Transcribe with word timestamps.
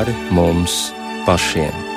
pāri 0.00 0.14
mums 0.32 0.92
pašiem. 1.26 1.89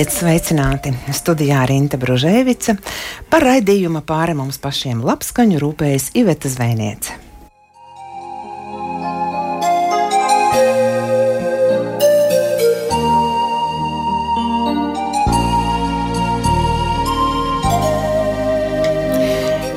Esiet 0.00 0.14
sveicināti! 0.16 0.90
Studijā 1.12 1.58
Rīta 1.68 1.98
Bružēvica 2.00 2.72
par 3.28 3.44
raidījuma 3.44 4.00
pāri 4.08 4.32
mums 4.38 4.56
pašiem 4.56 5.02
labskaņu 5.04 5.60
rūpējas 5.60 6.06
Iveta 6.16 6.48
Zvēniece. 6.48 7.18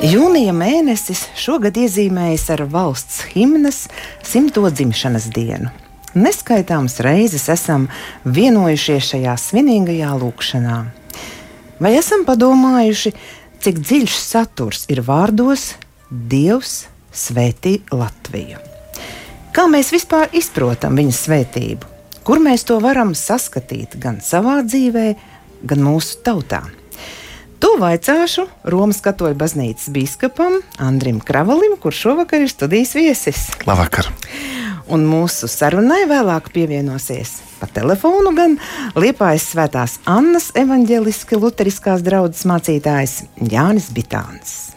Jūnija 0.08 0.56
mēnesis 0.56 1.28
šogad 1.36 1.84
iezīmējas 1.84 2.48
ar 2.56 2.70
valsts 2.72 3.26
himnas 3.36 3.90
simto 4.24 4.70
dzimšanas 4.72 5.34
dienu 5.36 5.83
neskaitāmas 6.16 7.00
reizes 7.04 7.48
esam 7.52 7.88
vienojušies 8.26 9.14
šajā 9.14 9.38
svinīgajā 9.40 10.12
lūkšanā. 10.22 10.78
Vai 11.84 11.94
esam 11.98 12.26
padomājuši, 12.28 13.14
cik 13.64 13.82
dziļš 13.82 14.18
saturs 14.20 14.86
ir 14.94 15.04
vārdos 15.06 15.74
Dievs 16.10 16.86
svētī 17.14 17.80
Latviju? 17.92 18.62
Kā 19.54 19.68
mēs 19.70 19.92
vispār 19.94 20.32
izprotam 20.34 20.96
viņa 20.98 21.18
svētību? 21.18 21.90
Kur 22.24 22.40
mēs 22.40 22.64
to 22.66 22.78
varam 22.82 23.12
saskatīt 23.18 23.98
gan 24.02 24.22
savā 24.24 24.62
dzīvē, 24.64 25.08
gan 25.68 25.84
mūsu 25.84 26.22
tautā? 26.26 26.64
To 27.64 27.76
vaicāšu 27.80 28.48
Romas 28.68 29.00
katoļu 29.04 29.38
baznīcas 29.40 29.92
biskupam 29.96 30.58
Andrim 30.84 31.22
Kravalim, 31.24 31.78
kurš 31.80 32.02
šovakar 32.08 32.44
ir 32.44 32.52
studijas 32.52 32.96
viesis. 32.98 33.46
Labvakar! 33.68 34.10
Un 34.92 35.06
mūsu 35.08 35.48
sarunai 35.52 36.04
vēlāk 36.10 36.52
pievienosies 36.54 37.38
pa 37.60 37.70
telefonu 37.72 38.34
gan 38.36 38.58
Liepājas 39.00 39.48
svētās 39.54 39.98
Annas 40.10 40.52
evaņģeliski 40.60 41.40
luteriskās 41.40 42.04
draudzes 42.04 42.44
mācītājs 42.50 43.24
Jānis 43.52 43.92
Bitāns. 43.96 44.74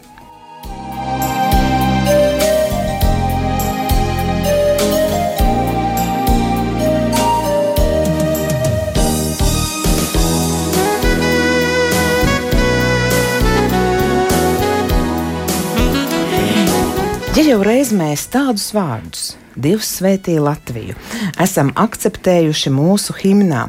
Ja 17.37 17.43
jau 17.45 17.59
reiz 17.61 17.91
mēs 17.93 18.23
tādus 18.33 18.71
vārdus 18.73 19.35
Dievs 19.57 19.89
svētī 19.97 20.37
Latviju, 20.41 20.93
esam 21.41 21.71
akceptējuši 21.75 22.71
mūsu 22.73 23.15
himnā, 23.17 23.67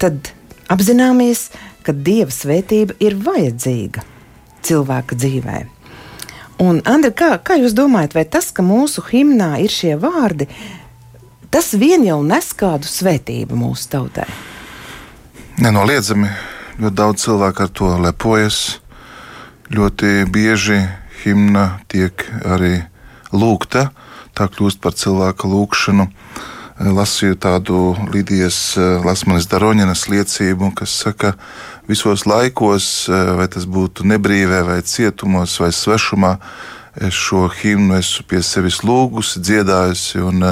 tad 0.00 0.32
apzināmies, 0.68 1.48
ka 1.82 1.94
Dieva 1.96 2.32
svētība 2.34 2.96
ir 3.00 3.16
vajadzīga 3.24 4.04
cilvēka 4.68 5.16
dzīvē. 5.16 5.62
Un, 6.60 6.82
Andri, 6.90 7.12
kā, 7.14 7.30
kā 7.40 7.56
jūs 7.60 7.72
domājat, 7.78 8.16
vai 8.18 8.26
tas, 8.26 8.50
ka 8.52 8.64
mūsu 8.66 9.04
himnā 9.08 9.54
ir 9.62 9.72
šie 9.72 9.94
vārdi, 10.00 10.48
tas 11.54 11.70
vien 11.78 12.04
jau 12.04 12.18
nes 12.26 12.50
kādu 12.58 12.90
svētību 12.90 13.56
mūsu 13.56 13.88
tautai? 13.94 14.26
Nenoliedzami, 15.62 16.28
ļoti 16.82 16.98
daudz 16.98 17.24
cilvēku 17.24 17.64
ar 17.64 17.72
to 17.80 17.94
lepojas. 18.02 18.58
Ļoti 19.68 20.26
bieži 20.32 20.78
himna 21.22 21.80
tiek 21.92 22.24
arī 22.44 22.78
lūgta 23.32 23.88
tā 24.38 24.46
kļūst 24.52 24.80
par 24.82 24.94
cilvēka 24.94 25.50
lūgšanu. 25.50 26.06
Eh, 26.78 26.90
lasīju 26.94 27.38
tādu 27.42 27.96
Lidijas 28.12 28.76
eh, 28.78 28.98
Lasmanis 29.02 29.48
Daroņinas 29.50 30.06
liecību, 30.12 30.70
kas 30.78 30.94
saka, 31.02 31.34
visos 31.90 32.26
laikos, 32.28 33.08
eh, 33.10 33.32
vai 33.38 33.48
tas 33.50 33.66
būtu 33.66 34.06
nebrīvē, 34.06 34.62
vai 34.68 34.78
cietumos, 34.86 35.58
vai 35.58 35.72
svešumā, 35.74 36.36
es 36.94 37.14
šo 37.14 37.48
himnu 37.50 37.98
esmu 37.98 38.26
pie 38.30 38.42
sevis 38.46 38.80
lūgusi, 38.86 39.42
dziedājusi, 39.42 40.22
un 40.22 40.46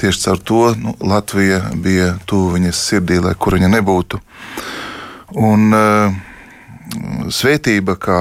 tieši 0.00 0.22
caur 0.24 0.38
to 0.40 0.60
nu, 0.80 0.94
Latvija 1.00 1.62
bija 1.72 2.14
tuvu 2.28 2.54
viņas 2.56 2.80
sirdī, 2.90 3.18
lai 3.20 3.34
kur 3.36 3.56
viņa 3.56 3.68
nebūtu. 3.74 4.20
Un 5.36 5.74
svētība, 7.28 7.96
kā 8.00 8.20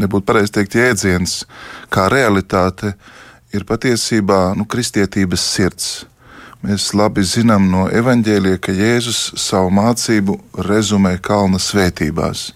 nebūtu 0.00 0.26
pareizi 0.28 0.54
teikt, 0.58 0.76
jēdziens, 0.78 1.38
kā 1.92 2.08
realitāte, 2.12 2.94
ir 3.54 3.66
patiesībā 3.68 4.54
nu, 4.58 4.66
kristietības 4.68 5.44
sirds. 5.54 5.88
Mēs 6.66 6.88
labi 6.96 7.22
zinām 7.22 7.68
no 7.70 7.84
evaņģēlīja, 7.92 8.58
ka 8.64 8.72
Jēzus 8.74 9.20
savu 9.38 9.70
mācību 9.76 10.38
rezumē 10.66 11.14
kalna 11.22 11.60
svētībās. 11.62 12.48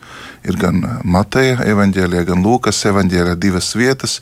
Ir 0.48 0.56
gan 0.58 0.80
Mateja 1.04 1.60
evaņģēlīja, 1.68 2.26
gan 2.32 2.42
Lūkas 2.42 2.80
evaņģēlīja 2.90 3.38
divas 3.38 3.70
vietas, 3.78 4.18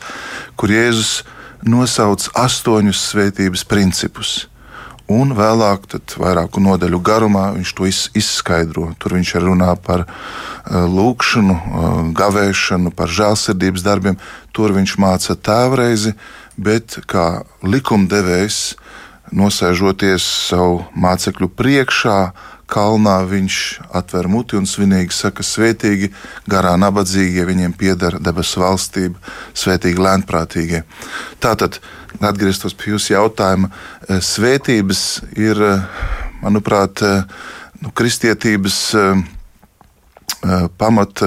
kur 0.58 0.74
Jēzus 0.74 1.22
nosauc 1.64 2.26
astoņus 2.36 3.06
svētības 3.14 3.64
principus 3.70 4.36
un 5.08 5.32
vēlāk, 5.36 5.88
vairāku 6.20 6.60
nodaļu 6.62 7.00
garumā, 7.04 7.48
viņš 7.56 7.72
to 7.76 7.88
izskaidro. 8.18 8.90
Tur 9.00 9.16
viņš 9.16 9.34
runā 9.42 9.72
par 9.80 10.04
uh, 10.04 10.84
lūkšanu, 10.84 11.56
uh, 11.56 12.02
gavēšanu, 12.16 12.92
par 12.96 13.08
žēlsirdības 13.08 13.86
darbiem. 13.86 14.18
Tur 14.52 14.76
viņš 14.76 14.98
māca 15.00 15.36
tēvreizi, 15.36 16.14
bet 16.60 17.00
kā 17.08 17.44
likumdevējs, 17.64 18.76
nosēžoties 19.32 20.24
savu 20.48 20.84
mācekļu 20.96 21.50
priekšā, 21.56 22.20
kalnā 22.68 23.16
viņš 23.28 23.58
atver 23.96 24.28
muti 24.30 24.58
un 24.58 24.66
svinīgi 24.68 25.14
saka, 25.14 25.44
svētīgi, 25.46 26.10
garā 26.50 26.74
nabadzīgie, 26.80 27.46
viņiem 27.48 27.74
pieder 27.78 28.18
debesu 28.22 28.62
valstība, 28.62 29.18
svētīgi 29.56 30.04
lēnprātīgie. 30.04 30.82
Tātad, 31.42 31.80
atgrieztos 32.20 32.76
pie 32.76 32.92
jūsu 32.94 33.14
jautājuma, 33.14 33.70
eh, 34.08 34.20
svētības 34.20 35.02
ir, 35.36 35.62
eh, 35.62 35.80
manuprāt, 36.42 37.02
eh, 37.02 37.24
nu, 37.82 37.90
kristietības 37.90 38.94
pamat 40.78 41.20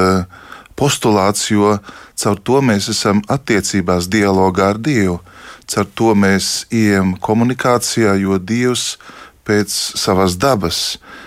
postulāts, 0.77 1.49
jo 1.49 1.79
caur 2.15 2.35
to 2.35 2.61
mēs 2.61 2.87
esam 2.89 3.21
attiecībās, 3.27 4.07
dialogā 4.07 4.69
ar 4.69 4.77
Dievu. 4.77 5.19
Caur 5.67 5.85
to 5.95 6.13
mēs 6.15 6.65
ejam 6.71 7.17
komunikācijā, 7.17 8.19
jo 8.21 8.37
Dievs 8.37 8.97
pēc 9.45 9.69
savas 9.97 10.37
dabas 10.37 10.97
ir 10.97 11.20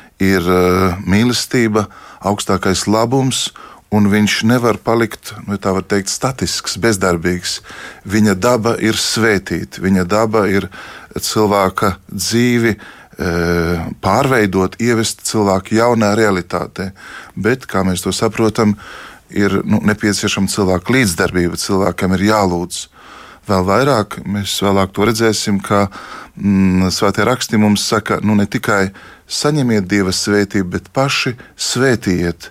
uh, 0.45 0.99
mīlestība, 1.09 1.89
augstākais 2.25 2.87
labums, 2.87 3.49
un 3.95 4.09
viņš 4.11 4.41
nevar 4.49 4.79
palikt, 4.83 5.35
nu, 5.47 5.59
tā 5.61 5.75
var 5.75 5.85
teikt, 5.87 6.11
statisks, 6.11 6.79
bezdarbīgs. 6.83 7.61
Viņa 8.09 8.35
daba 8.35 8.75
ir 8.83 8.99
svētīta, 8.99 9.83
viņa 9.85 10.05
daba 10.11 10.47
ir 10.51 10.69
cilvēka 11.15 11.95
dzīvi 12.11 12.75
uh, 12.75 13.89
pārveidot, 14.05 14.79
ievest 14.83 15.25
cilvēku 15.29 15.79
jaunā 15.79 16.15
realitātē. 16.19 16.91
Bet, 17.35 17.69
kā 17.71 17.85
mēs 17.87 18.07
to 18.07 18.15
saprotam, 18.15 18.77
ir 19.35 19.61
nu, 19.67 19.81
nepieciešama 19.83 20.51
cilvēka 20.51 20.95
līdzdarbība, 20.95 21.61
cilvēkam 21.61 22.17
ir 22.17 22.29
jālūdz. 22.31 22.85
Vēl 23.45 23.65
vairāk 23.69 24.23
mēs 24.25 24.57
vēlāk 24.65 24.95
to 24.97 25.05
redzēsim, 25.05 25.59
ka 25.61 25.89
mm, 26.39 26.89
svētie 26.95 27.27
raksti 27.29 27.61
mums 27.61 27.85
saka, 27.85 28.23
nu 28.25 28.37
ne 28.39 28.47
tikai 28.49 28.89
saņemiet 29.31 29.89
Dieva 29.89 30.13
svētību, 30.15 30.69
bet 30.77 30.91
paši 30.95 31.35
svētījiet. 31.57 32.51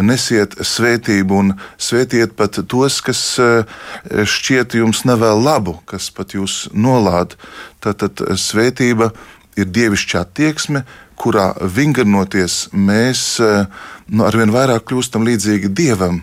Nesiet 0.00 0.54
svētību 0.64 1.36
un 1.36 1.52
svētiet 1.76 2.32
pat 2.36 2.56
tos, 2.68 3.00
kas 3.04 3.20
eh, 3.42 3.68
šķiet 4.08 4.78
jums 4.80 5.04
nevēl 5.08 5.42
labu, 5.44 5.76
kas 5.84 6.08
pat 6.14 6.32
jūs 6.32 6.70
nolāda. 6.72 7.36
Tātad 7.84 8.24
svētība 8.40 9.10
ir 9.60 9.68
dievišķā 9.68 10.24
attieksme, 10.24 10.86
kurā 11.20 11.52
vingrinoties 11.60 12.70
mēs 12.72 13.36
eh, 13.44 13.66
nu, 14.08 14.24
arvien 14.24 14.54
vairāk 14.54 14.88
kļūstam 14.88 15.28
līdzīgi 15.28 15.72
dievam. 15.76 16.22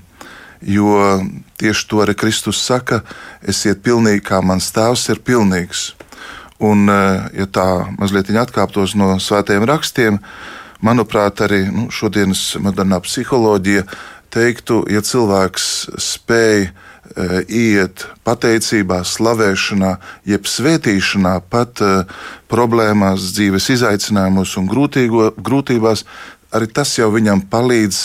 Jo 0.65 1.21
tieši 1.61 1.85
to 1.87 2.01
arī 2.03 2.17
Kristus 2.19 2.59
saka, 2.59 3.03
esiet 3.47 3.79
pilnīgi, 3.85 4.25
kā 4.27 4.41
mans 4.43 4.73
tēvs 4.75 5.05
ir 5.13 5.21
pilnīgs. 5.23 5.93
Un, 6.59 6.91
ja 6.91 7.45
tā 7.47 7.67
mazliet 7.95 8.31
atkāptos 8.35 8.95
no 8.99 9.13
svētajiem 9.15 9.63
rakstiem, 9.69 10.19
manuprāt, 10.83 11.39
arī 11.45 11.65
nu, 11.71 11.87
šodienas 11.87 12.57
modernā 12.59 12.99
psiholoģija 13.05 13.85
teiktu, 14.33 14.83
ja 14.91 14.99
cilvēks 14.99 15.69
spēj 15.95 16.67
Eh, 17.09 17.39
iet 17.49 18.03
pateicībā, 18.21 18.99
slavēšanā, 19.01 19.95
jeb 20.29 20.45
svētīšanā, 20.45 21.39
pat 21.49 21.81
uh, 21.81 22.03
problēmās, 22.51 23.31
dzīves 23.33 23.65
izaicinājumos 23.73 24.53
un 24.61 24.67
grūtīgo, 24.69 25.31
grūtībās, 25.41 26.03
arī 26.53 26.69
tas 26.69 26.91
jau 26.99 27.09
viņam 27.15 27.41
palīdz 27.49 28.03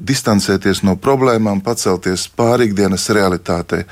distancēties 0.00 0.80
no 0.88 0.96
problēmām, 0.96 1.60
pacelties 1.60 2.30
pāri 2.32 2.70
ikdienas 2.70 3.04
realitātei. 3.12 3.84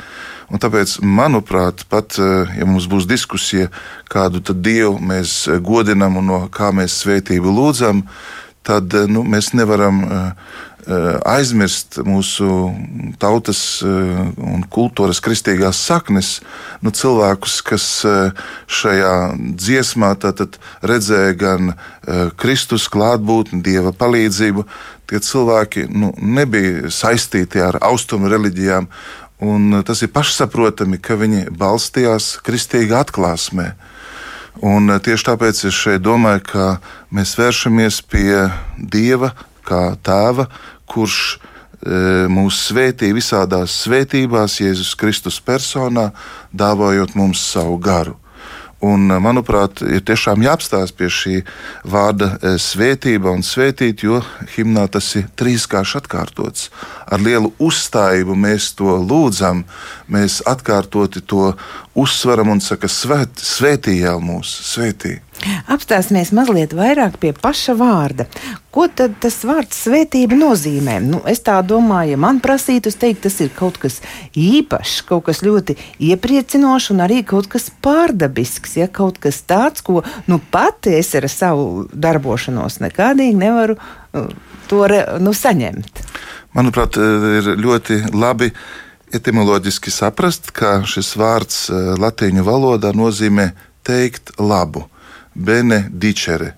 Un 0.53 0.61
tāpēc, 0.61 0.99
manuprāt, 1.01 1.87
pat 1.89 2.19
eh, 2.21 2.57
ja 2.59 2.69
mums 2.69 2.89
būs 2.91 3.09
diskusija, 3.11 3.71
kādu 4.13 4.43
dievu 4.55 4.99
mēs 5.01 5.45
godinam 5.65 6.21
un 6.21 6.31
no 6.33 6.41
kā 6.53 6.73
mēs 6.75 7.01
svētību 7.05 7.55
lūdzam, 7.59 8.05
tad 8.65 8.95
nu, 9.09 9.25
mēs 9.29 9.53
nevaram 9.57 10.05
Eh, 10.85 11.17
aizmirst 11.25 11.97
mūsu 12.05 12.47
tautas 13.17 13.81
eh, 13.81 14.19
un 14.37 14.67
kultūras 14.69 15.23
kristīgās 15.25 15.79
saknes, 15.81 16.43
nu, 16.85 16.93
cilvēkus, 16.93 17.55
kas 17.65 17.87
eh, 18.05 18.43
šajā 18.69 19.15
dziesmā 19.65 20.13
redzēja 20.85 21.39
gan 21.41 21.73
Kristus 22.37 22.85
klātbūtni, 22.93 23.63
Dieva 23.65 23.95
palīdzību. 23.97 24.67
Tie 25.09 25.21
cilvēki 25.25 25.87
nu, 25.89 26.13
nebija 26.21 26.93
saistīti 26.93 27.65
ar 27.65 27.79
austrumu 27.81 28.29
reliģijām, 28.29 28.91
un 29.45 29.83
tas 29.87 30.01
ir 30.03 30.13
pašsaprotami, 30.15 30.99
ka 31.03 31.19
viņi 31.21 31.51
balstījās 31.53 32.39
kristīgā 32.45 33.05
atklāsmē. 33.05 33.73
Un 34.65 34.89
tieši 35.03 35.29
tāpēc 35.29 35.65
es 35.69 35.77
šeit 35.77 36.05
domāju, 36.05 36.45
ka 36.47 36.67
mēs 37.15 37.35
vēršamies 37.39 38.01
pie 38.09 38.47
Dieva 38.79 39.33
kā 39.67 39.97
tēva, 40.05 40.47
kurš 40.91 41.19
e, 41.35 41.39
mūs 42.31 42.61
svētī 42.71 43.11
visādās 43.17 43.75
svētībās, 43.85 44.61
Jēzus 44.63 44.95
Kristus 45.01 45.41
personā, 45.43 46.13
dāvājot 46.55 47.17
mums 47.19 47.43
savu 47.53 47.81
garu. 47.83 48.17
Un, 48.83 49.07
manuprāt, 49.23 49.81
ir 49.87 50.03
tiešām 50.05 50.43
jāapstāsta 50.45 50.97
pie 50.99 51.09
šī 51.13 51.35
vārda 51.89 52.35
e, 52.35 52.55
svētība 52.61 53.31
un 53.33 53.45
svētīt, 53.47 54.03
jo 54.05 54.19
himnā 54.57 54.89
tas 54.93 55.09
ir 55.21 55.29
trīskārši 55.39 56.01
atkārtots. 56.03 56.69
Ar 57.07 57.23
lielu 57.23 57.53
uzstājību 57.63 58.37
mēs 58.37 58.73
to 58.79 58.99
lūdzam, 58.99 59.63
mēs 60.11 60.43
atkārtoti 60.51 61.23
to 61.25 61.53
uzsveram 61.95 62.51
un 62.57 62.61
sakam, 62.65 62.93
svēt, 62.93 63.41
svētī 63.41 64.01
jau 64.03 64.19
mūs, 64.21 64.53
svētī. 64.75 65.21
Apstāsimies 65.71 66.33
mazliet 66.35 66.75
vairāk 66.77 67.19
pie 67.21 67.33
paša 67.37 67.75
vārda. 67.79 68.27
Ko 68.75 68.87
tad 68.91 69.17
tas 69.23 69.37
vārds 69.47 69.85
svētība 69.85 70.37
nozīmē? 70.39 70.97
Nu, 71.05 71.21
es 71.31 71.43
tā 71.47 71.61
domāju, 71.67 72.15
ja 72.15 72.21
man 72.21 72.41
prasītu, 72.43 72.91
es 72.91 72.99
teiktu, 73.01 73.29
tas 73.29 73.37
ir 73.45 73.53
kaut 73.55 73.79
kas 73.83 74.01
īpašs, 74.39 74.97
kaut 75.09 75.27
kas 75.29 75.45
ļoti 75.47 75.77
iepriecinošs 76.09 76.91
un 76.95 77.05
arī 77.05 77.21
kaut 77.29 77.49
kas 77.53 77.69
pārdabisks. 77.85 78.79
Ja 78.81 78.89
kaut 78.89 79.21
kas 79.23 79.43
tāds, 79.47 79.85
ko 79.85 80.03
nu, 80.31 80.41
pati 80.51 80.97
es 80.99 81.13
ar 81.19 81.29
savu 81.31 81.85
darbošanos 81.93 82.81
nekādīgi 82.83 83.39
nevaru 83.39 83.79
uh, 83.79 84.33
to 84.71 84.87
nu, 85.23 85.35
saņemt. 85.37 86.03
Manuprāt, 86.55 86.99
ir 86.99 87.55
ļoti 87.59 88.01
labi 88.15 88.51
etimoloģiski 89.15 89.93
saprast, 89.95 90.51
ka 90.55 90.81
šis 90.89 91.15
vārds 91.21 91.69
uh, 91.69 91.95
latīņu 92.01 92.47
valodā 92.47 92.95
nozīmē 92.97 93.53
teikt 93.87 94.35
labu 94.41 94.89
benedicere, 95.35 96.55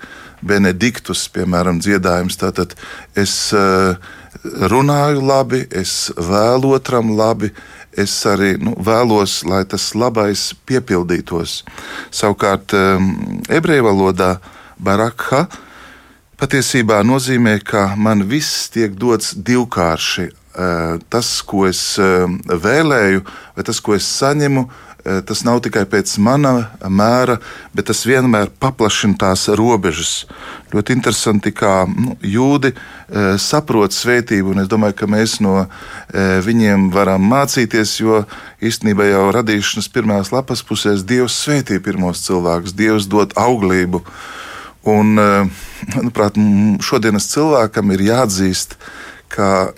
benediktus, 0.47 1.27
piemēram, 1.33 1.81
dziedājums. 1.83 2.39
Tātad 2.41 2.77
es 3.17 3.35
eh, 3.57 3.97
runāju 4.45 5.25
labi, 5.27 5.65
es 5.71 6.13
vēlu 6.17 6.77
otram 6.77 7.17
labi, 7.19 7.53
es 7.97 8.15
arī 8.29 8.55
nu, 8.61 8.77
vēlos, 8.77 9.41
lai 9.49 9.65
tas 9.69 9.91
labais 9.97 10.51
piepildītos. 10.69 11.63
Savukārt, 12.15 12.77
eh, 12.77 13.07
ebreju 13.59 13.89
valodā 13.89 14.37
barakha 14.79 15.47
patiesībā 16.37 17.01
nozīmē, 17.07 17.59
ka 17.65 17.95
man 17.97 18.27
viss 18.29 18.69
tiek 18.73 18.97
dots 19.01 19.35
divkārši. 19.35 20.31
Eh, 20.57 20.99
tas, 21.13 21.31
ko 21.45 21.67
es 21.69 21.99
vēlēju, 21.99 23.25
vai 23.57 23.65
tas, 23.65 23.81
ko 23.85 23.97
es 23.99 24.09
saņemu, 24.09 24.69
Eh, 25.07 25.21
tas 25.23 25.45
nav 25.47 25.61
tikai 25.63 25.85
pēc 25.87 26.17
mana 26.19 26.51
mēra, 26.91 27.37
bet 27.77 27.87
tas 27.87 28.01
vienmēr 28.09 28.49
paplašina 28.59 29.15
tās 29.21 29.45
robežas. 29.55 30.25
Ļoti 30.73 30.97
interesanti, 30.97 31.53
kā 31.55 31.85
nu, 31.87 32.17
jūdi 32.27 32.73
saprot 33.39 33.95
svētību, 33.95 34.51
un 34.51 34.65
es 34.65 34.71
domāju, 34.73 34.97
ka 34.99 35.07
mēs 35.07 35.37
no 35.45 35.69
viņiem 36.43 36.89
varam 36.91 37.23
mācīties, 37.31 37.93
jo 38.01 38.25
īstenībā 38.59 39.07
jau 39.13 39.29
radīšanas 39.37 39.87
pirmās 39.95 40.33
lapas 40.35 40.65
pusēs 40.67 41.07
Dievs 41.07 41.39
svētī 41.45 41.79
pirmos 41.79 42.25
cilvēkus, 42.27 42.75
Dievs 42.75 43.07
dod 43.07 43.37
auglību. 43.39 44.03
Un, 44.91 45.15
manuprāt, 45.95 46.35
šodienas 46.83 47.31
cilvēkam 47.31 47.95
ir 47.95 48.09
jāatzīst, 48.11 48.75
ka 48.75 48.96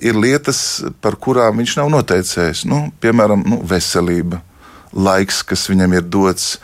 ir 0.04 0.18
lietas, 0.18 0.82
par 1.00 1.16
kurām 1.20 1.62
viņš 1.62 1.76
nav 1.80 1.90
noteicējis. 1.94 2.64
Nu, 2.68 2.88
piemēram, 3.02 3.44
nu, 3.48 3.60
veselība 3.66 4.42
laiks, 4.92 5.42
kas 5.46 5.68
viņam 5.70 5.96
ir 5.98 6.06
dots. 6.08 6.56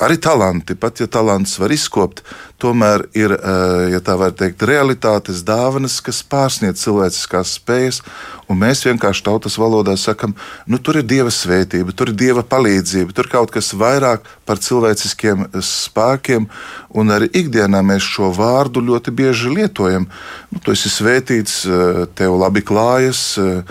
Arī 0.00 0.16
talanti, 0.16 0.72
pat 0.80 1.02
ja 1.02 1.06
talants 1.12 1.58
var 1.60 1.72
izkopt, 1.74 2.22
tomēr 2.60 3.02
ir, 3.12 3.34
eh, 3.36 3.90
ja 3.92 3.98
tā 4.00 4.14
var 4.16 4.32
teikt, 4.32 4.62
realitātes 4.64 5.42
dāvanas, 5.44 5.98
kas 6.00 6.22
pārsniedz 6.24 6.80
cilvēciskās 6.80 7.58
spējas. 7.58 8.00
Un 8.48 8.56
mēs 8.58 8.80
vienkārši 8.88 9.24
tautas 9.28 9.58
valodā 9.60 9.98
sakam, 10.00 10.34
nu 10.66 10.78
tur 10.78 10.96
ir 10.96 11.02
dieva 11.02 11.28
svētība, 11.28 11.92
tur 11.92 12.08
ir 12.08 12.14
dieva 12.14 12.42
palīdzība, 12.42 13.12
tur 13.12 13.28
kaut 13.28 13.52
kas 13.52 13.74
vairāk 13.74 14.24
par 14.46 14.56
cilvēciskiem 14.56 15.50
spēkiem. 15.60 16.48
Un 16.94 17.08
arī 17.08 17.28
ikdienā 17.28 17.84
mēs 17.84 18.00
šo 18.00 18.32
vārdu 18.32 18.80
ļoti 18.80 19.12
bieži 19.12 19.52
lietojam. 19.52 20.08
Nu, 20.50 20.58
tu 20.64 20.72
esi 20.72 20.88
svētīts, 20.88 21.66
eh, 21.68 22.06
tev 22.14 22.40
labi 22.40 22.62
klājas, 22.62 23.36
eh, 23.36 23.62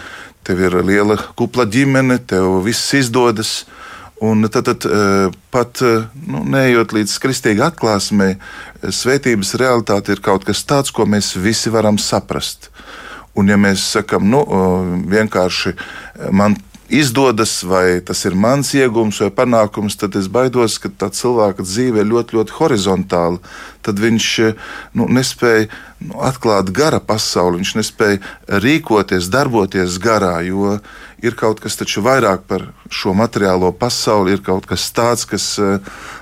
tev 0.44 0.62
ir 0.62 0.84
liela 0.84 1.18
kupla 1.36 1.66
ģimene, 1.66 2.20
tev 2.28 2.64
viss 2.64 2.94
izdodas. 2.94 3.66
Un 4.20 4.48
tad, 4.52 4.66
tad 4.68 4.86
eh, 4.86 5.32
pat 5.50 5.80
eh, 5.82 6.04
nu, 6.28 6.44
neejot 6.44 6.92
līdz 6.92 7.14
kristīgai 7.24 7.70
atklāsmei, 7.70 8.36
eh, 8.36 8.92
svētības 8.92 9.54
realitāte 9.62 10.12
ir 10.12 10.24
kaut 10.24 10.44
kas 10.48 10.66
tāds, 10.68 10.92
ko 10.92 11.08
mēs 11.08 11.38
visi 11.40 11.72
varam 11.72 11.98
saprast. 11.98 12.68
Un, 13.40 13.48
ja 13.48 13.56
mēs 13.56 13.86
sakām, 13.94 14.26
nu, 14.28 14.42
vienkārši 15.08 15.72
man 16.36 16.58
izdodas, 16.92 17.62
vai 17.64 18.02
tas 18.04 18.26
ir 18.26 18.36
mans 18.36 18.74
iegūms 18.76 19.22
vai 19.24 19.30
panākums, 19.38 19.96
tad 20.02 20.18
es 20.20 20.28
baidos, 20.28 20.80
ka 20.82 20.90
tā 20.90 21.08
cilvēka 21.14 21.64
dzīve 21.64 22.02
ir 22.02 22.10
ļoti, 22.10 22.36
ļoti 22.36 22.56
horizontāla. 22.58 23.40
Tad 23.86 24.02
viņš 24.02 24.30
nu, 24.98 25.08
nespēja 25.08 25.70
nu, 26.02 26.18
atklāt 26.26 26.74
gara 26.76 27.00
pasauli, 27.00 27.62
viņš 27.62 27.76
nespēja 27.78 28.60
rīkoties, 28.66 29.30
darboties 29.32 30.02
garā, 30.04 30.40
jo 30.50 30.80
ir 31.24 31.36
kaut 31.40 31.60
kas 31.64 31.78
vairāk 31.80 32.46
par 32.48 32.66
šo 32.90 33.14
materiālo 33.18 33.72
pasauli, 33.72 34.34
ir 34.34 34.44
kaut 34.46 34.66
kas 34.70 34.90
tāds, 34.96 35.26
kas 35.30 35.46
uh, 35.60 35.80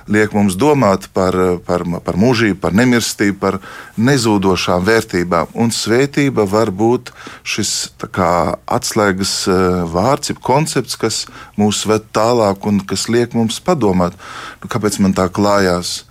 liek 0.08 0.32
mums 0.34 0.56
domāt 0.56 1.08
par, 1.14 1.34
par, 1.66 1.84
par 2.04 2.16
mūžību, 2.16 2.58
par 2.60 2.74
nemirstību, 2.76 3.38
par 3.38 3.58
nezūdošām 3.96 4.84
vērtībām. 4.84 5.54
Un 5.54 5.70
svētība 5.74 6.46
var 6.48 6.70
būt 6.70 7.12
šis 7.42 7.92
kā, 8.14 8.58
atslēgas 8.66 9.34
uh, 9.48 9.84
vārds, 9.90 10.32
koncepts, 10.42 10.96
kas 10.96 11.24
mūs 11.58 11.84
ved 11.88 12.10
tālāk 12.12 12.66
un 12.68 12.82
kas 12.86 13.08
liek 13.08 13.34
mums 13.38 13.60
padomāt, 13.64 14.18
nu, 14.62 14.70
kāpēc 14.70 15.00
man 15.04 15.16
tā 15.16 15.28
klājās. 15.32 16.02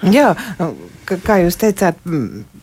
Jā, 0.00 0.32
kā 1.26 1.42
jūs 1.42 1.58
teicāt, 1.60 1.98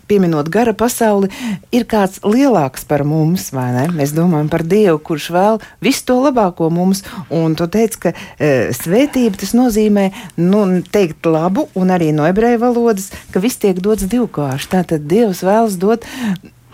pieminot 0.07 0.49
gara 0.53 0.73
pasauli, 0.77 1.29
ir 1.75 1.85
kāds 1.89 2.21
lielāks 2.25 2.87
par 2.87 3.03
mums, 3.07 3.49
vai 3.55 3.69
ne? 3.75 3.85
Mēs 3.95 4.15
domājam 4.15 4.49
par 4.51 4.63
Dievu, 4.67 4.99
kurš 5.09 5.29
vēl 5.35 5.61
visu 5.83 6.05
to 6.07 6.17
labāko 6.25 6.71
mums, 6.73 7.03
un 7.33 7.55
tu 7.59 7.67
teici, 7.71 8.01
ka 8.07 8.13
e, 8.13 8.71
svētība 8.75 9.39
tas 9.43 9.53
nozīmē, 9.57 10.09
nu, 10.39 10.65
teikt 10.93 11.27
labu, 11.27 11.67
un 11.77 11.93
arī 11.93 12.13
no 12.15 12.27
ebreju 12.29 12.63
valodas, 12.63 13.11
ka 13.33 13.43
viss 13.43 13.59
tiek 13.61 13.81
dots 13.83 14.07
divkārši. 14.09 14.71
Tātad 14.77 15.07
Dievs 15.11 15.43
vēlas 15.45 15.79
dot 15.81 16.07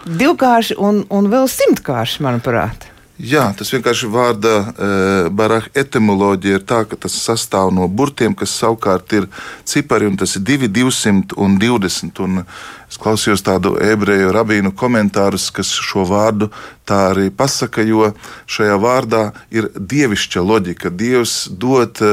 divkārši 0.06 0.80
un, 0.80 1.06
un 1.14 1.30
vēl 1.32 1.50
simtkārši, 1.52 2.24
manuprāt. 2.26 2.93
Jā, 3.24 3.46
tas 3.56 3.70
vienkārši 3.72 4.08
vārda 4.12 4.52
e, 4.60 4.88
baraka 5.32 5.70
etimoloģija 5.80 6.58
ir 6.60 6.64
tā, 6.68 6.82
ka 6.84 6.98
tas 7.00 7.14
sastāv 7.16 7.70
no 7.72 7.86
burtiem, 7.88 8.34
kas 8.36 8.52
savukārt 8.60 9.16
ir 9.16 9.30
cipari, 9.64 10.10
un 10.12 10.18
tas 10.20 10.36
ir 10.36 10.44
2, 10.44 10.68
200 10.68 11.38
un 11.40 11.56
20. 11.62 12.20
Un 12.26 12.42
es 12.44 13.00
klausījos 13.00 13.46
tādu 13.48 13.78
ebreju 13.80 14.34
rabīnu 14.36 14.74
komentārus, 14.76 15.48
kas 15.56 15.72
šo 15.72 16.04
vārdu 16.10 16.50
tā 16.84 16.98
arī 17.14 17.30
pasaka, 17.32 17.86
jo 17.88 18.10
šajā 18.52 18.76
vārdā 18.84 19.24
ir 19.56 19.70
dievišķa 19.72 20.44
loģika. 20.44 20.92
Dievs 20.92 21.46
dod 21.48 22.04
e, 22.04 22.12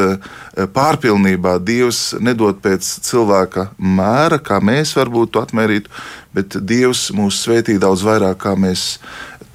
pārpilnībā, 0.71 1.57
Dievs 1.59 2.21
nedod 2.23 2.63
pēc 2.63 2.87
cilvēka 3.11 3.73
mēra, 3.83 4.39
kā 4.39 4.63
mēs 4.63 4.95
varbūt 4.95 5.35
to 5.35 5.43
atmērītu, 5.43 5.91
bet 6.39 6.55
Dievs 6.63 7.09
mūs 7.19 7.43
svētī 7.43 7.81
daudz 7.83 8.07
vairāk, 8.07 8.39
kā 8.47 8.55
mēs 8.55 9.01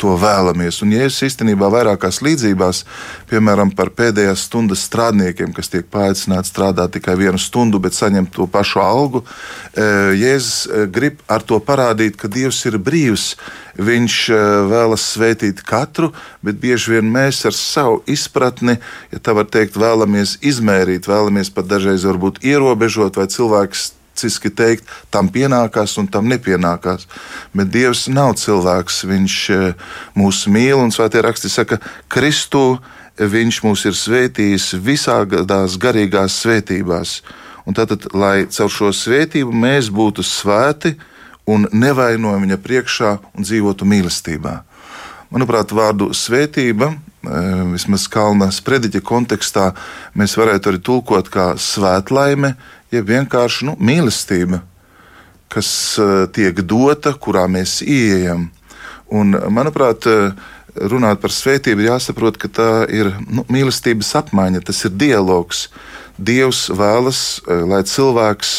to 0.02 0.16
vēlamies. 0.20 0.82
Un 0.84 0.94
Jēzus 0.96 1.26
īstenībā 1.30 1.70
vairākās 1.74 2.22
līdzībās, 2.26 2.84
piemēram, 3.32 3.72
par 3.76 3.92
pēdējās 3.96 4.46
stundas 4.50 4.84
strādniekiem, 4.88 5.54
kas 5.56 5.72
tiek 5.74 5.88
paaicināti 5.92 6.52
strādāt 6.52 6.96
tikai 6.98 7.18
vienu 7.20 7.42
stundu, 7.42 7.80
bet 7.84 7.98
saņemt 7.98 8.34
to 8.36 8.48
pašu 8.52 8.82
algu, 8.84 9.24
e, 9.74 9.88
Jēzus 10.20 10.66
e, 10.68 10.86
grib 10.92 11.20
ar 11.32 11.46
to 11.46 11.60
parādīt, 11.64 12.20
ka 12.20 12.32
Dievs 12.32 12.64
ir 12.70 12.80
brīvs. 12.80 13.34
Viņš 13.76 14.18
e, 14.32 14.40
vēlas 14.72 15.10
svētīt 15.16 15.60
katru, 15.68 16.14
bet 16.46 16.62
bieži 16.62 16.96
vien 16.96 17.12
mēs 17.12 17.44
ar 17.48 17.56
savu 17.56 18.00
izpratni, 18.08 18.78
ja 19.12 19.20
tā 19.20 19.36
var 19.36 19.50
teikt, 19.52 19.80
vēlamies 19.80 20.38
izmērīt, 20.46 21.10
vēlamies 21.12 21.52
pat 21.52 21.68
dažreiz 21.72 22.08
varbūt 22.08 22.44
ierobežot, 22.46 23.20
vai 23.20 23.28
cilvēks 23.32 23.92
cilvēciski 24.16 24.50
teikt, 24.56 24.86
tam 25.12 25.30
pienākās 25.30 25.98
un 25.98 26.08
tam 26.08 26.28
nepienākās. 26.30 27.08
Bet 27.54 27.72
Dievs 27.72 28.08
nav 28.08 28.36
cilvēks. 28.36 29.06
Viņš 29.06 29.36
eh, 29.50 29.74
mūs 30.16 30.48
mīl 30.48 30.80
un 30.80 30.92
svētie 30.92 31.22
raksti 31.22 31.50
saka, 31.50 31.80
Kristu 32.08 32.80
viņš 33.18 33.64
mūs 33.64 33.86
ir 33.86 33.96
svētījis 33.96 34.76
visādās 34.80 35.78
garīgās 35.78 36.42
svētībās. 36.42 37.22
Un 37.66 37.74
tātad, 37.74 38.06
lai 38.14 38.46
caur 38.48 38.70
šo 38.70 38.92
svētību 38.94 39.52
mēs 39.52 39.90
būtu 39.90 40.24
svēti 40.24 40.96
un 41.48 41.68
nevainojami 41.72 42.46
viņa 42.46 42.62
priekšā 42.62 43.18
un 43.36 43.44
dzīvotu 43.44 43.86
mīlestībā. 43.86 44.62
Manuprāt, 45.34 45.72
vārdu 45.74 46.12
svētība, 46.14 46.94
eh, 46.94 47.64
vismaz 47.74 48.08
Kalna 48.08 48.52
sprediķa 48.52 49.02
kontekstā, 49.02 49.74
mēs 50.16 50.38
varētu 50.38 50.72
arī 50.72 50.80
tulkot 50.80 51.30
kā 51.30 51.56
svētlaime, 51.58 52.56
jeb 52.96 53.12
vienkārši 53.12 53.70
nu, 53.70 53.78
mīlestība, 53.80 54.62
kas 55.54 55.70
uh, 56.02 56.26
tiek 56.32 56.60
dota, 56.66 57.14
kurā 57.14 57.46
mēs 57.52 57.80
ieejam. 57.86 58.50
Un, 59.14 59.38
manuprāt, 59.54 60.08
uh, 60.10 60.32
runāt 60.76 61.22
par 61.24 61.32
svētību, 61.32 61.84
ir 61.84 61.92
jāsaprot, 61.94 62.40
ka 62.42 62.52
tā 62.52 62.70
ir 62.92 63.14
nu, 63.24 63.46
mīlestības 63.52 64.14
apmaiņa, 64.22 64.64
tas 64.68 64.84
ir 64.88 64.96
dialogs. 64.96 65.68
Dievs 66.16 66.70
vēlas, 66.72 67.42
lai 67.48 67.82
cilvēks 67.84 68.54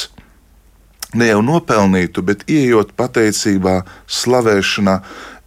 ne 1.16 1.30
jau 1.30 1.40
nopelnītu, 1.44 2.24
bet 2.24 2.44
ieejot 2.50 2.92
pateicībā, 2.98 3.80
slavēšanā, 4.06 4.96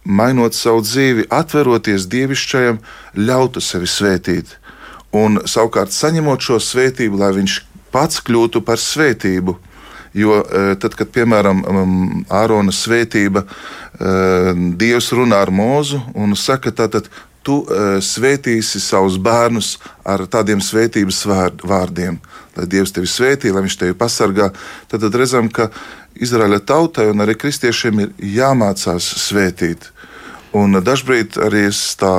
mainot 0.04 0.56
savu 0.56 0.82
dzīvi, 0.84 1.28
atveroties 1.30 2.08
dievišķajam, 2.10 2.80
ļautu 3.18 3.62
sevi 3.62 3.90
svētīt. 3.90 4.56
Un 5.14 5.40
savukārt 5.50 5.92
saņemot 5.94 6.42
šo 6.42 6.60
svētību, 6.62 7.18
lai 7.20 7.32
viņš 7.40 7.56
pats 7.92 8.22
kļūtu 8.24 8.62
par 8.66 8.80
svētību. 8.80 9.56
Jo 10.16 10.40
e, 10.42 10.62
tad, 10.82 10.96
kad 10.98 11.10
piemēram 11.14 11.60
Ārona 12.34 12.74
svētība, 12.74 13.44
e, 13.46 14.14
Dievs 14.80 15.12
runā 15.14 15.38
ar 15.44 15.52
mūzu 15.54 16.00
un 16.18 16.34
saka, 16.34 16.72
tātad 16.74 17.06
tu 17.46 17.60
e, 17.62 18.00
svētīsi 18.02 18.82
savus 18.82 19.20
bērnus 19.22 19.76
ar 20.02 20.26
tādiem 20.26 20.62
svētības 20.64 21.22
vārdiem, 21.62 22.18
lai 22.58 22.66
Dievs 22.74 22.96
tevi 22.96 23.06
svētī, 23.10 23.54
lai 23.54 23.62
Viņš 23.68 23.78
tevi 23.84 23.96
pasargā. 23.98 24.50
Tad, 24.90 25.06
tad 25.06 25.14
redzam, 25.14 25.46
ka 25.46 25.70
Izraēla 26.18 26.58
tautai 26.66 27.06
un 27.12 27.22
arī 27.22 27.38
kristiešiem 27.38 28.02
ir 28.02 28.12
jāmācās 28.40 29.06
svētīt. 29.28 29.92
Un 30.50 30.74
dažkārt 30.82 31.36
arī 31.38 31.68
es 31.68 31.78
tā 31.94 32.10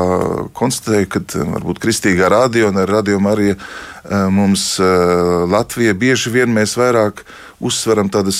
konstatēju, 0.55 1.07
ka 1.11 1.19
varbūt 1.35 1.81
kristīgā 1.83 2.29
radio 2.31 2.69
un 2.69 2.79
radio 2.87 3.19
Marija 3.19 3.57
mums 4.31 4.77
Latvijā 5.51 5.91
bieži 5.91 6.31
vien 6.31 6.53
mēs 6.55 6.77
vairāk 6.79 7.25
uzsveram 7.59 8.07
tādas 8.09 8.39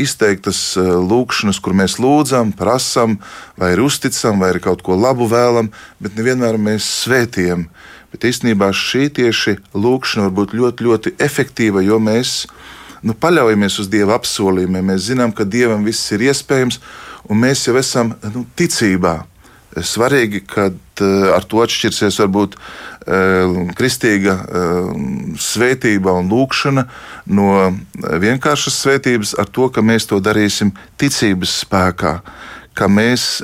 izteiktas 0.00 0.60
lūkšanas, 0.80 1.60
kur 1.60 1.76
mēs 1.76 1.98
lūdzam, 2.00 2.54
prasam, 2.56 3.18
vai 3.60 3.74
ir 3.74 3.84
uzticam, 3.84 4.40
vai 4.40 4.54
ir 4.54 4.60
kaut 4.64 4.80
ko 4.86 4.96
labu 4.96 5.28
vēlam, 5.28 5.68
bet 6.00 6.16
nevienmēr 6.16 6.56
mēs 6.56 6.88
svētījam. 7.04 7.68
Bet 8.14 8.24
īstenībā 8.24 8.70
šī 8.72 9.10
tieši 9.20 9.58
lūkšana 9.76 10.30
var 10.30 10.36
būt 10.38 10.56
ļoti, 10.56 10.88
ļoti 10.88 11.12
efektīva, 11.20 11.84
jo 11.84 12.00
mēs 12.00 12.46
nu, 13.04 13.12
paļaujamies 13.12 13.82
uz 13.84 13.92
Dieva 13.92 14.16
apsolījumiem. 14.16 14.94
Mēs 14.94 15.10
zinām, 15.10 15.36
ka 15.36 15.44
Dievam 15.44 15.84
viss 15.84 16.08
ir 16.16 16.24
iespējams 16.30 16.80
un 17.28 17.40
mēs 17.42 17.66
jau 17.68 17.76
esam 17.80 18.14
nu, 18.34 18.44
ticībā. 18.58 19.18
Svarīgi, 19.76 20.40
ka 20.48 20.70
uh, 20.70 21.06
ar 21.36 21.44
to 21.44 21.60
atšķirsies 21.60 22.16
varbūt 22.22 22.54
uh, 22.56 23.56
kristīga 23.76 24.36
uh, 24.40 24.92
svētība 25.36 26.14
un 26.16 26.30
lūkšana 26.32 26.86
no 27.36 27.50
vienkāršas 28.24 28.78
svētības, 28.86 29.34
ar 29.36 29.50
to, 29.52 29.68
ka 29.68 29.84
mēs 29.84 30.08
to 30.08 30.20
darīsim 30.24 30.72
ticības 31.00 31.60
spēkā 31.66 32.20
ka 32.76 32.90
mēs 32.92 33.38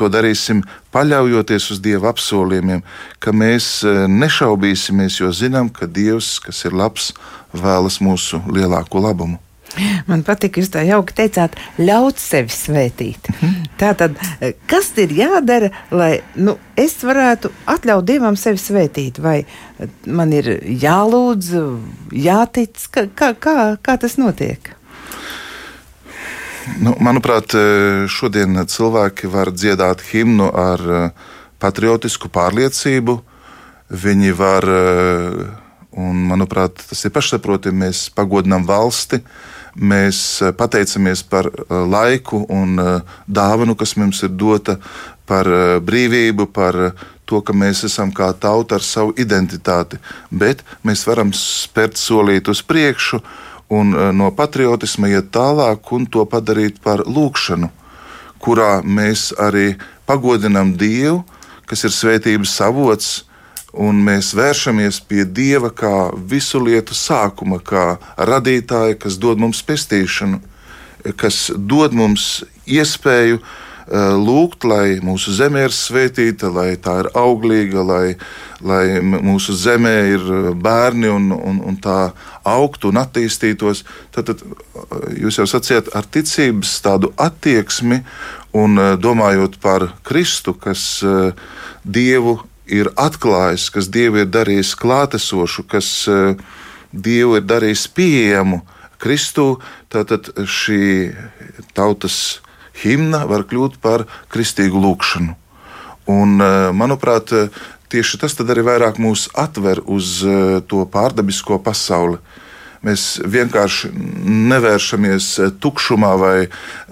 to 0.00 0.06
darīsim 0.08 0.62
paļaujoties 0.96 1.66
uz 1.74 1.80
Dieva 1.84 2.08
apsolījumiem, 2.08 2.80
ka 3.20 3.34
mēs 3.36 3.82
nešaubīsimies, 4.08 5.18
jo 5.20 5.28
zinām, 5.28 5.68
ka 5.68 5.84
Dievs, 5.84 6.38
kas 6.40 6.64
ir 6.64 6.72
labs, 6.72 7.10
vēlas 7.52 8.00
mūsu 8.00 8.40
lielāko 8.48 9.04
labumu. 9.04 9.36
Man 10.08 10.24
patīk, 10.26 10.58
jūs 10.58 10.70
tā 10.74 10.82
jauki 10.86 11.14
teicāt, 11.18 11.56
ļaut 11.80 12.20
sevi 12.20 12.52
svētīt. 12.52 13.30
Tā 13.80 13.92
tad, 13.98 14.16
kas 14.70 14.90
ir 15.00 15.12
jādara, 15.16 15.70
lai 15.94 16.18
nu, 16.38 16.56
es 16.78 16.96
varētu 17.04 17.52
atļaut 17.68 18.06
Dievam 18.08 18.38
sevi 18.40 18.60
svētīt? 18.62 19.20
Vai 19.22 19.42
man 20.06 20.32
ir 20.34 20.50
jālūdz, 20.64 21.52
jātic, 22.16 22.88
kā, 22.94 23.06
kā, 23.14 23.32
kā, 23.38 23.56
kā 23.82 23.98
tas 24.00 24.18
notiek? 24.20 24.74
Nu, 26.84 26.92
manuprāt, 27.00 27.54
šodien 28.12 28.58
cilvēki 28.68 29.30
var 29.32 29.52
dziedāt 29.54 30.02
himnu 30.10 30.50
ar 30.52 30.82
patriotisku 31.62 32.28
pārliecību. 32.32 33.16
Viņi 33.88 34.34
var, 34.36 34.66
un 35.96 36.26
manuprāt, 36.28 36.82
tas 36.90 37.06
ir 37.08 37.14
pašsaprotami, 37.14 37.86
mēs 37.86 38.02
pagodinām 38.12 38.66
valsti, 38.68 39.22
uh, 39.22 39.54
Mēs 39.78 40.42
eh, 40.42 40.50
pateicamies 40.52 41.22
par 41.22 41.46
eh, 41.46 41.70
laiku 41.70 42.42
un 42.50 42.78
eh, 42.82 43.14
dāvanu, 43.26 43.76
kas 43.78 43.94
mums 43.96 44.22
ir 44.26 44.34
dota, 44.34 44.78
par 45.28 45.44
brīvību, 45.84 46.46
par 46.56 46.76
to, 47.28 47.42
ka 47.44 47.52
mēs 47.52 47.82
esam 47.84 48.08
kā 48.16 48.30
tauta 48.32 48.78
ar 48.78 48.84
savu 48.84 49.12
identitāti. 49.20 49.98
Bet 50.32 50.62
mēs 50.88 51.02
varam 51.04 51.34
spērt 51.36 52.00
solīt 52.00 52.48
uz 52.48 52.62
priekšu 52.64 53.20
un 53.68 53.92
no 54.16 54.30
patriotisma 54.32 55.10
iet 55.12 55.28
tālāk 55.36 55.92
un 55.92 56.08
to 56.08 56.24
padarīt 56.24 56.80
par 56.80 57.04
lūkšanu, 57.04 57.68
kurā 58.40 58.78
mēs 58.80 59.34
arī 59.36 59.74
pagodinam 60.08 60.72
Dievu, 60.80 61.20
kas 61.68 61.84
ir 61.84 61.92
svētības 61.92 62.56
avots 62.64 63.27
un 63.72 64.00
mēs 64.04 64.32
vēršamies 64.36 65.02
pie 65.08 65.24
Dieva 65.24 65.70
kā 65.74 66.10
visu 66.16 66.60
lietu 66.62 66.96
sākuma, 66.96 67.60
kā 67.60 67.98
radītāja, 68.16 68.98
kas 69.00 69.18
dod 69.20 69.40
mums 69.40 69.62
pestīšanu, 69.66 70.40
kas 71.16 71.48
dod 71.56 71.94
mums 71.96 72.42
iespēju 72.66 73.38
uh, 73.38 73.48
lūgt, 74.18 74.64
lai 74.68 74.98
mūsu 75.04 75.32
zeme 75.32 75.62
ir 75.64 75.72
svētīta, 75.72 76.50
lai 76.52 76.76
tā 76.76 76.98
ir 77.04 77.10
auglīga, 77.16 77.84
lai, 77.84 78.16
lai 78.60 79.00
mūsu 79.00 79.54
zemē 79.56 79.94
ir 80.14 80.26
bērni 80.56 81.08
un, 81.08 81.30
un, 81.32 81.60
un 81.64 81.76
tā 81.80 82.12
augtu 82.44 82.90
un 82.92 83.00
attīstītos. 83.00 83.84
Tad, 84.12 84.32
tad 84.32 84.44
eh, 84.44 85.22
jūs 85.24 85.40
jau 85.40 85.48
sacījāt 85.48 85.92
ar 85.96 86.04
ticības 86.04 86.78
tādu 86.84 87.12
attieksmi 87.16 88.02
un 88.56 88.80
domājot 89.00 89.58
par 89.60 89.90
Kristu, 90.04 90.54
kas 90.56 91.04
Dievu 91.84 92.38
ir 92.68 92.90
atklājis, 92.98 93.68
kas 93.74 93.88
Dievu 93.92 94.22
ir 94.22 94.30
darījis 94.32 94.74
klātesošu, 94.78 95.64
kas 95.68 95.88
uh, 96.10 96.38
Dievu 96.92 97.38
ir 97.38 97.46
darījis 97.48 97.86
pieejamu 97.96 98.62
Kristu, 98.98 99.60
tātad 99.92 100.30
šī 100.34 101.14
tautas 101.76 102.40
himna 102.82 103.24
var 103.30 103.44
kļūt 103.46 103.78
par 103.82 104.08
kristīgu 104.32 104.80
lūkšanu. 104.82 105.36
Un, 106.08 106.38
uh, 106.40 106.70
manuprāt, 106.74 107.30
tieši 107.92 108.20
tas 108.20 108.34
arī 108.42 108.64
vairāk 108.66 108.98
mūs 109.00 109.28
atver 109.38 109.80
uz 109.86 110.18
to 110.68 110.84
pārdabisko 110.92 111.60
pasauli. 111.64 112.18
Mēs 112.86 113.18
vienkārši 113.26 113.90
nevēršamies 114.52 115.28
tukšumā 115.62 116.12
vai 116.20 116.36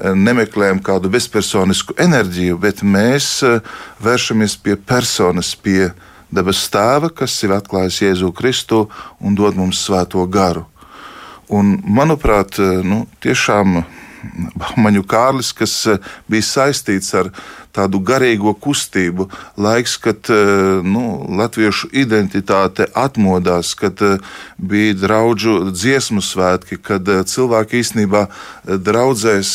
nemeklējam 0.03 0.81
kādu 0.83 1.11
bezpersonisku 1.13 1.95
enerģiju, 2.03 2.59
bet 2.59 2.83
mēs 2.83 3.29
vēršamies 4.03 4.57
pie 4.65 4.75
personas, 4.77 5.55
pie 5.55 5.93
debes 6.35 6.65
tēva, 6.73 7.13
kas 7.15 7.37
ir 7.47 7.55
atklājis 7.55 8.01
Jēzu 8.03 8.33
Kristu 8.35 8.87
un 9.21 9.39
dod 9.39 9.59
mums 9.59 9.85
svēto 9.87 10.27
garu. 10.27 10.67
Un, 11.47 11.77
manuprāt, 11.87 12.59
nu, 12.59 13.05
tiešām 13.23 13.79
Baumaņu 14.57 15.05
Kārlis, 15.09 15.53
kas 15.57 15.75
eh, 15.91 16.03
bija 16.31 16.45
saistīts 16.45 17.13
ar 17.19 17.31
tādu 17.77 18.01
garīgo 18.01 18.55
kustību, 18.57 19.29
laiks, 19.61 19.97
kad 20.03 20.31
eh, 20.33 20.83
nu, 20.85 21.25
latviešu 21.41 21.91
identitāte 21.97 22.89
atmodās, 22.97 23.75
kad 23.79 24.01
eh, 24.05 24.21
bija 24.57 24.97
draugu 25.03 25.73
dziesmu 25.73 26.25
svētki, 26.25 26.81
kad 26.83 27.09
cilvēki 27.29 27.83
īstenībā 27.83 28.27
draudzēs 28.65 29.53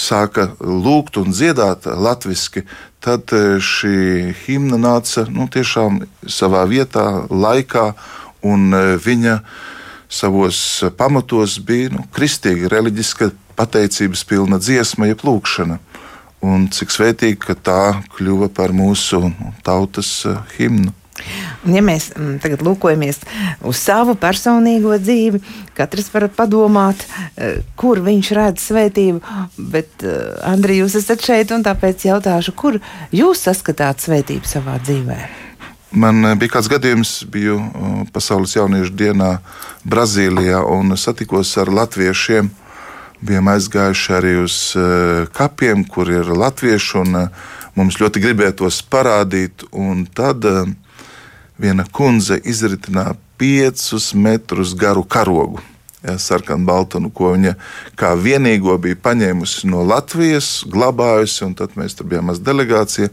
sāka 0.00 0.48
lūgt 0.64 1.18
un 1.20 1.34
dziedāt 1.36 1.86
latviešu, 1.86 2.64
tad 3.04 3.28
šī 3.60 4.32
himna 4.46 4.78
nāca 4.80 5.26
nu, 5.28 5.44
tiešām 5.52 6.00
savā 6.24 6.64
vietā, 6.70 7.04
laikā, 7.28 7.90
un 8.48 8.72
viņa 9.04 9.38
savos 10.08 10.58
pamatos 10.96 11.58
bija 11.60 11.92
nu, 11.92 12.06
kristīga, 12.16 12.70
reliģiska 12.72 13.30
pateicības 13.56 14.24
pilna 14.28 14.60
dziesma, 14.62 15.08
jeb 15.10 15.24
lūkšana. 15.26 15.78
Un 16.44 16.66
cik 16.72 16.92
svētīgi, 16.92 17.40
ka 17.40 17.56
tā 17.56 17.80
kļuva 18.16 18.50
par 18.52 18.74
mūsu 18.76 19.30
tautas 19.64 20.10
eh, 20.28 20.40
himnu. 20.58 20.92
Ja 21.70 21.80
mēs 21.80 22.10
mm, 22.12 22.40
tagad 22.42 22.60
lūkojamies 22.66 23.20
uz 23.64 23.78
savu 23.80 24.16
personīgo 24.20 24.96
dzīvi, 25.00 25.38
katrs 25.78 26.10
var 26.12 26.26
padomāt, 26.34 27.06
eh, 27.38 27.62
kur 27.80 28.02
viņš 28.04 28.32
redz 28.36 28.66
svētību. 28.66 29.22
Bet, 29.56 30.04
eh, 30.04 30.34
Andri, 30.44 30.82
jūs 30.82 30.98
esat 31.00 31.24
šeit, 31.24 31.54
un 31.54 31.64
tāpēc 31.64 32.04
jautāšu, 32.10 32.52
kur 32.58 32.76
jūs 33.14 33.46
saskatāt 33.46 34.04
svētību 34.04 34.50
savā 34.50 34.76
dzīvē? 34.84 35.18
Man 35.94 36.26
bija 36.40 36.56
kāds 36.56 36.66
gadījums, 36.68 37.20
biju 37.30 37.60
Pasaules 38.12 38.56
jauniešu 38.56 38.90
dienā 38.98 39.36
Brazīlijā 39.86 40.64
un 40.66 40.96
satikos 40.98 41.52
ar 41.62 41.70
latviešiem 41.70 42.50
bijām 43.22 43.50
aizgājuši 43.54 44.14
arī 44.16 44.32
uz 44.42 44.56
eh, 44.78 45.26
kapiem, 45.36 45.84
kur 45.84 46.10
ir 46.10 46.30
latvieši, 46.30 46.96
un 47.02 47.20
eh, 47.24 47.44
mums 47.78 48.00
ļoti 48.00 48.22
gribētos 48.24 48.82
parādīt. 48.90 49.66
Tad 50.16 50.48
eh, 50.48 50.64
viena 51.60 51.86
kundze 51.92 52.40
izritināja 52.42 53.16
piecus 53.38 54.12
metrus 54.14 54.74
garu 54.78 55.04
karogu. 55.04 55.62
Ja, 56.04 56.18
sarkanu 56.20 56.66
baltonu, 56.68 57.08
ko 57.08 57.30
viņa 57.32 57.54
kā 57.96 58.10
vienīgo 58.20 58.76
bija 58.76 58.98
paņēmusi 59.06 59.70
no 59.72 59.80
Latvijas, 59.88 60.58
glabājusi, 60.68 61.46
un 61.46 61.54
tad 61.56 61.78
mēs 61.80 61.96
tur 61.96 62.10
bijām 62.10 62.28
mazā 62.28 62.44
delegācija 62.44 63.08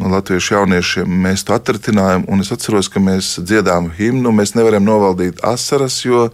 no 0.00 0.10
latviešu 0.10 0.56
jauniešiem. 0.56 1.12
Mēs 1.22 1.46
to 1.46 1.54
atritinājām, 1.54 2.26
un 2.26 2.42
es 2.42 2.50
atceros, 2.52 2.90
ka 2.92 3.00
mēs 3.00 3.36
dziedām 3.38 3.92
himnu. 3.96 4.32
Mēs 4.34 4.56
nevaram 4.58 4.84
novaldīt 4.84 5.38
asaras, 5.46 6.00
jo 6.04 6.26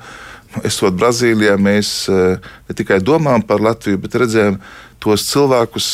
esot 0.67 0.97
Brazīlijā, 0.99 1.57
mēs 1.61 1.91
eh, 2.13 2.39
ne 2.69 2.77
tikai 2.77 3.01
domājam 3.05 3.45
par 3.47 3.63
Latviju, 3.65 4.01
bet 4.03 4.17
redzējām 4.23 4.59
tos 5.03 5.25
cilvēkus, 5.31 5.89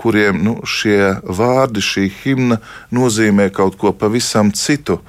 kuriem 0.00 0.40
nu, 0.44 0.56
šie 0.64 1.18
vārdi, 1.24 1.82
šī 1.84 2.08
himna 2.22 2.60
nozīmē 2.94 3.50
kaut 3.52 3.76
ko 3.80 3.92
pavisam 3.92 4.54
citu. 4.56 5.00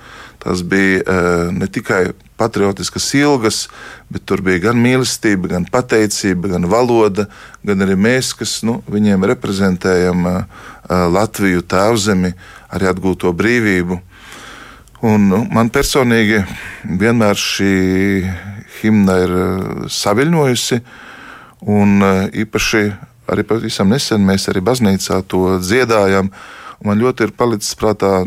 Tas 0.46 0.60
bija 0.62 1.00
uh, 1.02 1.54
ne 1.56 1.66
tikai 1.66 2.12
patriotiskas 2.38 3.08
ilgas, 3.18 3.64
bet 4.12 4.26
tur 4.30 4.44
bija 4.46 4.68
gan 4.68 4.78
mīlestība, 4.78 5.50
gan 5.56 5.66
pateicība, 5.72 6.52
gan 6.52 6.68
valoda, 6.70 7.26
gan 7.66 7.82
arī 7.82 7.96
mēs, 7.98 8.34
kas 8.38 8.60
nu, 8.68 8.82
viņiem 8.92 9.26
reprezentējam 9.32 10.28
Latviju, 10.86 11.64
tēvzemi, 11.66 12.36
arī 12.76 12.92
atgūto 12.92 13.32
brīvību. 13.34 13.98
Un, 15.06 15.30
nu, 15.32 15.42
man 15.52 15.72
personīgi 15.74 16.44
vienmēr 17.00 17.40
šī 17.40 17.74
himna 18.86 19.18
ir 19.24 19.36
eh, 19.36 19.90
saviļņojusi. 19.92 20.80
Un 21.76 21.98
eh, 22.06 22.22
īpaši 22.46 22.86
arī 23.32 23.46
pavisam 23.48 23.90
nesen 23.90 24.26
mēs 24.26 24.50
arī 24.52 24.64
baznīcā 24.66 25.22
to 25.30 25.58
dziedājam. 25.64 26.32
Man 26.86 27.02
ļoti 27.02 27.30
ir 27.30 27.36
palicis 27.38 27.76
prātā 27.80 28.26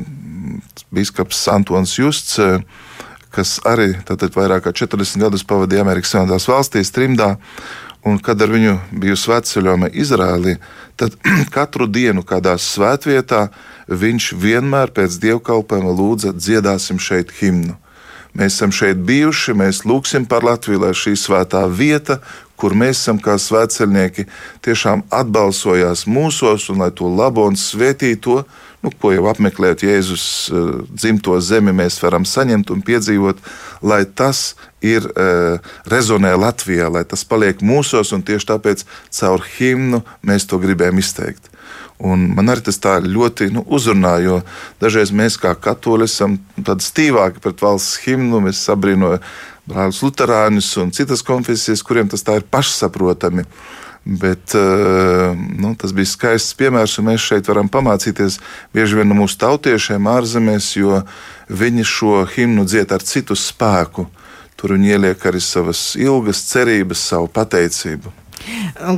biskups 0.94 1.46
Antons 1.52 1.94
Justs, 1.98 2.38
eh, 2.42 2.62
kas 3.34 3.58
arī 3.68 3.94
vairāk 4.08 4.66
kā 4.66 4.72
40 4.72 5.22
gadus 5.22 5.44
pavadīja 5.46 5.84
Amerikas 5.84 6.14
Savienotās 6.14 6.48
valstīs, 6.48 6.94
trimdā. 6.94 7.36
Un, 8.06 8.16
kad 8.22 8.40
ar 8.40 8.48
viņu 8.48 8.76
biju 8.94 9.16
svētceļojumā 9.18 9.90
Izrēlī, 9.90 10.54
tad 10.96 11.16
katru 11.56 11.88
dienu 11.90 12.22
kādā 12.24 12.54
svētvietā 12.56 13.48
viņš 13.88 14.32
vienmēr 14.38 14.94
pēc 14.94 15.18
dievkalpojuma 15.20 15.92
lūdza 15.92 16.32
dziedāsim 16.36 17.00
šeit 17.02 17.34
himnu. 17.40 17.76
Mēs 18.36 18.58
esam 18.58 18.72
šeit 18.74 19.00
bijuši, 19.08 19.54
mēs 19.56 19.82
lūgsim 19.88 20.26
par 20.28 20.44
Latviju, 20.46 20.82
lai 20.84 20.92
šī 20.96 21.14
svētā 21.18 21.64
vieta, 21.72 22.18
kur 22.58 22.74
mēs 22.74 23.00
esam 23.00 23.20
kā 23.22 23.36
svētceļnieki, 23.40 24.26
tiešām 24.66 25.04
atbalsojās 25.14 26.04
mūsos 26.10 26.68
un 26.72 26.82
lai 26.82 26.90
to 26.94 27.08
labo 27.08 27.46
un 27.48 27.56
svētīto, 27.58 28.42
nu, 28.82 28.92
ko 29.00 29.12
jau 29.14 29.26
apmeklējot 29.30 29.84
Jēzus 29.86 30.24
uh, 30.50 30.70
dzimto 30.90 31.38
zemi, 31.42 31.74
mēs 31.74 31.98
varam 32.02 32.26
saņemt 32.28 32.70
un 32.74 32.82
piedzīvot, 32.86 33.40
lai 33.82 34.02
tas 34.06 34.56
ir 34.84 35.06
uh, 35.08 35.58
rezonē 35.90 36.34
Latvijā, 36.38 36.90
lai 36.92 37.04
tas 37.08 37.24
paliek 37.26 37.62
mūsos, 37.62 38.12
un 38.14 38.26
tieši 38.26 38.52
tāpēc 38.52 38.84
caur 39.20 39.46
himnu 39.56 40.02
mēs 40.26 40.46
to 40.50 40.60
gribējam 40.62 41.02
izteikt. 41.02 41.50
Un 41.98 42.28
man 42.36 42.46
arī 42.52 42.62
tas 42.68 42.78
ļoti 42.78 43.50
nu, 43.50 43.64
uzrunā, 43.66 44.18
jo 44.22 44.42
dažreiz 44.78 45.10
mēs 45.10 45.36
kā 45.42 45.54
katoļi 45.58 46.06
esam 46.06 46.38
tādi 46.54 46.86
stīvāki 46.86 47.42
pret 47.42 47.62
valsts 47.62 47.98
himnu. 48.04 48.38
Mēs 48.44 48.62
sabrīnojam 48.68 49.24
brāļus 49.68 50.02
Lutāņus 50.06 50.70
un 50.82 50.92
citas 50.94 51.24
konfesijas, 51.26 51.82
kuriem 51.82 52.08
tas 52.08 52.22
tā 52.22 52.38
ir 52.38 52.46
pašsaprotami. 52.46 53.44
Bet 54.08 54.54
eh, 54.54 55.34
nu, 55.58 55.74
tas 55.76 55.92
bija 55.92 56.08
skaists 56.08 56.54
piemērs, 56.56 56.94
un 57.00 57.10
mēs 57.10 57.26
šeit 57.28 57.50
varam 57.50 57.68
pamācīties 57.68 58.38
bieži 58.72 59.00
vien 59.00 59.10
no 59.10 59.18
mūsu 59.18 59.36
tautiešiem 59.42 60.06
ārzemēs, 60.08 60.70
jo 60.78 61.02
viņi 61.50 61.84
šo 61.84 62.22
himnu 62.30 62.64
dzied 62.64 62.94
ar 62.94 63.04
citu 63.04 63.36
spēku. 63.36 64.06
Tur 64.58 64.74
viņi 64.74 64.94
ieliek 64.94 65.26
arī 65.28 65.42
savas 65.42 65.92
ilgas 65.98 66.40
cerības, 66.48 67.02
savu 67.10 67.28
pateicību. 67.30 68.14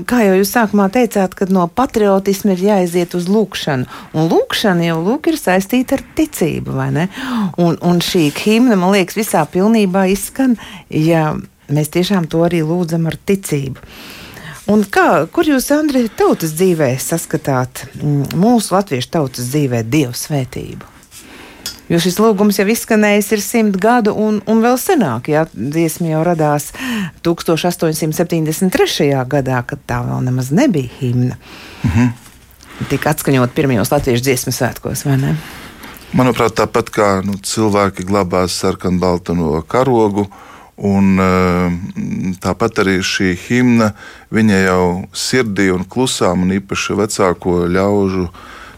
Kā 0.09 0.23
jau 0.27 0.37
jūs 0.39 0.53
sākumā 0.55 0.89
teicāt, 0.93 1.35
kad 1.39 1.53
no 1.55 1.67
patriotisma 1.67 2.55
ir 2.55 2.65
jāiziet 2.67 3.17
uz 3.19 3.29
lūkšanu. 3.31 3.89
Un 4.15 4.31
lūkšana 4.31 4.91
jau 4.91 4.99
lūk, 5.07 5.31
ir 5.33 5.41
saistīta 5.41 5.99
ar 5.99 6.05
ticību, 6.19 6.77
vai 6.77 6.91
ne? 6.95 7.09
Un, 7.61 7.79
un 7.81 8.03
šī 8.05 8.29
himna, 8.43 8.79
man 8.81 8.95
liekas, 8.97 9.19
visā 9.19 9.45
pilnībā 9.51 10.07
izskan, 10.13 10.59
ja 10.89 11.33
mēs 11.71 11.93
tiešām 11.95 12.29
to 12.31 12.45
arī 12.47 12.63
lūdzam 12.67 13.09
ar 13.11 13.19
ticību. 13.27 13.83
Un 14.71 14.85
kā, 14.87 15.27
kur 15.35 15.49
jūs, 15.49 15.67
Andri, 15.75 16.05
tautas 16.15 16.53
dzīvē 16.55 16.93
saskatāt 17.03 17.89
mm, 17.97 18.37
mūsu 18.39 18.77
latviešu 18.77 19.11
tautas 19.17 19.51
dzīvē 19.51 19.83
dievu 19.89 20.15
svētību? 20.15 21.00
Jo 21.91 21.99
šis 21.99 22.21
lūgums 22.23 22.61
jau 22.61 22.69
izskanējis 22.71 23.33
ir 23.35 23.41
simt 23.43 23.77
gadu 23.83 24.13
un, 24.15 24.39
un 24.47 24.61
vēl 24.63 24.77
senāk. 24.79 25.27
Jā, 25.33 25.47
dziesma 25.55 26.13
jau 26.13 26.21
radās 26.27 26.71
1873. 27.27 29.09
gadā, 29.27 29.63
kad 29.67 29.83
tā 29.91 29.99
vēl 30.07 30.21
nemaz 30.29 30.53
nebija 30.55 30.89
himna. 31.01 31.35
Mm 31.83 31.91
-hmm. 31.91 32.13
Tika 32.89 33.11
atskaņot 33.11 33.51
pirmajos 33.55 33.91
latviešu 33.91 34.23
dziesmu 34.23 34.53
svētkos, 34.53 35.05
vai 35.05 35.17
ne? 35.17 35.35
Manuprāt, 36.13 36.55
tāpat 36.59 36.91
kā 36.91 37.09
nu, 37.27 37.33
cilvēki 37.39 38.07
glabās 38.07 38.57
sarkanbaltano 38.59 39.63
karogu, 39.63 40.31
un 40.77 41.21
eh, 41.21 41.73
tāpat 42.41 42.81
arī 42.83 42.97
šī 43.05 43.37
himna, 43.49 43.93
viņa 44.31 44.57
jau 44.65 45.05
sirdī 45.13 45.69
un 45.75 45.85
klusām, 45.85 46.43
un 46.43 46.57
īpaši 46.57 46.97
vecāko 46.99 47.67
ļaužu 47.69 48.29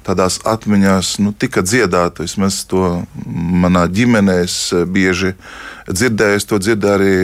tādās 0.06 0.38
atmiņās 0.48 1.16
nu, 1.22 1.32
tika 1.32 1.62
dziedāta. 1.64 2.24
Vismaz 2.26 2.62
to 2.70 3.02
manā 3.26 3.86
ģimenē 3.90 4.38
es 4.44 4.56
eh, 4.74 4.84
bieži 4.84 5.34
dzirdēju. 5.88 6.38
Es 6.40 6.48
to 6.48 6.58
dzirdēju 6.62 6.98
arī 6.98 7.16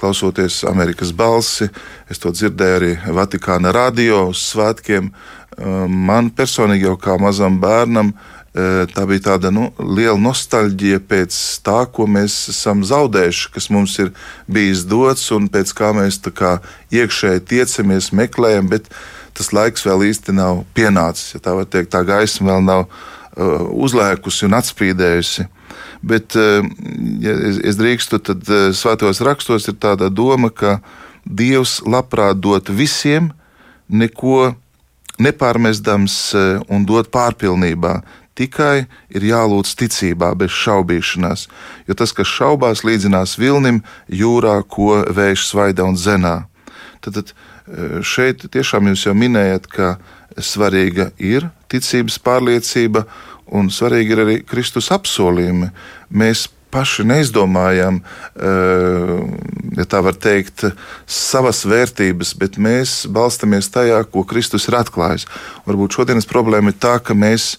klausoties 0.00 0.62
Amerikas 0.68 1.12
balsi, 1.16 1.70
es 2.10 2.22
to 2.22 2.32
dzirdēju 2.34 2.80
arī 2.80 2.92
Vatikāna 3.16 3.74
radio 3.74 4.28
uz 4.32 4.42
svētkiem. 4.50 5.10
Eh, 5.10 5.86
man 5.88 6.32
personīgi 6.34 6.88
jau 6.90 6.98
kā 7.00 7.18
mazam 7.20 7.60
bērnam. 7.62 8.14
Eh, 8.50 8.82
tā 8.90 9.04
bija 9.06 9.28
tāda 9.28 9.52
nu, 9.54 9.68
liela 9.78 10.18
nostalģija 10.18 11.04
pēc 11.06 11.36
tā, 11.62 11.84
ko 11.86 12.08
mēs 12.10 12.48
esam 12.50 12.82
zaudējuši, 12.82 13.46
kas 13.54 13.70
mums 13.70 13.94
ir 14.02 14.10
bijis 14.50 14.82
dots, 14.90 15.28
un 15.36 15.46
pēc 15.46 15.70
kā 15.78 15.92
mēs 15.94 16.18
kā 16.34 16.58
iekšēji 16.90 17.46
tiecamies, 17.46 18.10
meklējam. 18.10 18.66
Bet, 18.72 18.90
uh, 18.90 19.19
tas 19.40 19.54
laiks 19.56 19.86
vēl 19.88 20.04
īsti 20.10 20.36
nav 20.36 20.62
pienācis. 20.76 21.34
Ja 21.34 21.42
tā 21.48 21.56
teikt, 21.64 21.90
tā 21.96 22.04
gaisma 22.06 22.52
vēl 22.52 22.66
nav 22.68 22.86
uh, 22.86 23.66
uzlēkusi 23.72 24.46
un 24.46 24.58
atspīdējusi. 24.60 25.48
Bet, 26.00 26.32
ja 27.20 27.32
es 27.68 27.76
drīkstu, 27.76 28.18
tad 28.24 28.48
svētos 28.76 29.20
rakstos 29.20 29.68
ir 29.68 29.76
tāda 29.80 30.08
doma, 30.08 30.48
ka 30.48 30.78
Dievs 31.28 31.82
labprāt 31.84 32.40
dot 32.40 32.70
visiem, 32.72 33.28
neko 33.92 34.54
nepārmestams 35.20 36.16
un 36.72 36.86
dot 36.88 37.10
pārpilnībā. 37.12 38.00
Tikai 38.40 38.86
ir 39.12 39.26
jālūdz 39.28 39.74
ticībā, 39.76 40.32
bez 40.40 40.54
šaubīšanās, 40.56 41.44
jo 41.84 41.96
tas, 41.98 42.14
kas 42.16 42.30
šaubās, 42.32 42.80
līdzinās 42.88 43.36
vilnim 43.36 43.82
jūrā, 44.08 44.62
ko 44.64 45.02
vējš 45.04 45.50
svaida 45.50 45.84
un 45.84 46.00
zenā. 46.00 46.38
Tad, 47.04 47.20
tad 47.20 47.34
šeit 48.06 48.46
tiešām 48.52 48.90
jūs 48.90 49.06
jau 49.06 49.16
minējat, 49.16 49.68
ka 49.70 49.96
svarīga 50.38 51.10
ir 51.18 51.48
ticības 51.70 52.18
pārliecība, 52.22 53.04
un 53.50 53.70
svarīgi 53.72 54.14
ir 54.14 54.24
arī 54.24 54.38
Kristus 54.46 54.90
apsolījumi. 54.94 55.70
Mēs 56.10 56.46
paši 56.70 57.04
neizdomājam, 57.08 58.00
ja 59.76 59.86
tā 59.90 60.00
var 60.06 60.16
teikt, 60.22 60.68
savas 61.10 61.64
vērtības, 61.68 62.34
bet 62.38 62.58
mēs 62.62 63.04
balstamies 63.10 63.70
tajā, 63.74 64.04
ko 64.06 64.22
Kristus 64.28 64.68
ir 64.70 64.78
atklājis. 64.78 65.26
Varbūt 65.66 65.98
šodienas 65.98 66.28
problēma 66.30 66.70
ir 66.70 66.78
tā, 66.82 66.96
ka 67.02 67.16
mēs 67.18 67.56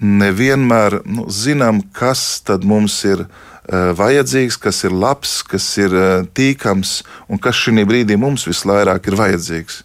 nevienmēr 0.00 1.02
nu, 1.04 1.28
zinām, 1.32 1.82
kas 1.94 2.40
tad 2.46 2.64
mums 2.64 2.96
ir 3.08 3.26
vajadzīgs, 3.72 4.60
kas 4.62 4.84
ir 4.86 4.94
labs, 4.94 5.40
kas 5.42 5.66
ir 5.82 5.94
uh, 5.94 6.26
tīkams 6.36 7.00
un 7.26 7.40
kas 7.42 7.58
šī 7.58 7.82
brīdī 7.88 8.18
mums 8.20 8.46
visvairāk 8.46 9.10
ir 9.10 9.18
vajadzīgs. 9.18 9.82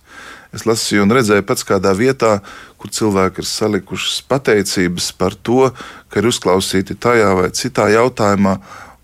Es 0.51 0.65
lasīju 0.67 1.05
un 1.05 1.13
redzēju 1.15 1.45
pats 1.47 1.63
kādā 1.63 1.93
vietā, 1.95 2.41
kur 2.77 2.91
cilvēki 2.91 3.39
ir 3.39 3.47
salikušas 3.47 4.19
pateicības 4.27 5.11
par 5.15 5.35
to, 5.47 5.69
ka 6.11 6.19
ir 6.19 6.27
uzklausīti 6.27 6.97
tajā 6.99 7.29
vai 7.39 7.49
citā 7.55 7.87
jautājumā. 7.93 8.57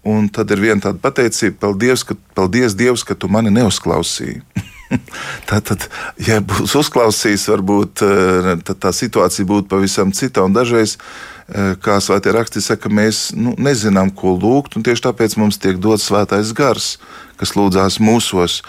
Un 0.07 0.27
tad 0.31 0.51
ir 0.55 0.61
viena 0.63 0.83
tāda 0.83 0.99
pateicība, 1.03 1.57
paldies, 1.65 2.03
ka, 2.07 2.15
paldies 2.35 2.75
Dievs, 2.79 3.03
ka 3.03 3.15
tu 3.15 3.27
mani 3.31 3.51
neuzklausīji. 3.51 4.43
Tātad, 5.49 5.87
ja 6.23 6.39
būs 6.43 6.75
uzklausījis, 6.79 7.47
varbūt 7.51 8.03
eh, 8.07 8.51
tā 8.67 8.93
situācija 8.95 9.47
būtu 9.47 9.67
pavisam 9.71 10.13
cita. 10.15 10.45
Dažreiz, 10.51 10.95
eh, 10.95 11.36
kā 11.47 11.97
svētie 12.03 12.33
raksti 12.35 12.61
saka, 12.63 12.89
mēs 12.91 13.29
nu, 13.37 13.53
nezinām, 13.55 14.11
ko 14.11 14.33
lūgt, 14.35 14.75
un 14.75 14.83
tieši 14.83 15.05
tāpēc 15.05 15.37
mums 15.39 15.59
tiek 15.63 15.79
dots 15.79 16.09
svētais 16.09 16.51
gars, 16.55 16.97
kas 17.39 17.55
lūdzās 17.55 18.01
mūsos. 18.03 18.59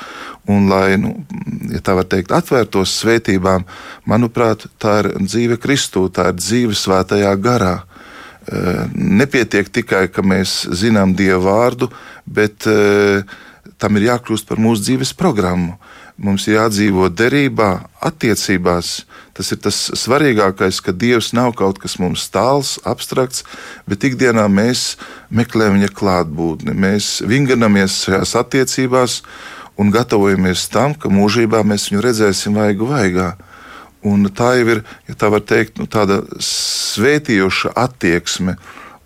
Un, 0.48 0.68
lai, 0.70 0.94
nu, 1.00 1.16
ja 1.72 1.82
tā 1.84 1.96
var 1.98 2.06
teikt, 2.08 2.32
atvērtos 2.32 2.94
svētībām, 3.00 3.66
manuprāt, 4.08 4.68
tā 4.78 5.00
ir 5.02 5.10
dzīve 5.24 5.58
Kristū, 5.60 6.06
tā 6.08 6.30
ir 6.30 6.38
dzīve 6.38 6.78
svētajā 6.78 7.34
garā. 7.42 7.74
Eh, 8.48 8.84
nepietiek 8.94 9.68
tikai, 9.68 10.06
ka 10.08 10.22
mēs 10.22 10.62
zinām 10.70 11.12
Dievu 11.18 11.48
vārdu, 11.50 11.90
bet 12.24 12.64
tam 13.78 13.96
ir 13.96 14.08
jākļūst 14.08 14.48
par 14.48 14.60
mūsu 14.62 14.86
dzīves 14.86 15.14
programmu. 15.18 15.76
Mums 16.18 16.48
ir 16.48 16.58
jādzīvo 16.58 17.08
derībā, 17.14 17.70
attiecībās. 18.02 19.04
Tas 19.38 19.52
ir 19.54 19.60
tas 19.62 19.76
svarīgākais, 19.94 20.80
ka 20.82 20.90
Dievs 20.90 21.28
nav 21.36 21.52
kaut 21.58 21.76
kas 21.78 21.94
mums 22.02 22.24
tāls, 22.34 22.72
abstrakts, 22.82 23.44
bet 23.86 24.02
ikdienā 24.08 24.48
mēs 24.50 24.96
meklējam 25.30 25.76
viņa 25.76 25.90
klātbūtni. 25.94 26.74
Mēs 26.74 27.20
vingrinamies 27.22 28.00
šajās 28.08 28.34
attiecībās 28.40 29.20
un 29.78 29.92
gatavojamies 29.94 30.64
tam, 30.74 30.96
ka 30.98 31.06
mūžībā 31.06 31.62
mēs 31.62 31.86
viņu 31.92 32.02
redzēsim 32.02 32.58
vaigu 32.58 32.90
vaigā. 32.90 33.36
Un 34.02 34.26
tā 34.34 34.56
jau 34.58 34.66
ir, 34.74 34.82
ja 35.06 35.14
tā 35.14 35.30
var 35.30 35.46
teikt, 35.46 35.78
nu, 35.78 35.86
tāda 35.86 36.24
svētījoša 36.42 37.76
attieksme. 37.78 38.56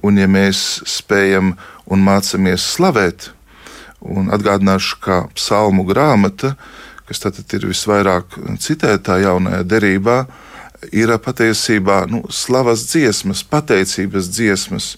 Un, 0.00 0.16
ja 0.16 0.32
mēs 0.32 0.80
spējam 0.88 1.52
un 1.92 2.08
mācāmies 2.08 2.64
slavēt, 2.72 3.28
un 4.00 4.32
atgādināšu, 4.32 4.96
kā 5.04 5.20
psalmu 5.36 5.84
grāmata, 5.86 6.56
kas 7.08 7.22
tātad 7.24 7.52
ir 7.56 7.68
visvairāk 7.70 8.38
citētā 8.62 9.18
jaunajā 9.22 9.62
derībā, 9.68 10.18
ir 10.90 11.12
patiesībā 11.22 12.06
nu, 12.10 12.24
slavas 12.30 12.86
dziesmas, 12.90 13.44
pateicības 13.46 14.30
dziesmas. 14.32 14.96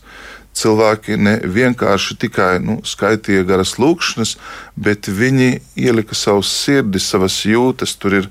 Cilvēki 0.54 1.16
ne 1.18 1.32
vienkārši 1.50 2.14
tikai 2.22 2.60
nu, 2.62 2.76
skaitīja 2.86 3.42
garas 3.48 3.74
lūkšanas, 3.82 4.36
bet 4.78 5.10
viņi 5.10 5.58
ielika 5.74 6.14
savus 6.14 6.52
sirdis, 6.62 7.08
savas 7.10 7.40
jūtas. 7.42 7.96
Tur 7.98 8.20
ir 8.20 8.28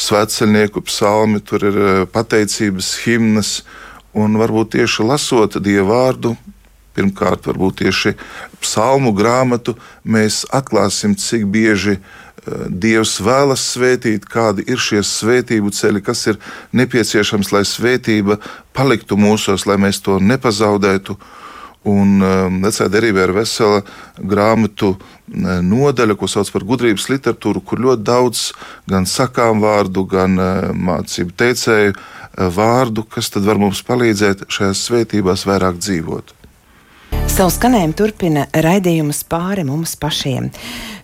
svētceļnieku 0.00 0.80
psalmi, 0.88 1.42
tur 1.44 1.68
ir 1.68 1.76
eh, 1.76 2.02
pateicības 2.08 2.94
himnas, 3.04 3.58
un 4.16 4.40
varbūt 4.40 4.78
tieši 4.78 5.04
lasot 5.04 5.60
Dievu 5.60 5.90
vārdu, 5.92 6.32
pirmkārt, 6.96 7.44
varbūt 7.44 7.82
tieši 7.82 8.14
psalmu 8.64 9.12
grāmatu, 9.12 9.76
mēs 10.00 10.46
atklāsim, 10.56 11.12
cik 11.20 11.44
bieži 11.52 11.98
uh, 11.98 12.25
Dievs 12.68 13.16
vēlas 13.24 13.62
svētīt, 13.72 14.26
kādi 14.30 14.66
ir 14.70 14.78
šie 14.78 15.00
svētību 15.02 15.72
ceļi, 15.74 16.02
kas 16.04 16.26
ir 16.30 16.38
nepieciešams, 16.76 17.50
lai 17.54 17.64
svētība 17.66 18.38
paliktu 18.76 19.18
mūsos, 19.18 19.66
lai 19.66 19.78
mēs 19.82 20.02
to 20.04 20.20
nepazaudētu. 20.22 21.16
Un 21.86 22.18
um, 22.18 22.60
vecā 22.66 22.88
derībā 22.90 23.28
ir 23.28 23.32
vesela 23.34 23.82
grāmatu 24.18 24.96
nodaļa, 25.26 26.16
ko 26.18 26.26
sauc 26.30 26.50
par 26.50 26.64
gudrības 26.66 27.06
literatūru, 27.12 27.62
kur 27.62 27.82
ļoti 27.84 28.06
daudz 28.06 28.42
gan 28.90 29.06
sakām 29.06 29.62
vārdu, 29.62 30.02
gan 30.10 30.34
uh, 30.34 30.72
mācību 30.74 31.34
teicēju 31.38 31.94
uh, 31.94 32.50
vārdu, 32.56 33.06
kas 33.06 33.30
tad 33.30 33.46
var 33.46 33.62
mums 33.62 33.84
palīdzēt 33.86 34.48
šajās 34.50 34.82
svētībās 34.88 35.46
vairāk 35.46 35.78
dzīvot. 35.78 36.34
Savu 37.26 37.50
skanējumu 37.52 37.94
turpina 37.98 38.44
raidījums 38.64 39.22
pāri 39.28 39.64
mums 39.66 39.92
pašiem. 40.00 40.46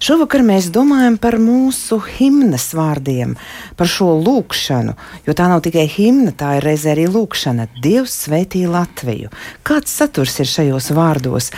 Šovakar 0.02 0.44
mēs 0.46 0.70
domājam 0.74 1.18
par 1.22 1.37
mūsu 1.42 1.98
himnas 2.16 2.68
vārdiem, 2.74 3.35
par 3.78 3.90
šo 3.90 4.14
lūkšanu, 4.22 4.94
jo 5.26 5.35
tā 5.38 5.48
nav 5.50 5.61
tikai 5.66 5.85
himna, 5.90 6.32
tā 6.35 6.56
ir 6.58 6.66
reizē 6.66 6.94
arī 6.94 7.08
lūkšana. 7.12 7.68
Dievs 7.85 8.16
sveitī 8.24 8.64
Latviju. 8.70 9.32
Kāds 9.66 9.94
saturs 9.98 10.38
ir 10.42 10.50
šajos 10.50 10.90
vārdos, 10.96 11.52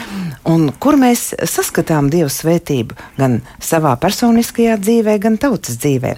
un 0.48 0.70
kur 0.80 0.98
mēs 1.00 1.30
saskatām 1.54 2.10
Dieva 2.12 2.32
svētību 2.32 2.98
gan 3.20 3.40
savā 3.62 3.94
personiskajā 4.00 4.80
dzīvē, 4.82 5.18
gan 5.22 5.40
tautas 5.40 5.78
dzīvē? 5.80 6.16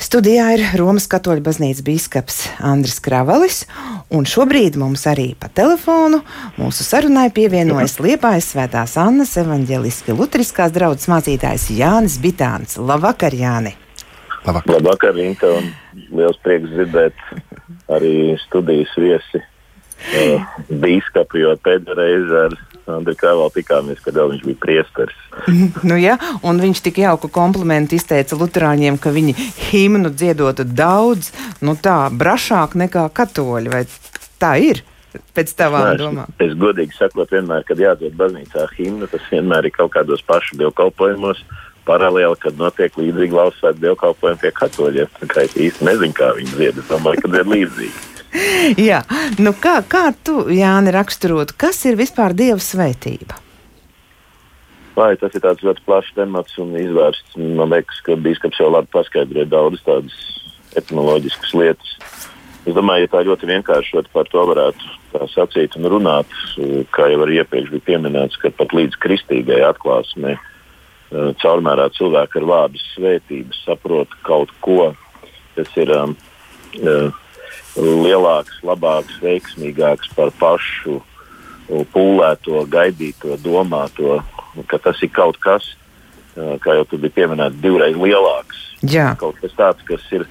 Studijā 0.00 0.46
ir 0.56 0.62
Romas 0.80 1.04
katoļu 1.12 1.42
baznīcas 1.44 1.84
biskups 1.84 2.36
Andris 2.64 3.02
Kravalis, 3.04 3.66
un 4.08 4.24
šobrīd 4.24 4.78
mums 4.80 5.02
arī 5.10 5.34
pa 5.36 5.50
telefonu 5.52 6.22
mūsu 6.56 6.86
sarunai 6.86 7.26
pievienojas 7.36 7.98
Liepājas 8.00 8.48
svētās 8.54 8.96
Annas 8.96 9.34
evaņģeliski 9.42 10.16
lutriskās 10.16 10.72
draudzes 10.72 11.10
mācītājs 11.12 11.68
Jānis 11.76 12.16
Bitāns. 12.22 12.78
Labvakar, 12.80 13.36
Jāni! 13.36 13.74
Labvakar, 14.46 14.78
Labvakar 14.78 15.12
Rīta, 15.18 15.52
un 15.60 15.68
liels 16.16 16.40
prieks 16.40 16.72
dzirdēt 16.72 17.20
arī 17.92 18.14
studijas 18.46 18.96
viesi 18.96 19.42
uh, 19.44 20.48
biskupu, 20.80 21.44
jo 21.44 21.52
pēdējā 21.60 22.00
reize 22.00 22.44
ar 22.46 22.56
Andriņu 22.88 23.20
Kravālu 23.20 23.52
tikāmies, 23.54 24.00
kad 24.04 24.16
vēl 24.16 24.32
viņš 24.34 24.44
bija 24.46 24.60
priesteris. 24.62 25.18
nu, 25.88 25.96
jā, 26.00 26.16
un 26.46 26.60
viņš 26.62 26.84
tik 26.86 27.00
jauku 27.02 27.30
komplimentu 27.32 27.98
izteica 27.98 28.38
Lutāņiem, 28.40 29.00
ka 29.00 29.12
viņi 29.14 29.36
himnu 29.70 30.12
dziedotu 30.14 30.64
daudz, 30.64 31.32
nu 31.64 31.76
tā, 31.76 32.02
brašāk 32.12 32.78
nekā 32.80 33.08
katoļi. 33.16 33.72
Vai 33.72 33.84
tā 34.40 34.54
ir? 34.62 34.84
Pēc 35.34 35.50
tavām 35.58 35.96
domām. 35.98 36.36
Es, 36.38 36.52
godīgi 36.58 36.94
sakot, 36.94 37.32
vienmēr, 37.34 37.64
kad 37.66 37.80
jādzied 37.82 38.14
baznīcā 38.18 38.68
himna, 38.76 39.08
tas 39.10 39.24
vienmēr 39.32 39.66
ir 39.66 39.74
kaut 39.74 39.90
kādos 39.96 40.22
pašu 40.26 40.60
dievkalpojumos. 40.60 41.42
Paralēli, 41.88 42.36
kad 42.38 42.58
notiek 42.60 42.94
līdzīgi 42.94 43.34
valsts 43.34 43.58
svētku 43.62 43.82
dievkalpojumi 43.82 44.42
pie 44.44 44.52
katoļiem. 44.54 45.18
Es 45.26 45.56
īsti 45.58 45.88
nezinu, 45.88 46.14
kā 46.14 46.30
viņi 46.36 46.54
dzied. 46.54 46.78
Es 46.78 46.90
domāju, 46.92 47.24
ka 47.24 47.32
ir 47.40 47.50
līdzīgi. 47.50 48.19
Jā, 48.90 49.02
nu 49.42 49.52
kā, 49.58 49.80
kā 49.82 50.10
tu, 50.24 50.44
Jāni, 50.54 50.92
raksturotu, 50.94 51.56
kas 51.58 51.82
ir 51.88 51.98
vispār 51.98 52.34
Dieva 52.36 52.60
svētība? 52.62 53.38
Vai 54.96 55.14
tas 55.18 55.34
ir 55.34 55.42
tāds 55.42 55.64
ļoti 55.64 55.82
plašs 55.86 56.14
temats 56.16 56.58
un 56.60 56.74
izvērsts. 56.78 57.38
Man 57.38 57.72
liekas, 57.72 58.02
ka 58.04 58.18
biskups 58.20 58.58
jau 58.60 58.68
labi 58.74 58.90
paskaidroja 58.92 59.48
daudzas 59.48 59.84
tādas 59.86 60.18
etnoloģiskas 60.76 61.54
lietas. 61.56 61.94
Es 62.68 62.76
domāju, 62.76 63.06
ja 63.06 63.12
tā 63.14 63.22
ļoti 63.24 63.48
vienkārši 63.48 64.02
par 64.12 64.28
to 64.28 64.42
varētu 64.50 65.28
sacīt 65.32 65.78
un 65.78 65.88
runāt, 65.90 66.34
kā 66.94 67.08
jau 67.10 67.24
iepriekš 67.24 67.72
bija 67.72 67.86
pieminēts, 67.86 68.36
ka 68.42 68.52
pat 68.54 68.74
līdz 68.76 68.98
kristīgai 69.00 69.62
atklāsmei 69.70 70.36
eh, 70.36 71.30
caurmērā 71.40 71.88
cilvēki 71.96 72.42
ar 72.42 72.48
vārdu 72.50 72.82
svētības 72.90 73.64
saprot 73.64 74.12
kaut 74.28 74.52
ko, 74.60 74.92
kas 75.56 75.72
ir 75.80 75.90
um, 75.96 76.12
uh, 76.84 77.08
lielāks, 77.76 78.58
labāks, 78.66 79.20
veiksmīgāks 79.22 80.10
par 80.16 80.32
pašu 80.40 80.98
pūlēto, 81.94 82.64
gaidīto, 82.70 83.36
domāto, 83.44 84.18
ka 84.66 84.80
tas 84.82 84.98
ir 85.04 85.12
kaut 85.14 85.38
kas, 85.42 85.68
kā 86.34 86.74
jau 86.80 86.86
tur 86.90 87.02
bija 87.04 87.20
pieminēts, 87.20 87.60
divreiz 87.62 87.96
lielāks. 87.98 88.64
Jā. 88.82 89.12
Kaut 89.20 89.38
kas 89.42 89.54
tāds, 89.58 89.84
kas 89.86 90.02
ir 90.16 90.26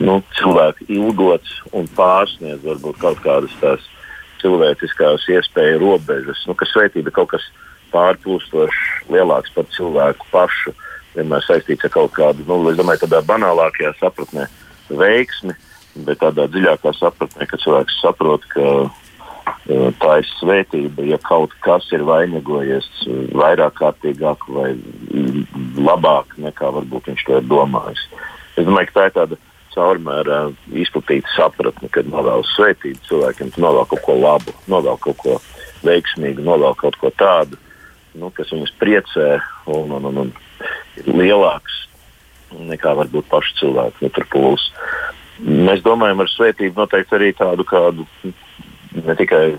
nu, 0.00 0.14
cilvēku 0.38 0.86
ilgots 0.88 1.58
un 1.76 1.88
pārsniedz 1.98 2.64
varbūt 2.64 3.00
kaut 3.02 3.20
kādas 3.24 3.52
tās 3.60 3.84
cilvēciskās 4.40 5.26
iespēju 5.34 5.82
robežas, 5.82 6.44
nu, 6.48 6.54
ka 6.56 6.68
svētība 6.70 7.12
kaut 7.12 7.34
kas 7.34 7.44
pārplūstošs, 7.92 9.10
lielāks 9.12 9.52
par 9.54 9.66
cilvēku 9.74 10.28
pašu, 10.32 10.72
vienmēr 11.16 11.44
saistīts 11.44 11.88
ar 11.88 11.92
kaut 11.92 12.14
kādu, 12.16 12.46
nu, 12.48 12.60
es 12.70 12.78
domāju, 12.78 13.04
tādā 13.04 13.20
banālākajā 13.26 13.92
sapratnē, 13.98 14.46
veiksmi, 14.90 15.56
bet 16.06 16.20
tādā 16.22 16.46
dziļākā 16.50 16.94
sapratnē, 16.96 17.48
ka 17.50 17.60
cilvēks 17.62 18.00
saprot, 18.02 18.44
ka 18.52 18.66
uh, 18.86 19.90
tā 20.00 20.14
ir 20.20 20.28
svētība, 20.36 21.04
ja 21.08 21.18
kaut 21.24 21.52
kas 21.64 21.86
ir 21.92 22.04
vainagojies 22.08 22.88
vairāk 23.36 23.78
kārtīgāk 23.80 24.46
vai 24.52 24.72
labāk 25.76 26.34
nekā 26.40 26.72
varbūt 26.78 27.12
viņš 27.12 27.24
to 27.26 27.38
ir 27.40 27.48
domājis. 27.50 28.04
Es 28.56 28.66
domāju, 28.66 28.90
ka 28.90 28.98
tā 28.98 29.06
ir 29.08 29.16
tāda 29.16 29.40
caurmērā 29.74 30.40
izplatīta 30.82 31.30
sapratne, 31.36 31.90
kad 31.94 32.08
novēl 32.10 32.44
svētību 32.54 33.04
cilvēkiem, 33.08 33.52
novēl 33.62 33.86
kaut 33.92 34.04
ko 34.06 34.16
labu, 34.18 34.54
novēl 34.70 34.98
kaut 35.04 35.20
ko 35.22 35.36
veiksmīgu, 35.86 36.42
novēl 36.44 36.74
kaut 36.80 36.98
ko 37.00 37.12
tādu, 37.14 37.58
nu, 38.18 38.32
kas 38.34 38.50
viņus 38.54 38.74
priecē 38.80 39.28
un, 39.70 39.92
un, 39.98 40.08
un, 40.10 40.24
un 40.24 40.32
ir 40.98 41.12
lielāks 41.14 41.84
nekā 42.52 42.94
varbūt 42.98 43.28
paši 43.30 43.56
cilvēki 43.60 44.12
tur 44.16 44.28
pūlis. 44.32 44.68
Mēs 45.38 45.84
domājam 45.84 46.24
ar 46.24 46.30
svētību 46.32 46.80
noteikti 46.80 47.14
arī 47.14 47.32
tādu 47.38 47.66
kādu 47.68 48.06
ne 48.96 49.14
tikai 49.18 49.58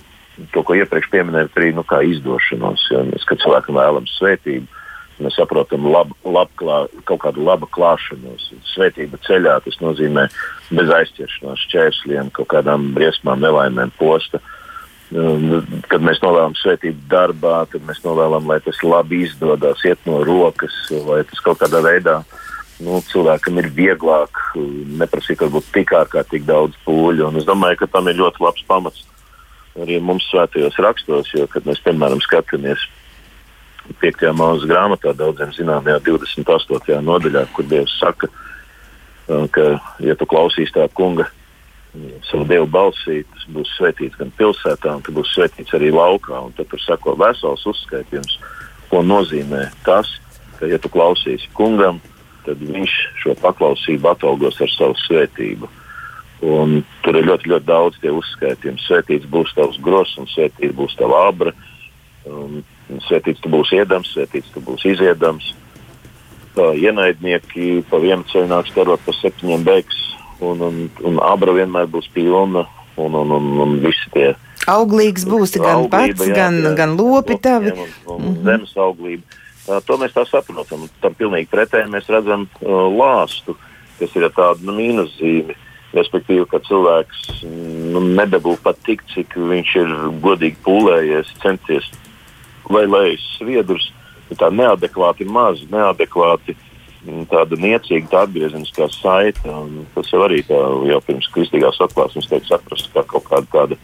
to, 0.53 0.63
ko 0.63 0.75
iepriekš 0.77 1.09
pieminēju, 1.13 1.51
arī 1.55 1.71
nu, 1.75 1.85
izdošanos. 1.85 2.85
Jo 2.91 3.05
mēs, 3.07 3.25
kad 3.27 3.41
cilvēkam 3.43 3.79
vēlamies 3.79 4.15
svētību, 4.19 4.67
mēs 5.23 5.35
saprotam 5.39 5.87
lab, 5.91 6.13
lab 6.23 6.51
klā, 6.59 6.83
kaut 7.09 7.23
kādu 7.25 7.43
labu 7.47 7.67
klāšanos. 7.71 8.49
Svētība 8.73 9.19
ceļā 9.27 9.59
tas 9.65 9.79
nozīmē 9.83 10.27
bez 10.71 10.93
aizķeršanās, 10.99 11.65
šķēršļiem, 11.67 12.31
kaut 12.35 12.51
kādām 12.55 12.91
briesmām, 12.95 13.43
nelaimēm, 13.43 13.93
posta. 13.99 14.41
Kad 15.09 16.03
mēs 16.05 16.19
novēlam 16.21 16.53
svētību 16.59 17.07
darbā, 17.09 17.63
tad 17.71 17.83
mēs 17.87 18.03
novēlam, 18.03 18.45
lai 18.49 18.59
tas 18.61 18.77
labi 18.85 19.23
izdodas, 19.25 19.81
iet 19.87 20.03
no 20.05 20.21
rokas, 20.23 20.75
lai 21.07 21.23
tas 21.27 21.41
kaut 21.43 21.63
kādā 21.63 21.81
veidā 21.83 22.19
nu, 22.85 22.99
cilvēkam 23.11 23.59
ir 23.61 23.69
vieglāk, 23.75 24.41
neprasīt 24.99 25.43
varbūt 25.43 25.71
tik 25.75 25.93
ārkārtīgi 25.99 26.47
daudz 26.47 26.77
pūļu. 26.85 27.31
Es 27.39 27.47
domāju, 27.47 27.81
ka 27.81 27.91
tam 27.95 28.09
ir 28.11 28.19
ļoti 28.21 28.45
labs 28.45 28.65
pamats 28.69 29.05
arī 29.79 29.99
mums 30.03 30.25
svētajos 30.27 30.77
rakstos, 30.81 31.29
jo, 31.33 31.45
kad 31.51 31.67
mēs, 31.67 31.79
piemēram, 31.85 32.19
skatāmies 32.25 32.81
5. 34.01 34.25
mūža 34.37 34.69
grāmatā, 34.69 35.13
daudziem 35.17 35.53
zināmajā 35.55 35.99
28. 36.05 36.99
nodaļā, 37.05 37.45
kur 37.55 37.67
Dievs 37.69 37.95
saka, 38.01 38.29
ka, 39.53 39.67
ja 40.03 40.15
tu 40.17 40.27
klausīsi 40.29 40.75
tā 40.75 40.87
kunga 40.93 41.29
savu 42.29 42.45
dievu 42.45 42.67
balsī, 42.69 43.23
tas 43.33 43.47
būs 43.49 43.71
svētīts 43.77 44.17
gan 44.19 44.29
pilsētā, 44.37 44.93
gan 45.01 45.15
būs 45.15 45.31
svētīts 45.33 45.73
arī 45.73 45.89
laukā. 45.93 46.37
Un 46.45 46.53
tad 46.57 46.69
tur 46.69 46.81
sako 46.83 47.15
vesels 47.17 47.65
uzskaitījums, 47.69 48.37
ko 48.91 49.01
nozīmē 49.05 49.65
tas, 49.87 50.11
ka, 50.59 50.69
ja 50.69 50.77
tu 50.81 50.91
klausīsi 50.93 51.49
kungam, 51.57 51.97
tad 52.45 52.63
viņš 52.63 52.95
šo 53.23 53.35
paklausību 53.41 54.11
atalgos 54.11 54.59
ar 54.61 54.71
savu 54.73 54.97
svētību. 55.05 55.69
Un 56.49 56.81
tur 57.03 57.19
ir 57.19 57.27
ļoti, 57.27 57.51
ļoti 57.51 57.67
daudz 57.67 57.99
tie 57.99 58.11
uzskaitījumi. 58.15 58.79
Svētīts 58.85 59.27
būs 59.27 59.51
tavs 59.57 59.79
grosts, 59.83 60.17
un 60.21 60.27
svētīts 60.31 60.75
būs 60.75 60.95
tava 60.99 61.27
abra. 61.27 61.51
Un 62.29 62.61
Svētīts 63.05 63.41
tu 63.43 63.51
būsi 63.53 63.77
iedams, 63.77 64.09
svētīts 64.15 64.49
tu 64.53 64.61
būsi 64.65 64.95
iziedams. 64.95 65.51
Tā, 66.55 66.71
ienaidnieki 66.73 67.83
pa 67.89 67.99
vienu 68.01 68.25
ceļu 68.31 68.49
nāks 68.49 68.73
karot 68.73 69.01
pa 69.05 69.13
septiņiem 69.13 69.65
beigas, 69.67 69.99
un, 70.41 70.63
un, 70.65 70.79
un 71.05 71.19
abra 71.21 71.53
vienmēr 71.59 71.89
būs 71.91 72.09
pilna, 72.15 72.65
un, 72.97 73.17
un, 73.21 73.35
un, 73.37 73.51
un 73.65 73.75
visi 73.83 74.09
tie. 74.15 74.31
Auglīgs 74.69 75.27
būs 75.29 75.53
gan 75.59 75.83
auglība, 75.83 76.17
pats, 76.17 76.25
jā, 76.25 76.39
gan, 76.39 76.57
jā, 76.65 76.73
gan 76.77 76.97
lopi 76.97 77.37
tavi. 77.41 77.75
Un, 77.75 77.93
un 78.07 78.17
mm 78.17 78.33
-hmm. 78.33 78.43
Zemes 78.49 78.73
auglība. 78.77 79.23
To 79.69 79.97
mēs 80.01 80.13
tā 80.15 80.25
saprotam. 80.25 80.87
Tam 81.03 81.15
pilnīgi 81.17 81.49
pretēji 81.51 81.91
mēs 81.93 82.09
redzam 82.09 82.47
lāstu, 82.61 83.55
kas 83.99 84.15
ir 84.17 84.29
tāda 84.33 84.65
nu, 84.65 84.75
mīnuszīme. 84.77 85.57
Respektīvi, 85.89 86.45
ka 86.49 86.59
cilvēks 86.67 87.41
nu, 87.93 88.03
nedabū 88.13 88.55
pat 88.61 88.77
tik, 88.85 89.01
cik 89.09 89.33
viņš 89.33 89.71
ir 89.81 89.93
godīgi 90.21 90.59
pūlējies, 90.65 91.31
centies 91.41 91.87
vai 92.69 92.83
lējas 92.85 93.23
sviedrus, 93.39 93.87
ir 94.29 94.37
tā 94.37 94.51
neadekvāti 94.53 95.25
maz, 95.25 95.63
neadekvāti 95.73 96.53
mm, 96.53 97.23
tāda 97.31 97.57
niecīga 97.57 98.11
tā 98.11 98.21
atgriezeniskā 98.27 98.85
saite. 98.93 99.55
Tas 99.95 100.13
jau 100.13 100.21
arī 100.27 100.43
tā, 100.45 100.59
jau 100.91 101.01
pirms 101.07 101.31
kristīgās 101.33 101.81
atklāsmes 101.87 102.29
tiek 102.29 102.45
saprasts 102.45 102.93
kā 102.93 103.05
kaut 103.09 103.25
kāda 103.31 103.49
tāda 103.55 103.81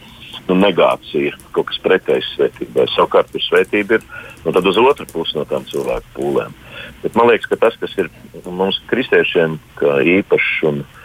nu, 0.49 0.57
negācija, 0.59 1.35
kaut 1.55 1.69
kas 1.71 1.79
pretējs 1.83 2.33
svētībai. 2.35 2.85
Savukārt, 2.93 3.31
tur 3.33 3.43
svētība 3.43 3.97
ir 3.97 4.05
nu, 4.45 4.53
uz 4.53 4.81
otru 4.81 5.07
pusi 5.11 5.37
no 5.37 5.45
tām 5.49 5.65
cilvēku 5.69 6.13
pūlēm. 6.17 6.53
Bet 7.01 7.17
man 7.17 7.31
liekas, 7.31 7.49
ka 7.49 7.59
tas, 7.61 7.77
kas 7.81 7.95
ir 8.01 8.11
mums 8.45 8.77
kristiešiem 8.89 9.57
īpašs 10.15 10.51
un 10.69 10.83
uh, 10.83 11.01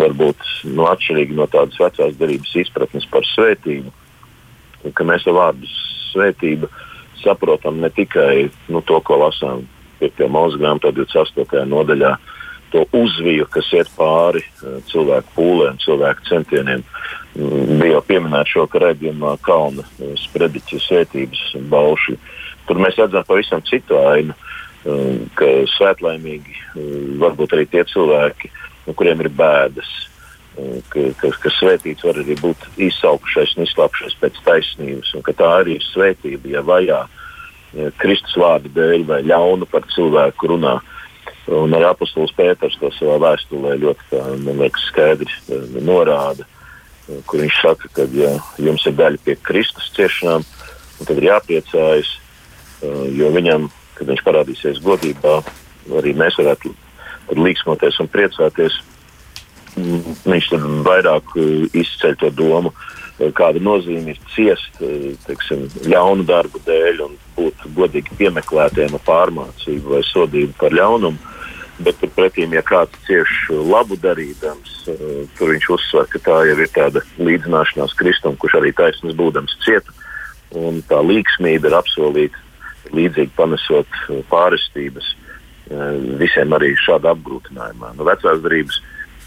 varbūt 0.00 0.46
nu, 0.74 0.86
atšķirīgi 0.90 1.36
no 1.38 1.46
tādas 1.50 1.78
vecās 1.80 2.16
derības 2.20 2.54
izpratnes 2.64 3.08
par 3.10 3.26
svētību, 3.34 3.92
ka 4.96 5.06
mēs 5.06 5.26
ar 5.28 5.36
vārdus 5.36 5.74
svētība 6.10 6.70
saprotam 7.20 7.80
ne 7.80 7.90
tikai 7.92 8.48
nu, 8.72 8.80
to, 8.80 9.00
ko 9.04 9.20
lasām 9.20 9.66
5. 10.00 10.24
mūža 10.32 10.60
grāmatā, 10.60 10.92
28. 10.96 11.66
nodaļā, 11.68 12.14
to 12.72 12.84
uzviju, 12.96 13.46
kas 13.52 13.70
iet 13.76 13.90
pāri 13.96 14.42
uh, 14.42 14.78
cilvēku 14.90 15.34
pūlēm, 15.36 15.80
cilvēku 15.84 16.26
centieniem. 16.28 16.84
Mm, 17.34 17.80
bija 17.80 17.96
jau 17.96 18.04
pieminēts 18.08 18.54
šo 18.54 18.66
redzējumā 18.84 19.36
kalna 19.46 19.86
uh, 19.86 20.14
sprediķa 20.18 20.82
svētības 20.86 21.44
bauši. 21.72 22.16
Tur 22.68 22.82
mēs 22.82 22.98
redzam 23.00 23.26
pavisam 23.26 23.62
citu 23.66 23.98
ainu, 23.98 24.36
ka 25.36 25.46
svētlaimīgi 25.74 26.54
varbūt 27.20 27.56
arī 27.56 27.66
tie 27.68 27.82
cilvēki, 27.90 28.48
no 28.86 28.94
kuriem 28.96 29.20
ir 29.24 29.28
bēdas, 29.36 29.90
ka, 30.88 31.02
ka, 31.20 31.32
ka 31.42 31.52
svētīts 31.56 32.04
var 32.06 32.20
arī 32.22 32.36
būt 32.40 32.64
izsaukšais 32.88 33.56
un 33.56 33.66
izslāpšais 33.66 34.16
pēc 34.22 34.38
taisnības, 34.46 35.12
un 35.16 35.24
ka 35.26 35.34
tā 35.36 35.50
arī 35.60 35.76
ir 35.78 35.86
svētība, 35.90 36.52
ja 36.54 36.62
vajā 36.64 37.00
Kristus 38.00 38.34
vārdu 38.40 38.72
dēļ 38.74 39.04
vai 39.06 39.20
ļaunu 39.26 39.68
par 39.70 39.86
cilvēku 39.94 40.50
runā. 40.54 40.78
Un 41.50 41.72
arī 41.74 41.88
apustulis 41.88 42.30
Pēters 42.36 42.76
to 42.78 42.92
savā 42.94 43.16
vēstulē 43.24 43.74
ļoti 43.82 44.20
liekas, 44.46 44.84
skaidri 44.86 45.30
e, 45.50 45.56
norāda, 45.82 46.44
e, 46.46 47.18
kur 47.26 47.42
viņš 47.42 47.56
saka, 47.58 47.90
ka 47.96 48.06
ja 48.14 48.36
jums 48.62 48.84
ir 48.86 48.94
daļa 48.98 49.18
pie 49.24 49.34
Kristus 49.42 49.88
ciešanām, 49.96 50.44
tad 51.00 51.16
ir 51.16 51.26
jāpriecājas, 51.26 52.12
e, 52.86 52.92
jo 53.18 53.32
viņam, 53.34 53.66
kad 53.98 54.12
viņš 54.12 54.22
parādīsies 54.28 54.78
godībā, 54.84 55.40
arī 55.98 56.14
mēs 56.14 56.38
varētu 56.38 56.70
līksmoties 57.34 57.98
un 58.02 58.10
priecāties 58.10 58.78
viņš 59.74 60.48
tur 60.50 60.64
vairāk 60.86 61.34
izceļ 61.78 62.16
to 62.20 62.30
domu, 62.34 62.72
kāda 63.38 63.62
nozīme 63.62 64.14
ir 64.14 64.22
ciest 64.34 64.80
teiksim, 65.26 65.66
ļaunu 65.86 66.26
darbu 66.26 66.62
dēļ 66.66 67.02
un 67.06 67.14
būt 67.36 67.66
godīgi 67.76 68.18
piemeklētiem 68.18 68.96
ar 68.98 69.04
pārmācību 69.06 69.94
vai 69.94 70.02
sodību 70.10 70.56
par 70.58 70.74
ļaunumu. 70.74 71.30
Bet 71.80 71.96
turpretī, 72.02 72.44
ja 72.52 72.62
kāds 72.66 72.98
cieš 73.06 73.30
labu 73.50 73.96
darīdams, 74.00 74.74
tur 75.38 75.52
viņš 75.54 75.70
uzsver, 75.76 76.08
ka 76.12 76.20
tā 76.26 76.36
jau 76.50 76.58
ir 76.60 76.70
tāda 76.74 77.00
līdzināšanās 77.16 77.96
Kristum, 77.96 78.36
kurš 78.36 78.58
arī 78.60 78.74
taisnīgs 78.76 79.16
būdams 79.16 79.56
cieta. 79.64 79.94
Un 80.60 80.82
tā 80.90 80.98
līgsmība 81.00 81.70
ir 81.70 81.78
apsolīta 81.78 82.92
līdzīgi 82.92 83.32
panesot 83.36 84.00
pārestības 84.28 85.14
visiem 86.20 86.56
arī 86.56 86.72
šādā 86.82 87.14
apgrūtinājumā. 87.14 87.92
No 87.94 88.02
nu, 88.02 88.08
vecās 88.08 88.40
darības 88.42 88.80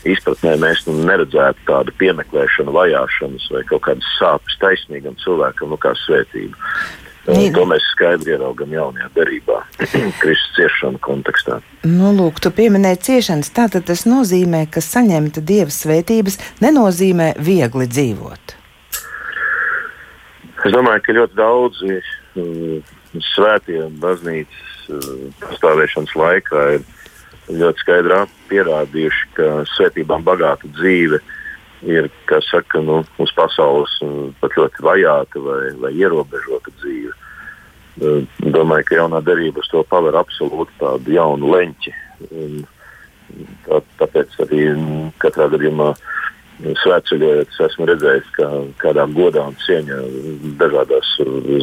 izpratnē 0.09 0.57
mēs 0.59 0.83
nu, 0.87 0.97
neredzētu 1.07 1.63
tādu 1.69 1.93
piemeklēšanu, 2.01 2.73
vajāšanas 2.75 3.47
vai 3.53 3.63
kaut 3.69 3.85
kādas 3.87 4.09
sāpes 4.17 4.59
taisnīgam 4.59 5.15
cilvēkam, 5.23 5.71
nu, 5.71 5.79
kā 5.79 5.93
svētību. 6.03 6.57
Un 7.23 7.53
to 7.55 7.63
mēs 7.69 7.85
skaidri 7.93 8.33
ieraugām 8.33 8.73
jaunajā 8.75 9.05
derībā, 9.15 9.61
Kristus 10.21 10.49
ciešanu 10.57 10.99
kontekstā. 11.03 11.61
Nu, 11.87 12.11
lūk, 12.17 12.41
tu 12.43 12.51
pieminēji 12.51 12.99
ciešanas. 13.07 13.51
Tātad 13.55 13.85
tas 13.87 14.03
nozīmē, 14.09 14.65
ka 14.71 14.83
saņemt 14.83 15.39
dieva 15.39 15.71
svētības 15.71 16.39
nenozīmē 16.63 17.33
viegli 17.39 17.87
dzīvot. 17.87 18.57
Es 20.63 20.75
domāju, 20.75 21.03
ka 21.05 21.15
ļoti 21.15 21.39
daudzi 21.39 21.95
mm, 21.95 22.83
svētie 23.31 23.85
baznīcas 24.03 24.89
mm, 24.91 25.31
pastāvēšanas 25.45 26.17
laikā 26.19 26.65
ir 26.75 26.85
ļoti 27.55 27.83
skaidri 27.85 28.19
pierādījuši, 28.51 29.31
ka 29.39 29.49
svētībām 29.77 30.27
bagāta 30.27 30.67
dzīve 30.75 31.19
ir 31.23 31.32
saka, 32.49 32.81
nu, 32.81 33.01
uz 33.19 33.33
pasaules 33.35 33.97
pat 34.39 34.55
ļoti 34.57 34.85
vajāta 34.85 35.41
vai, 35.43 35.73
vai 35.81 35.91
ierobežota 35.99 36.71
dzīve. 36.79 37.13
Domāju, 38.39 38.87
ka 38.87 38.95
jaunā 39.01 39.21
derība 39.21 39.61
uz 39.61 39.69
to 39.69 39.83
paver 39.89 40.15
absolūti 40.17 40.73
tādu 40.79 41.13
jaunu 41.13 41.51
leņķi. 41.53 41.93
Tā, 43.67 43.79
tāpēc 44.01 44.33
arī 44.45 44.65
katrā 45.21 45.49
gadījumā 45.53 45.93
Svētceļojot, 46.63 47.49
es 47.49 47.59
esmu 47.65 47.87
redzējis, 47.89 48.27
kā 48.37 48.47
kādā 48.79 49.03
godā 49.11 49.41
un 49.49 49.55
cieņā 49.65 49.97
dažādās 50.61 51.09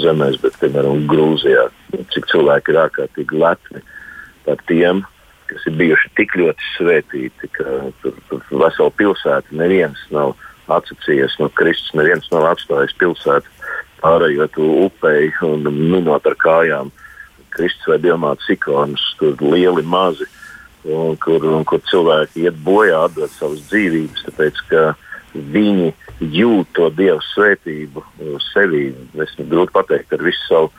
zemēs, 0.03 0.41
bet, 0.43 0.59
piemēram, 0.61 1.07
Grūzijā, 1.09 1.69
cik 2.13 2.27
cilvēki 2.33 2.75
ir 2.75 2.81
ārkārtīgi 2.83 3.39
lepni 3.41 3.81
par 4.45 4.61
tiem, 4.69 5.05
kas 5.51 5.67
ir 5.67 5.77
bijuši 5.81 6.13
tik 6.19 6.37
ļoti 6.39 6.67
svētīti, 6.77 7.51
ka 7.57 7.77
tur, 8.03 8.17
tur 8.29 8.45
vesela 8.63 8.93
pilsēta 9.01 9.59
neviens 9.59 10.01
nav 10.15 10.37
atsacījies 10.71 11.37
no 11.41 11.49
Kristus, 11.59 11.95
neviens 11.99 12.29
nav 12.31 12.47
atstājis 12.53 12.95
pilsētu, 13.01 13.51
pārējot 14.01 14.59
upei 14.61 15.31
un 15.47 15.67
minot 15.67 16.27
ar 16.27 16.37
kājām 16.41 16.93
Kristus 17.55 17.91
vai 17.91 17.99
Dievmātes 18.05 18.53
ikonus, 18.55 19.03
tur 19.19 19.35
lieli 19.43 19.83
mazi 19.83 20.29
un 20.87 21.19
kur, 21.21 21.45
un 21.45 21.67
kur 21.69 21.83
cilvēki 21.91 22.47
iet 22.47 22.61
bojā, 22.65 23.03
atdod 23.09 23.33
savas 23.35 23.67
dzīvības, 23.69 24.23
tāpēc 24.29 24.63
ka 24.71 24.85
viņi 25.35 25.91
jūt 26.39 26.71
to 26.79 26.89
dievu 26.95 27.21
svētību 27.33 28.05
sevī. 28.51 28.87
Es 29.21 29.35
grūti 29.39 29.75
pateikt 29.75 30.15
ar 30.15 30.25
visu 30.25 30.47
savu 30.47 30.71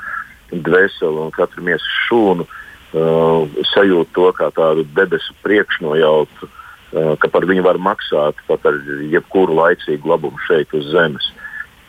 dvēseli 0.51 1.21
un 1.27 1.31
katru 1.35 1.63
miesu 1.67 1.93
šūnu. 2.07 2.47
Uh, 2.47 2.60
sajūt 2.91 4.11
to 4.15 4.31
kā 4.35 4.49
tādu 4.55 4.83
debesu 4.97 5.35
priekšnojautu, 5.45 6.47
uh, 6.47 7.13
ka 7.21 7.31
par 7.31 7.47
viņu 7.47 7.63
var 7.67 7.79
maksāt 7.79 8.41
pat 8.47 8.65
ar 8.67 8.81
jebkuru 9.11 9.55
laicīgu 9.61 10.11
labumu 10.11 10.41
šeit 10.47 10.73
uz 10.75 10.91
zemes. 10.91 11.31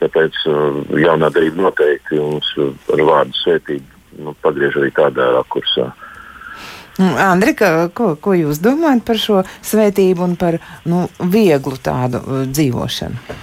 Tāpēc 0.03 0.38
uh, 0.51 0.79
jaunā 0.99 1.33
darība 1.35 1.69
noteikti 1.69 2.21
mums 2.21 2.55
ar 2.93 3.05
vārdu 3.11 3.38
svētību 3.43 4.23
nu, 4.23 4.37
pagriež 4.45 4.79
arī 4.79 4.93
tādā 4.95 5.33
rakursā. 5.38 5.91
Uh, 5.91 6.09
Mm, 6.99 7.17
Andrika, 7.17 7.88
ko, 7.97 8.12
ko 8.21 8.35
jūs 8.37 8.61
domājat 8.61 9.05
par 9.07 9.21
šo 9.21 9.38
svētību 9.65 10.27
un 10.27 10.35
par 10.37 10.59
nu, 10.85 11.07
vieglu 11.33 11.79
tādu 11.81 12.21
uh, 12.21 12.43
dzīvošanu? 12.45 13.38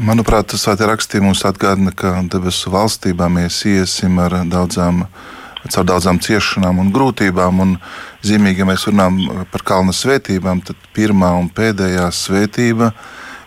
Manuprāt, 0.00 0.46
tas 0.48 0.62
rakstījums 0.64 1.26
mums 1.26 1.40
atgādina, 1.44 1.90
ka 1.92 2.14
debesu 2.32 2.70
valstībā 2.72 3.26
mēs 3.28 3.58
iesim 3.68 4.16
ar 4.22 4.32
daudzām, 4.48 5.02
caur 5.66 5.84
daudzām 5.84 6.20
ciešanām 6.24 6.78
un 6.80 6.88
grūtībām. 6.94 7.60
Un 7.60 7.74
zīmīgi, 8.24 8.62
ja 8.62 8.68
mēs 8.70 8.86
runājam 8.88 9.44
par 9.52 9.64
kalna 9.68 9.92
svētībām, 9.92 10.62
tad 10.64 10.80
pirmā 10.96 11.34
un 11.36 11.50
pēdējā 11.52 12.06
svētība 12.16 12.94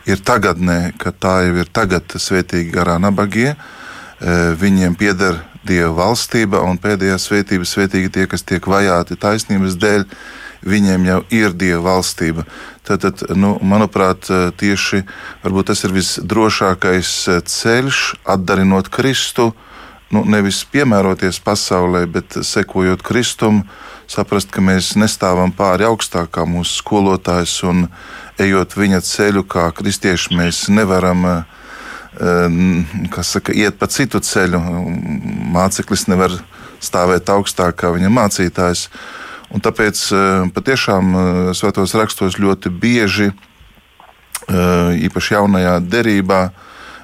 ir 0.06 0.22
tagadnē, 0.22 0.94
ka 1.02 1.16
tā 1.16 1.40
jau 1.48 1.58
ir 1.64 1.74
tagad 1.74 2.14
svētīgi 2.22 2.70
garā 2.76 3.00
nabagie. 3.02 3.56
Eh, 3.56 4.54
viņiem 4.54 4.94
pieder 5.00 5.42
Dieva 5.66 5.94
valstība 6.04 6.62
un 6.68 6.78
pēdējā 6.78 7.18
svētība 7.18 7.66
svētīgi 7.66 8.14
tie, 8.14 8.28
kas 8.30 8.46
tiek 8.46 8.66
vajāti 8.68 9.18
taisnības 9.18 9.80
dēļ. 9.82 10.06
Viņiem 10.64 11.08
jau 11.08 11.20
ir 11.34 11.54
Dieva 11.58 11.82
valstība. 11.94 12.46
Tātad, 12.88 13.22
nu, 13.36 13.56
manuprāt, 13.64 14.28
tieši 14.60 15.04
tas 15.68 15.84
ir 15.84 15.96
visdrošākais 15.96 17.14
ceļš, 17.48 18.02
atdarinot 18.28 18.90
Kristu, 18.92 19.52
nu, 20.14 20.24
nevis 20.28 20.64
piemēroties 20.70 21.40
pasaulē, 21.44 22.06
bet 22.12 22.38
sekojot 22.44 23.04
Kristum, 23.06 23.64
saprast, 24.08 24.52
ka 24.52 24.62
mēs 24.62 24.94
nestāvam 25.00 25.54
pāri 25.56 25.88
augstākā 25.88 26.46
mūsu 26.48 26.82
skolotājs 26.82 27.62
un 27.68 27.88
ejot 28.42 28.76
viņa 28.78 29.02
ceļu, 29.08 29.46
kā 29.48 29.70
kristieši, 29.76 30.36
mēs 30.38 30.68
nevaram 30.74 31.26
uh, 31.30 31.62
saka, 33.22 33.54
iet 33.54 33.80
pa 33.80 33.88
citu 33.88 34.20
ceļu. 34.20 34.60
Māceklis 35.54 36.08
nevar 36.12 36.36
stāvēt 36.84 37.30
augstāk 37.30 37.80
kā 37.82 37.94
viņa 37.96 38.12
mācītājs. 38.14 38.90
Un 39.54 39.62
tāpēc 39.62 40.00
patiešām 40.56 41.16
svētos 41.54 41.94
rakstos 41.94 42.40
ļoti 42.42 42.72
bieži, 42.74 43.32
īpaši 44.50 45.36
jaunajā 45.36 45.76
derībā, 45.86 46.44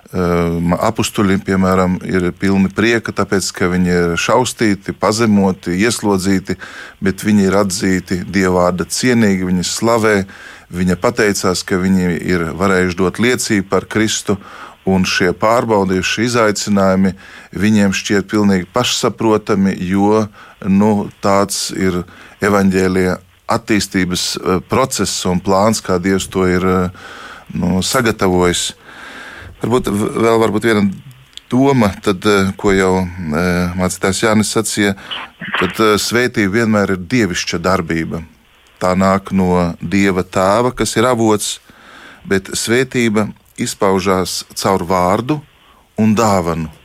apstuļi, 0.10 1.38
piemēram, 1.46 2.00
ir 2.10 2.32
pilni 2.34 2.72
prieka, 2.74 3.14
tāpēc, 3.14 3.52
ka 3.54 3.70
viņi 3.70 3.92
ir 3.94 4.16
šaustīti, 4.18 4.96
pazemoti, 4.98 5.76
ieslodzīti, 5.78 6.58
bet 7.06 7.22
viņi 7.22 7.46
ir 7.46 7.60
atzīti 7.60 8.24
dievvvārda 8.26 8.90
cienīgi, 8.90 9.46
viņi 9.46 9.68
slavē, 9.70 10.16
viņa 10.74 10.98
pateicās, 11.02 11.62
ka 11.62 11.78
viņi 11.78 12.18
ir 12.18 12.48
varējuši 12.58 12.98
dot 12.98 13.22
liecību 13.22 13.70
par 13.70 13.86
Kristu 13.86 14.40
Un 14.90 15.04
šie 15.08 15.34
pārbaudījušie 15.38 16.26
izaicinājumi 16.30 17.12
viņiem 17.60 17.94
šķiet 17.96 18.30
pilnīgi 18.32 18.68
pašsaprotami, 18.74 19.76
jo 19.86 20.24
nu, 20.66 21.10
tāds 21.24 21.70
ir 21.76 22.04
evaņģēlīja 22.46 23.18
attīstības 23.50 24.24
eh, 24.38 24.62
process 24.70 25.26
un 25.30 25.42
plāns, 25.44 25.82
kā 25.84 26.00
Dievs 26.02 26.30
to 26.32 26.46
ir 26.48 26.66
eh, 26.66 27.06
nu, 27.58 27.80
sagatavojis. 27.86 28.74
Varbūt 29.60 29.90
vēl 29.92 30.42
varbūt 30.44 30.68
viena 30.70 30.86
doma, 31.52 31.92
tad, 32.06 32.26
eh, 32.30 32.52
ko 32.60 32.74
jau 32.76 32.94
mācītājs 33.80 34.24
Jānis 34.26 34.54
sacīja, 34.56 34.96
tad 35.60 35.82
svētība 36.02 36.62
vienmēr 36.62 36.96
ir 36.96 37.08
dievišķa 37.12 37.62
darbība. 37.66 38.24
Tā 38.80 38.94
nāk 38.96 39.34
no 39.36 39.74
Dieva 39.82 40.24
tēva, 40.24 40.72
kas 40.72 40.96
ir 40.96 41.10
avots, 41.10 41.58
bet 42.24 42.54
svētība 42.56 43.28
izpaužās 43.60 44.46
caur 44.56 44.86
vārdu 44.88 45.42
un 46.00 46.16
dāvanu. 46.16 46.79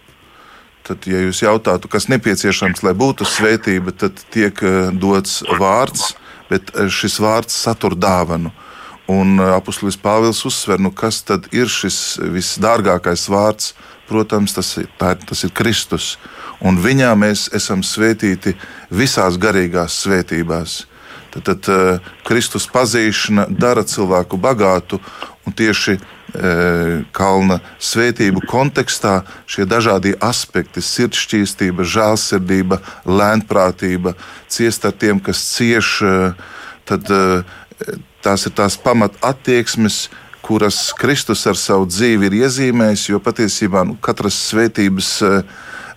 Tad, 0.84 1.06
ja 1.08 1.22
jūs 1.22 1.38
jautātu, 1.40 1.88
kas 1.88 2.10
nepieciešams, 2.12 2.82
lai 2.84 2.92
būtu 2.92 3.24
svētība, 3.24 3.94
tad 3.96 4.20
tiek 4.34 4.58
eh, 4.60 4.90
dots 4.92 5.38
vārds, 5.56 6.10
bet 6.50 6.74
eh, 6.74 6.90
šis 6.92 7.16
vārds 7.24 7.56
satur 7.56 7.96
dāvanu. 7.96 8.52
Un 9.08 9.38
eh, 9.38 9.54
apustulis 9.56 9.96
Pāvils 9.96 10.42
uzsver, 10.44 10.82
nu, 10.84 10.92
kas 10.92 11.22
tad 11.24 11.48
ir 11.56 11.72
šis 11.72 12.18
visdārgākais 12.20 13.24
vārds. 13.32 13.72
Protams, 14.04 14.52
tas 14.52 14.74
ir, 14.82 14.90
tā, 15.00 15.14
tas 15.16 15.46
ir 15.48 15.54
Kristus. 15.56 16.18
Un 16.60 16.76
viņā 16.76 17.14
mēs 17.16 17.46
esam 17.56 17.80
svētīti 17.80 18.52
visās 18.92 19.40
garīgās 19.40 20.02
svētībās. 20.04 20.82
Tad, 21.34 21.48
tad 21.50 22.02
Kristus 22.22 22.68
pazīšana 22.70 23.48
dara 23.50 23.82
cilvēku 23.82 24.38
bagātu, 24.38 25.00
un 25.44 25.52
tieši 25.52 25.98
E, 26.34 27.04
kalna 27.14 27.60
svētību 27.78 28.40
kontekstā 28.50 29.20
šie 29.46 29.68
dažādie 29.70 30.16
aspekti- 30.18 30.82
sirdsšķīstība, 30.92 31.86
žēlsirdība, 31.86 32.80
lēnprātība, 33.06 34.16
ciest 34.50 34.84
ar 34.84 34.92
tiem, 34.98 35.20
kas 35.22 35.38
cieš, 35.54 36.02
e, 36.02 36.34
tad 36.84 37.06
tās 38.22 38.46
ir 38.46 38.52
tās 38.52 38.76
pamat 38.76 39.14
attieksmes, 39.22 40.08
kuras 40.42 40.92
Kristus 40.92 41.46
ar 41.46 41.54
savu 41.54 41.86
dzīvi 41.86 42.26
ir 42.26 42.34
iezīmējis, 42.42 43.08
jo 43.08 43.20
patiesībā 43.20 43.86
nu, 43.86 43.96
katras 44.02 44.34
svētības 44.34 45.22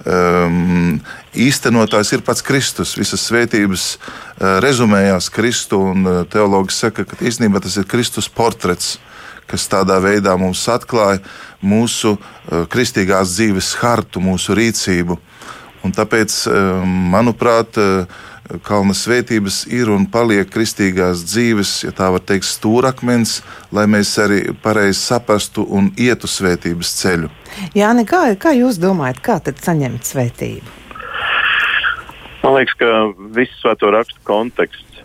um, 0.06 1.00
īstenotājs 1.34 2.14
ir 2.18 2.24
pats 2.28 2.46
Kristus. 2.46 2.96
Visas 3.00 3.26
svētības 3.30 3.90
uh, 3.98 4.58
rezumējās 4.64 5.32
Kristu, 5.34 5.82
un 5.94 6.06
uh, 6.06 6.22
teologi 6.30 6.76
saka, 6.76 7.08
ka 7.08 7.20
īstenībā 7.22 7.62
tas 7.64 7.78
ir 7.80 7.90
Kristus 7.90 8.30
portrets 8.30 8.98
kas 9.48 9.64
tādā 9.72 9.96
veidā 10.04 10.34
mums 10.40 10.66
atklāja 10.68 11.22
mūsu 11.64 12.18
uh, 12.18 12.66
kristīgās 12.72 13.38
dzīves 13.38 13.74
hartu, 13.82 14.20
mūsu 14.24 14.58
rīcību. 14.58 15.18
Un 15.88 15.94
tāpēc, 15.96 16.36
uh, 16.52 16.84
manuprāt, 16.84 17.80
Kalna 18.64 18.94
svētības 18.96 19.66
ir 19.76 19.90
un 19.92 20.06
paliek 20.08 20.48
kristīgās 20.48 21.26
dzīves, 21.28 21.72
ja 21.84 21.92
tā 21.96 22.08
var 22.14 22.24
teikt, 22.24 22.48
stūrakmens, 22.48 23.42
lai 23.76 23.84
mēs 23.92 24.14
arī 24.24 24.40
pareizi 24.64 25.02
saprastu 25.02 25.66
un 25.68 25.90
ietu 26.00 26.30
svētības 26.32 26.94
ceļu. 27.02 27.32
Jā, 27.76 27.92
kā, 28.08 28.22
kā 28.40 28.54
jūs 28.56 28.80
domājat, 28.80 29.20
kā 29.26 29.40
tad 29.44 29.60
saņemt 29.64 30.08
svētību? 30.08 30.76
Man 32.46 32.56
liekas, 32.56 32.78
ka 32.80 32.92
viss 33.36 33.60
svēto 33.60 33.92
rakstu 33.92 34.24
konteksts, 34.28 35.02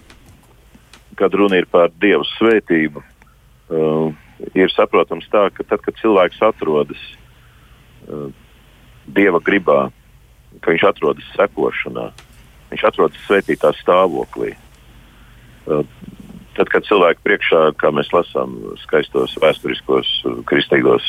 kad 1.18 1.34
runa 1.34 1.58
ir 1.58 1.66
par 1.66 1.90
Dieva 1.98 2.22
svētību, 2.36 3.02
uh, 3.02 4.12
ir 4.54 4.70
saprotams 4.70 5.26
tā, 5.32 5.48
ka 5.56 5.66
tad, 5.66 5.82
kad 5.82 5.98
cilvēks 5.98 6.38
atrodas 6.46 7.02
uh, 8.06 8.28
dieva 9.10 9.40
gribā, 9.42 9.88
ka 10.62 10.74
viņš 10.74 10.84
atrodas 10.92 11.32
sekošanā, 11.34 12.12
viņš 12.72 12.84
atrodas 12.88 13.24
svētītā 13.28 13.72
stāvoklī. 13.78 14.54
Tad, 16.52 16.68
kad 16.68 16.84
cilvēki 16.84 17.24
priekšā, 17.24 17.60
kā 17.80 17.92
mēs 17.94 18.10
lasām 18.12 18.58
skaistos 18.82 19.36
vēsturiskos, 19.40 20.10
kristīgos 20.50 21.06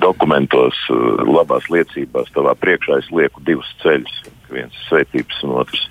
dokumentos, 0.00 0.78
labās 1.24 1.68
liecībās, 1.72 2.32
tavā 2.36 2.54
priekšā 2.60 3.00
es 3.02 3.10
lieku 3.12 3.42
divus 3.44 3.70
ceļus. 3.82 4.16
Viens 4.52 4.76
ir 4.76 4.88
svētības, 4.88 5.40
un 5.46 5.56
otrs 5.62 5.86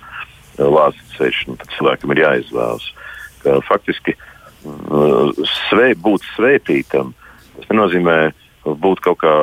lāsts 0.58 1.16
ceļš. 1.18 1.42
Nu, 1.50 1.58
tad 1.60 1.74
cilvēkam 1.76 2.14
ir 2.14 2.22
jāizvēlas. 2.24 2.86
Ka, 3.42 3.58
faktiski 3.68 4.14
svē, 4.64 5.92
būt 6.00 6.26
svētītam. 6.34 7.12
Tas 7.58 7.70
nenozīmē 7.70 8.18
būt 8.64 9.02
kaut 9.04 9.20
kā 9.22 9.34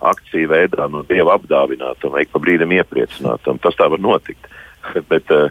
akciju 0.00 0.48
veidā 0.50 0.88
no 0.88 1.02
dieva 1.08 1.36
apdāvinātam, 1.36 2.14
vai 2.14 2.24
pa 2.30 2.40
brīdim 2.42 2.72
iepriecinātam. 2.78 3.60
Tas 3.60 3.76
tā 3.76 3.90
var 3.92 4.00
notikt. 4.00 4.48
Bet 5.10 5.28
uh, 5.34 5.50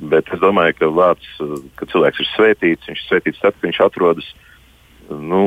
Bet 0.00 0.30
es 0.32 0.40
domāju, 0.40 0.72
ka 0.78 0.88
vārds, 0.96 1.28
ka 1.76 1.86
cilvēks 1.90 2.22
ir 2.22 2.28
svētīts, 2.30 2.88
viņš 2.88 3.00
ir 3.02 3.08
svētīts 3.08 3.40
tad, 3.42 3.56
kad 3.58 3.66
viņš 3.66 3.80
atrodas 3.84 4.28
nu, 5.10 5.42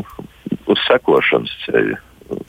uz 0.70 0.84
sekošanas 0.86 1.54
ceļa, 1.64 1.98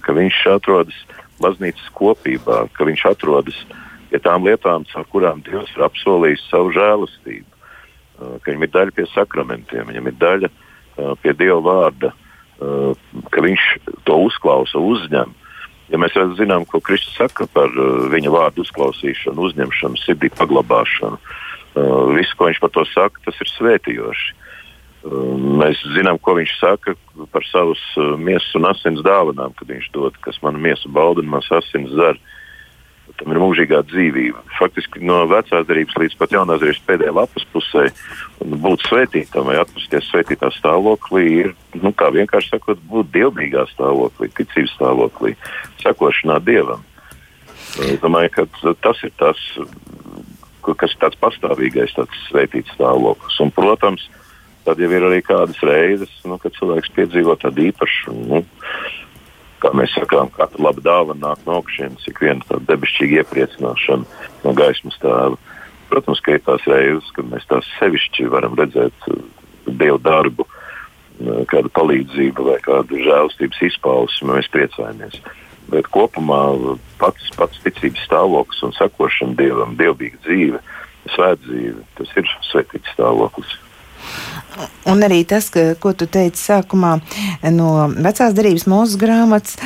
ka 0.04 0.16
viņš 0.16 0.40
atrodas 0.52 0.98
baznīcas 1.40 1.86
kopībā, 1.96 2.58
ka 2.76 2.88
viņš 2.90 3.06
atrodas 3.08 3.62
pie 4.10 4.20
tām 4.20 4.44
lietām, 4.44 4.84
caur 4.92 5.08
kurām 5.14 5.40
Dievs 5.46 5.72
ir 5.72 5.86
apsolījis 5.86 6.44
savu 6.50 6.74
žēlastību, 6.76 7.48
ka 8.20 8.50
viņam 8.50 8.66
ir 8.66 8.74
daļa 8.76 8.96
pie 8.98 9.08
sakramentiem, 9.14 9.88
viņam 9.88 10.10
ir 10.12 10.20
daļa 10.20 10.52
pie 11.24 11.34
Dieva 11.40 11.62
vārda, 11.64 12.12
ka 13.32 13.46
viņš 13.48 13.64
to 14.04 14.20
uzklausa, 14.28 14.76
uzņem. 14.76 15.32
Ja 15.92 16.00
mēs 16.00 16.14
zinām, 16.38 16.64
ko 16.64 16.80
Kristus 16.80 17.16
saka 17.18 17.46
par 17.52 17.72
viņa 18.12 18.30
vārdu 18.32 18.64
uzklausīšanu, 18.64 19.50
uzņemšanu, 19.50 20.00
sirdī 20.00 20.30
paglabāšanu, 20.32 21.18
visu, 22.14 22.38
ko 22.38 22.48
viņš 22.48 22.60
par 22.62 22.72
to 22.72 22.86
saka, 22.92 23.20
tas 23.26 23.40
ir 23.42 23.50
svētījoši. 23.52 24.32
Mēs 25.60 25.82
zinām, 25.92 26.16
ko 26.16 26.38
viņš 26.38 26.54
saka 26.56 26.94
par 27.34 27.44
savus 27.50 27.82
miesas 28.16 28.54
un 28.56 28.70
asins 28.70 29.04
dāvanām, 29.04 29.52
kad 29.58 29.68
viņš 29.68 29.90
dod, 29.92 30.16
kas 30.24 30.40
man 30.42 30.56
miesu 30.64 30.88
bauda 30.88 31.20
un 31.20 31.28
mans 31.34 31.50
asins 31.52 31.92
zara. 31.92 32.16
Tam 33.24 33.32
ir 33.32 33.40
mūžīgā 33.40 33.78
dzīvība. 33.88 34.42
Faktiski 34.58 35.00
no 35.00 35.22
vecās 35.30 35.64
darbības 35.64 35.96
līdz 35.96 36.16
pat 36.20 36.34
jaunās 36.34 36.58
darbības 36.60 36.80
pēdējā 36.84 37.12
lapas 37.16 37.46
pusē 37.54 37.84
būt 38.64 38.84
svētītam 38.84 39.46
vai 39.48 39.54
atpūsties 39.62 40.10
svētītā 40.10 40.50
stāvoklī 40.52 41.22
ir, 41.38 41.54
nu, 41.80 41.94
kā 41.96 42.10
vienkārši 42.12 42.52
sakot, 42.52 42.82
būt 42.90 43.08
dievbijīgā 43.14 43.64
stāvoklī, 43.70 44.28
ticības 44.36 44.74
stāvoklī, 44.76 45.32
sekošanā 45.80 46.36
dievam. 46.44 46.84
Es 47.80 47.96
domāju, 48.04 48.34
ka 48.36 48.74
tas 48.84 49.00
ir 49.08 49.14
tas, 49.16 49.40
kas 50.60 50.92
ir 50.92 51.00
tāds 51.06 51.22
pastāvīgais, 51.24 51.96
tāds 51.96 52.20
svētīts 52.28 52.76
stāvoklis. 52.76 53.40
Un, 53.40 53.56
protams, 53.56 54.04
Tad 54.64 54.80
jau 54.80 54.88
ir 54.96 55.04
arī 55.04 55.20
kādas 55.20 55.58
reizes, 55.60 56.12
nu, 56.24 56.38
kad 56.40 56.54
cilvēks 56.56 56.92
piedzīvo 56.96 57.34
tādu 57.36 57.66
īpašu, 57.68 58.14
nu, 58.30 58.40
kā 59.64 59.72
mēs 59.76 59.94
sakām, 59.96 60.30
kāda 60.34 60.60
laba 60.60 60.82
dāvana 60.84 61.30
nāk 61.30 61.44
no 61.46 61.58
augšas, 61.60 62.04
ik 62.10 62.20
viena 62.20 62.44
tāda 62.48 62.74
debesšķīga 62.74 63.22
iepriecināšana 63.22 64.26
no 64.44 64.52
gaismas 64.58 64.98
tēva. 65.00 65.38
Protams, 65.88 66.20
ka 66.24 66.34
ir 66.34 66.44
tās 66.44 66.66
reizes, 66.68 67.08
kad 67.16 67.28
mēs 67.30 67.46
tās 67.48 67.68
sevišķi 67.78 68.28
varam 68.32 68.56
redzēt 68.58 69.08
uh, 69.12 69.24
dievu 69.68 70.00
darbu, 70.04 70.46
uh, 70.48 71.42
kādu 71.50 71.72
palīdzību 71.76 72.48
vai 72.50 72.58
kādu 72.64 73.00
žēlstības 73.04 73.64
izpausmi, 73.70 74.32
mēs 74.34 74.50
priecājamies. 74.52 75.20
Bet 75.72 75.88
kopumā 75.92 76.42
pats, 77.00 77.30
pats 77.38 77.60
ticības 77.64 78.04
stāvoklis 78.04 78.64
un 78.66 78.74
sekošana 78.76 79.36
dievam, 79.38 79.76
dievbijīga 79.80 80.20
dzīve, 80.26 80.64
svētdzīve, 81.14 81.84
tas 82.00 82.16
ir 82.20 82.34
svētīts 82.50 82.96
stāvoklis. 82.96 83.56
Un 84.86 85.02
arī 85.02 85.22
tas, 85.26 85.48
ka, 85.50 85.72
ko 85.80 85.94
tu 85.96 86.06
teici 86.10 86.38
sākumā 86.38 86.92
no 87.54 87.88
vecās 87.90 88.34
derības 88.36 88.66
mūzes 88.70 88.98
grāmatas, 89.00 89.56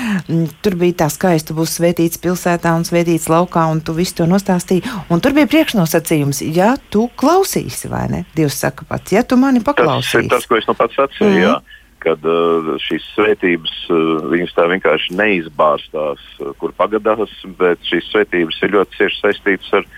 tur 0.64 0.76
bija 0.80 1.02
tā 1.02 1.08
skaista, 1.12 1.56
būs 1.56 1.74
svētīts 1.78 2.20
pilsētā 2.22 2.72
un 2.78 2.86
svētīts 2.88 3.28
laukā, 3.30 3.66
un 3.72 3.82
tu 3.84 3.96
visu 3.96 4.20
to 4.20 4.28
nostāstīji. 4.30 4.86
Un 5.12 5.22
tur 5.24 5.34
bija 5.36 5.50
priekšnosacījums, 5.50 6.40
ja 6.56 6.74
tu 6.92 7.08
klausīsi, 7.20 7.90
vai 7.92 8.06
ne? 8.12 8.22
Dievs 8.36 8.60
saka 8.62 8.86
pats, 8.88 9.12
ja 9.16 9.24
tu 9.26 9.36
mani 9.40 9.60
paklausīsi. 9.64 10.14
Tas 10.14 10.24
ir 10.24 10.32
tas, 10.36 10.48
ko 10.48 10.60
es 10.60 10.70
nu 10.70 10.76
pats 10.78 10.96
sacīju, 11.00 11.34
mm. 11.34 11.42
jā. 11.44 11.58
Kad 11.98 12.22
uh, 12.30 12.76
šīs 12.78 13.08
svētības 13.16 13.72
uh, 13.90 14.28
viņas 14.30 14.54
tā 14.54 14.68
vienkārši 14.70 15.16
neizbāztās, 15.18 16.22
uh, 16.38 16.52
kur 16.60 16.70
pagadās, 16.78 17.34
bet 17.58 17.82
šīs 17.90 18.06
svētības 18.12 18.62
ir 18.62 18.76
ļoti 18.76 19.00
cieši 19.00 19.20
saistītas 19.24 19.74
ar 19.80 19.88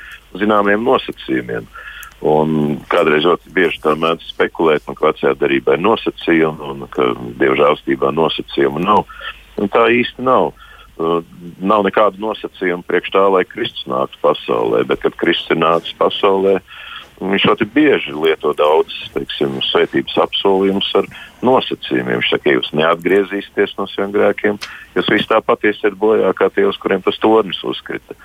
zināmiem 0.41 0.80
nosacījumiem. 0.88 1.68
Uh, 1.68 1.80
Un 2.21 2.77
kādreiz 2.93 3.25
ļoti 3.25 3.53
bieži 3.57 3.81
tā 3.81 3.95
mēdz 3.97 4.27
spekulēt, 4.35 4.85
ka 4.85 5.07
vecajā 5.09 5.33
darbā 5.41 5.77
ir 5.77 5.85
nosacījumi 5.87 6.66
un 6.73 6.83
ka 6.93 7.07
dievžēlstībā 7.41 8.11
nosacījumu 8.12 8.83
nav. 8.85 9.07
Un 9.61 9.73
tā 9.73 9.87
īsti 9.95 10.27
nav. 10.27 10.53
Uh, 11.01 11.23
nav 11.64 11.87
nekādu 11.87 12.21
nosacījumu 12.21 12.85
priekš 12.85 13.14
tā, 13.14 13.25
lai 13.33 13.47
Kristus 13.49 13.87
nāktu 13.89 14.21
pasaulē, 14.21 14.83
bet 14.89 15.01
kad 15.01 15.16
Kristus 15.16 15.55
ir 15.55 15.61
nācis 15.62 15.97
pasaulē, 15.97 16.59
viņš 17.21 17.47
ļoti 17.49 17.66
bieži 17.73 18.12
lieto 18.16 18.53
daudzus 18.57 19.09
svētības 19.71 20.18
apsolījumus 20.25 20.91
ar 21.01 21.09
nosacījumiem. 21.45 22.21
Viņš 22.21 22.31
saka, 22.33 22.49
ja 22.49 22.59
jūs 22.59 22.71
neatgriezīsieties 22.77 23.77
no 23.79 23.89
saviem 23.89 24.14
grēkiem, 24.16 24.61
jūs 24.97 25.11
visi 25.12 25.29
tāpat 25.33 25.68
iesiet 25.68 25.97
bojā 26.01 26.33
kā 26.37 26.49
tie, 26.53 26.66
uz 26.68 26.77
kuriem 26.81 27.05
tas 27.05 27.21
tornis 27.21 27.61
uzkrita. 27.64 28.16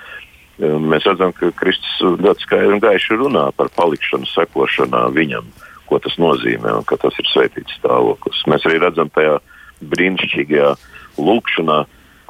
Mēs 0.56 1.04
redzam, 1.04 1.34
ka 1.36 1.50
Kristus 1.60 1.96
ļoti 2.00 2.46
skaidri 2.46 2.78
un 2.78 2.84
gaiši 2.84 3.18
runā 3.20 3.50
par 3.58 3.68
palikšanu, 3.76 4.28
sekošanā 4.32 5.02
viņam, 5.12 5.50
ko 5.90 6.00
tas 6.00 6.16
nozīmē 6.22 6.78
un 6.78 6.86
ka 6.88 6.96
tas 7.02 7.18
ir 7.20 7.28
svētīts 7.28 7.76
stāvoklis. 7.82 8.46
Mēs 8.48 8.64
arī 8.70 8.80
redzam 8.80 9.12
tajā 9.12 9.42
brīnišķīgajā 9.84 10.72
lūkšanā, 11.20 11.82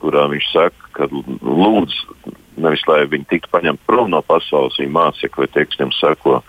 kurā 0.02 0.26
viņš 0.34 0.50
saka, 0.56 0.90
ka 0.98 1.10
lūdz 1.12 2.00
nevis 2.66 2.88
lai 2.90 3.04
viņi 3.12 3.30
tiktu 3.30 3.52
paņemti 3.54 3.86
prom 3.86 4.10
no 4.10 4.24
pasaules, 4.26 4.80
viņa 4.82 4.96
mācekļi 4.98 5.44
vai 5.44 5.50
tie, 5.54 5.68
kas 5.70 5.78
viņam 5.78 5.96
seko, 6.00 6.42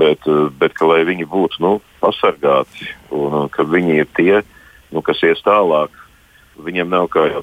bet, 0.00 0.32
bet 0.56 0.76
ka 0.78 0.88
lai 0.88 1.02
viņi 1.04 1.28
būtu 1.28 1.60
nu, 1.60 1.76
pasargāti 2.00 2.88
un 3.12 3.52
ka 3.52 3.68
viņi 3.68 4.00
ir 4.00 4.12
tie, 4.16 4.40
nu, 4.94 5.04
kas 5.04 5.20
ies 5.28 5.44
tālāk. 5.44 5.92
Viņiem 6.62 6.88
nav, 6.92 7.08
kā 7.12 7.28
jau 7.28 7.40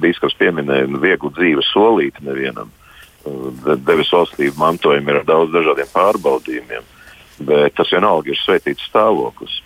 Bīskaps 0.00 0.36
pieminēja, 0.40 0.88
viegli 1.00 1.36
dzīve 1.36 1.64
solīta 1.68 2.24
nevienam 2.24 2.72
debesu 3.86 4.16
valstību 4.16 4.60
mantojumi 4.60 5.12
ir 5.12 5.20
ar 5.20 5.26
daudz 5.28 5.52
dažādiem 5.54 5.90
pārbaudījumiem, 5.92 6.86
bet 7.48 7.76
tas 7.76 7.92
vienalga 7.92 8.32
ir 8.32 8.40
svētīts 8.40 8.88
stāvoklis. 8.88 9.60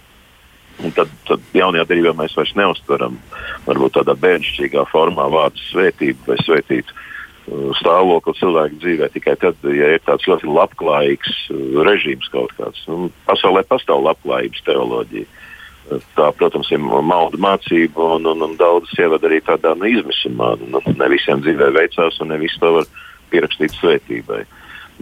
Un 0.83 0.91
tad, 0.91 1.11
tad 1.29 1.43
jaunajā 1.55 1.87
darbā 1.87 2.15
mēs 2.19 2.35
vairs 2.35 2.55
neustveram 2.59 3.19
varbūt 3.67 3.95
tādā 4.01 4.17
bērnišķīgā 4.19 4.89
formā 4.91 5.29
vārdu 5.31 5.63
svētību 5.69 6.27
vai 6.27 6.39
svētītu 6.43 6.91
uh, 6.91 7.71
stāvokli 7.79 8.35
cilvēku 8.41 8.81
dzīvē 8.83 9.09
tikai 9.15 9.37
tad, 9.39 9.61
ja 9.71 9.93
ir 9.95 10.03
tāds 10.03 10.27
ļoti 10.27 10.51
labklājīgs 10.51 11.37
uh, 11.55 11.81
režīms 11.87 12.27
kaut 12.35 12.57
kāds. 12.59 12.83
Nu, 12.91 13.07
pasaulē 13.29 13.63
pastāv 13.71 14.03
labklājības 14.09 14.67
teoloģija. 14.67 15.31
Uh, 15.31 16.03
tā, 16.19 16.33
protams, 16.39 16.71
ir 16.75 16.83
malda 16.83 17.39
mācība, 17.41 18.17
un, 18.17 18.27
un, 18.31 18.43
un 18.43 18.59
daudzas 18.59 18.99
ievada 18.99 19.29
arī 19.29 19.41
tādā 19.47 19.75
nu, 19.79 19.89
izmisumā. 19.95 20.55
Nu, 20.65 20.83
ne 20.91 21.11
visiem 21.13 21.43
dzīvē 21.45 21.71
veicās, 21.77 22.19
un 22.25 22.33
ne 22.33 22.41
visi 22.43 22.59
to 22.63 22.73
var 22.81 22.91
pierakstīts 23.33 23.79
svētībai. 23.81 24.45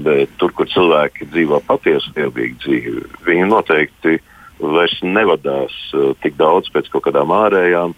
Bet 0.03 0.31
tur, 0.41 0.55
kur 0.57 0.69
cilvēki 0.73 1.29
dzīvo 1.33 1.61
patiesu 1.69 2.15
dievbijīgu 2.17 2.61
dzīvi, 2.63 3.03
viņi 3.27 3.49
noteikti 3.51 4.17
vairs 4.63 4.95
nevadās 5.05 5.75
uh, 5.93 6.13
tik 6.23 6.39
daudz 6.41 6.71
pēc 6.73 6.89
kaut 6.93 7.09
kādām 7.09 7.35
ārējām, 7.35 7.93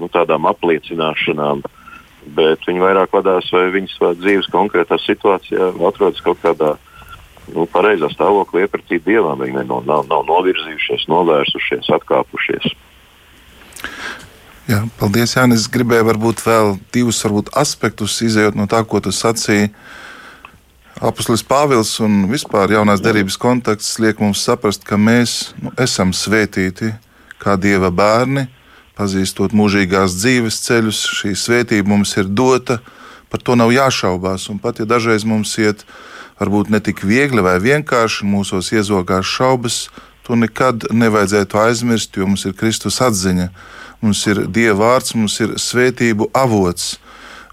nu, 0.00 0.08
tādām 0.12 0.48
apliecināšanām, 0.48 1.62
bet 2.36 2.64
viņi 2.66 2.82
vairāk 2.82 3.12
vadās 3.14 3.50
vai 3.52 3.68
viņas 3.74 4.18
dzīves 4.22 4.48
konkrētā 4.52 4.98
situācijā 5.02 5.70
atrodas 5.88 6.24
kaut 6.24 6.40
kādā 6.42 6.74
nu, 7.54 7.66
pareizā 7.70 8.10
stāvoklī 8.12 8.64
iepratī 8.64 8.98
dievam. 9.02 9.40
Viņi 9.42 9.66
nav, 9.66 9.84
nav, 9.86 10.06
nav 10.10 10.26
novirzījušies, 10.30 11.06
novērsušies, 11.12 11.90
atkāpušies. 11.98 12.72
Jā, 14.66 14.80
paldies, 14.98 15.36
Jānis. 15.36 15.62
Es 15.62 15.70
gribēju 15.70 16.08
varbūt 16.08 16.40
vēl 16.42 16.72
divus 16.90 17.20
varbūt, 17.22 17.52
aspektus 17.54 18.16
izējot 18.26 18.56
no 18.58 18.64
tā, 18.66 18.80
ko 18.82 18.98
tu 18.98 19.12
sacīji. 19.14 19.68
Apostolis 21.06 21.44
Pāvils 21.46 21.92
un 22.02 22.24
vispār 22.32 22.74
jaunās 22.74 23.02
derības 23.04 23.36
konteksts 23.38 24.00
liek 24.02 24.18
mums 24.18 24.42
saprast, 24.42 24.82
ka 24.82 24.98
mēs 24.98 25.52
nu, 25.62 25.70
esam 25.78 26.10
svētīti 26.10 26.90
kā 27.38 27.54
dieva 27.62 27.92
bērni, 27.94 28.48
pazīstot 28.98 29.54
mūžīgās 29.54 30.18
dzīves 30.18 30.58
ceļus. 30.66 31.04
Šī 31.20 31.36
svētība 31.38 31.92
mums 31.94 32.16
ir 32.18 32.26
dota, 32.26 32.80
par 33.30 33.46
to 33.46 33.54
nav 33.54 33.70
jāšaubās. 33.70 34.48
Un 34.50 34.58
pat 34.58 34.82
ja 34.82 34.88
dažreiz 34.88 35.22
mums 35.22 35.54
iet 35.62 35.86
varbūt 36.42 36.74
ne 36.74 36.82
tik 36.82 37.06
viegli 37.06 37.44
vai 37.44 37.60
vienkārši, 37.62 38.26
mūsos 38.26 38.74
iezogās 38.74 39.30
šaubas, 39.30 39.84
to 40.26 40.34
nekad 40.34 40.90
nevajadzētu 40.90 41.62
aizmirst, 41.68 42.18
jo 42.18 42.26
mums 42.26 42.48
ir 42.50 42.58
Kristus 42.58 42.98
atziņa 42.98 43.52
mums 44.00 44.22
ir 44.30 44.44
Dieva 44.52 44.78
vārds, 44.82 45.14
mums 45.16 45.40
ir 45.44 45.56
svētību 45.60 46.30
avots. 46.36 46.96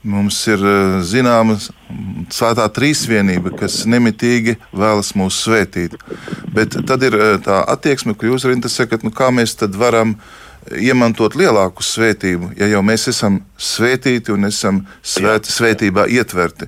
Mums 0.04 0.42
ir 0.52 0.60
eh, 0.68 0.98
zināma 1.08 1.56
svētā 2.34 2.66
trīsvienība, 2.76 3.54
kas 3.56 3.86
nemitīgi 3.88 4.58
vēlas 4.76 5.14
mūs 5.16 5.38
svētīt. 5.46 5.96
Bet 6.52 6.76
tad 6.90 7.06
ir 7.08 7.16
eh, 7.16 7.38
tā 7.44 7.62
attieksme, 7.72 8.12
ko 8.12 8.34
jūs 8.34 8.44
arī 8.44 8.60
sakat, 8.68 9.06
nu 9.08 9.14
kā 9.16 9.32
mēs 9.32 9.56
varam 9.80 10.18
iemantot 10.76 11.38
lielāku 11.40 11.84
svētību, 11.84 12.52
ja 12.60 12.68
jau 12.72 12.84
mēs 12.84 13.08
esam 13.12 13.42
svētīti 13.56 14.36
un 14.36 14.52
esam 14.52 14.84
svēt, 15.00 15.48
svētībā 15.48 16.10
ietverti. 16.12 16.68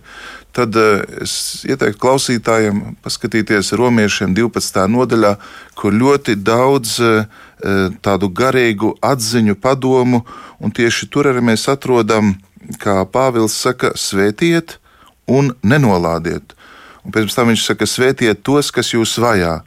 Tad 0.56 0.80
eh, 0.80 1.04
es 1.28 1.66
ieteiktu 1.68 2.00
klausītājiem 2.00 2.96
paskatīties 3.04 3.74
romiešiem 3.76 4.32
12. 4.38 4.88
nodaļā, 4.96 5.36
kur 5.76 5.92
ļoti 5.92 6.40
daudz 6.40 7.02
uh, 7.04 7.44
tādu 8.06 8.30
garīgu 8.30 8.96
atziņu, 9.04 9.56
padomu, 9.62 10.24
un 10.60 10.72
tieši 10.72 11.08
tur 11.12 11.30
arī 11.32 11.44
mēs 11.46 11.68
atrodam, 11.72 12.36
kā 12.82 13.04
Pāvils 13.06 13.56
saka, 13.58 13.94
svētiet 13.96 14.78
un 15.28 15.54
nenolādiet. 15.64 16.56
Un 17.06 17.14
pēc 17.14 17.34
tam 17.38 17.52
viņš 17.52 17.64
saka, 17.70 17.86
svētiet 17.86 18.42
tos, 18.46 18.72
kas 18.74 18.94
jūs 18.94 19.18
vajā. 19.22 19.60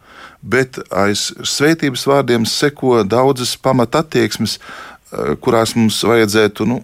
Bet 0.42 0.78
aiz 0.94 1.28
svētības 1.42 2.04
vārdiem 2.06 2.46
seko 2.46 3.02
daudzas 3.06 3.56
pamatattieksmes, 3.58 4.58
kurās 5.40 5.72
mums 5.76 6.02
vajadzētu 6.04 6.66
nu, 6.68 6.82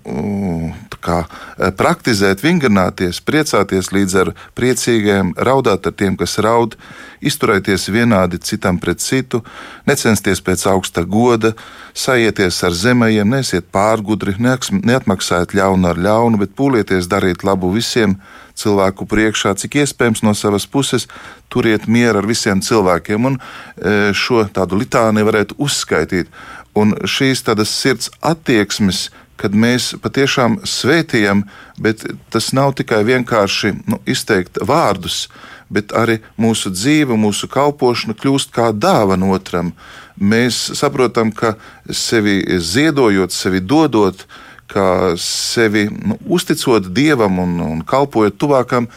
kā, 1.04 1.24
eh, 1.58 1.70
praktizēt, 1.70 2.42
vingrināties, 2.44 3.20
priecāties 3.20 3.92
līdz 3.92 4.14
ar 4.22 4.32
priecīgiem, 4.56 5.34
raudāt 5.36 5.86
ar 5.86 5.92
tiem, 5.92 6.16
kas 6.16 6.38
raud, 6.38 6.76
izturēties 7.20 7.88
vienādi 7.88 8.40
citam 8.40 8.78
pret 8.78 9.00
citu, 9.00 9.42
necensties 9.86 10.40
pēc 10.40 10.66
augsta 10.72 11.04
goda, 11.04 11.54
sajieties 11.94 12.62
ar 12.64 12.70
zemējiem, 12.70 13.28
nesiet 13.28 13.70
pārgudri, 13.72 14.36
neatmaksājiet 14.38 15.54
ļaunu 15.54 15.88
ar 15.88 15.96
ļaunu, 15.96 16.38
bet 16.38 16.56
pūlieties 16.56 17.08
darīt 17.08 17.44
labu 17.44 17.72
visiem 17.72 18.16
cilvēku 18.54 19.06
priekšā, 19.06 19.56
cik 19.58 19.82
iespējams 19.82 20.22
no 20.22 20.34
savas 20.34 20.66
puses 20.66 21.08
turiet 21.50 21.88
mieru 21.88 22.18
ar 22.18 22.26
visiem 22.26 22.60
cilvēkiem. 22.60 23.26
Un 23.26 23.38
eh, 23.38 24.12
šo 24.12 24.44
tādu 24.52 24.78
litāni 24.78 25.24
varētu 25.26 25.58
uzskaitīt. 25.58 26.28
Un 26.74 26.96
šīs 27.06 27.44
tādas 27.46 27.70
sirds 27.70 28.10
attieksmes, 28.24 29.08
kad 29.38 29.54
mēs 29.54 29.92
patiešām 30.02 30.60
svētījam, 30.66 31.44
bet 31.78 32.04
tas 32.34 32.52
nav 32.54 32.74
tikai 32.78 33.02
vienkārši 33.06 33.74
nu, 33.90 33.98
izteikt 34.06 34.60
vārdus, 34.62 35.28
bet 35.70 35.94
arī 35.96 36.20
mūsu 36.38 36.70
dzīve, 36.74 37.16
mūsu 37.18 37.48
kalpošana 37.50 38.14
kļūst 38.18 38.54
kā 38.54 38.70
dāvana 38.72 39.30
otram. 39.34 39.72
Mēs 40.18 40.58
saprotam, 40.78 41.32
ka 41.34 41.56
sevi 41.90 42.42
ziedojot, 42.62 43.34
sevi 43.34 43.62
dodot, 43.62 44.26
kā 44.70 45.14
sevi 45.20 45.86
nu, 45.90 46.16
uzticot 46.36 46.86
dievam 46.94 47.38
un, 47.42 47.58
un 47.62 47.82
kalpojot 47.86 48.38
tuvākam, 48.40 48.88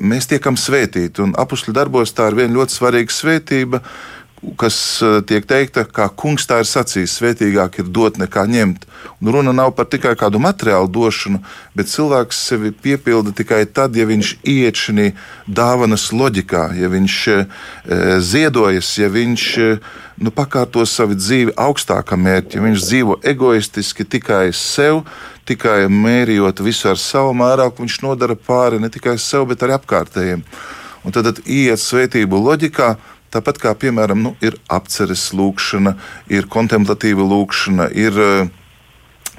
mēs 0.00 0.28
tiekam 0.30 0.58
svētīti. 0.60 1.24
Un 1.24 1.34
apakšļu 1.40 1.74
darbos 1.76 2.14
tā 2.16 2.30
ir 2.30 2.38
viena 2.42 2.56
ļoti 2.60 2.76
svarīga 2.76 3.16
svētība 3.16 3.82
kas 4.56 4.76
eh, 5.04 5.20
tiek 5.26 5.44
teikta, 5.44 5.84
kā 5.84 6.08
kungs 6.16 6.46
tā 6.48 6.62
ir 6.62 6.68
sacījis, 6.68 7.18
svētīgāk 7.20 7.80
ir 7.82 7.90
dot 7.92 8.16
nekā 8.20 8.46
ņemt. 8.48 8.86
Un 9.20 9.32
runa 9.34 9.52
nav 9.52 9.74
par 9.76 9.88
tikai 9.92 10.14
kādu 10.16 10.40
materiālu 10.40 10.88
došanu, 10.88 11.42
bet 11.76 11.90
cilvēks 11.92 12.40
sevi 12.48 12.72
piepilda 12.72 13.34
tikai 13.36 13.66
tad, 13.68 13.96
ja 13.96 14.06
viņš 14.08 14.32
iet 14.48 14.80
šajā 14.80 15.10
dāvanas 15.46 16.08
loģikā, 16.16 16.70
ja 16.80 16.88
viņš 16.90 17.16
e, 17.32 17.36
ziedojas, 18.24 18.90
ja 18.98 19.10
viņš 19.12 19.44
e, 19.60 19.68
nu, 20.24 20.32
pakārto 20.32 20.84
savu 20.88 21.16
dzīvi 21.18 21.54
augstākam 21.60 22.24
mērķim, 22.24 22.60
ja 22.60 22.66
viņš 22.68 22.86
dzīvo 22.86 23.20
egoistiski 23.32 24.08
tikai 24.08 24.48
sev. 24.56 25.04
Tikai 25.48 25.88
mērījot 25.90 26.60
visu 26.62 26.90
ar 26.92 26.98
savu 27.00 27.32
mēragu, 27.34 27.82
viņš 27.82 27.96
nodara 28.04 28.36
pāri 28.36 28.78
ne 28.80 28.90
tikai 28.92 29.16
sev, 29.18 29.48
bet 29.50 29.64
arī 29.64 29.74
apkārtējiem. 29.76 30.44
Un 31.04 31.16
tad, 31.16 31.26
tad 31.26 31.40
iet 31.48 31.80
svētību 31.80 32.38
loģikā, 32.44 32.92
Tāpat 33.30 33.60
kā, 33.62 33.74
piemēram, 33.78 34.24
nu, 34.24 34.32
ir 34.42 34.56
apceres 34.66 35.28
lūkšana, 35.36 35.94
ir 36.34 36.48
kontemplatīva 36.50 37.22
lūkšana, 37.22 37.86
ir 37.94 38.16
uh, 38.18 38.48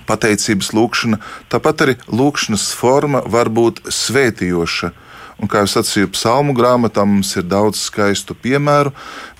pateicības 0.08 0.72
lūkšana, 0.76 1.20
tāpat 1.52 1.86
arī 1.86 1.96
lūkšanas 2.08 2.70
forma 2.78 3.24
var 3.28 3.52
būt 3.52 3.84
svētījoša. 3.92 4.92
Un, 5.42 5.50
kā 5.50 5.64
jau 5.64 5.72
sacīju, 5.72 6.12
psalmu 6.14 6.54
grāmatā 6.54 7.02
mums 7.08 7.32
ir 7.39 7.48
daudz 7.50 7.80
skaistu 7.88 8.36
piemēru, 8.38 8.92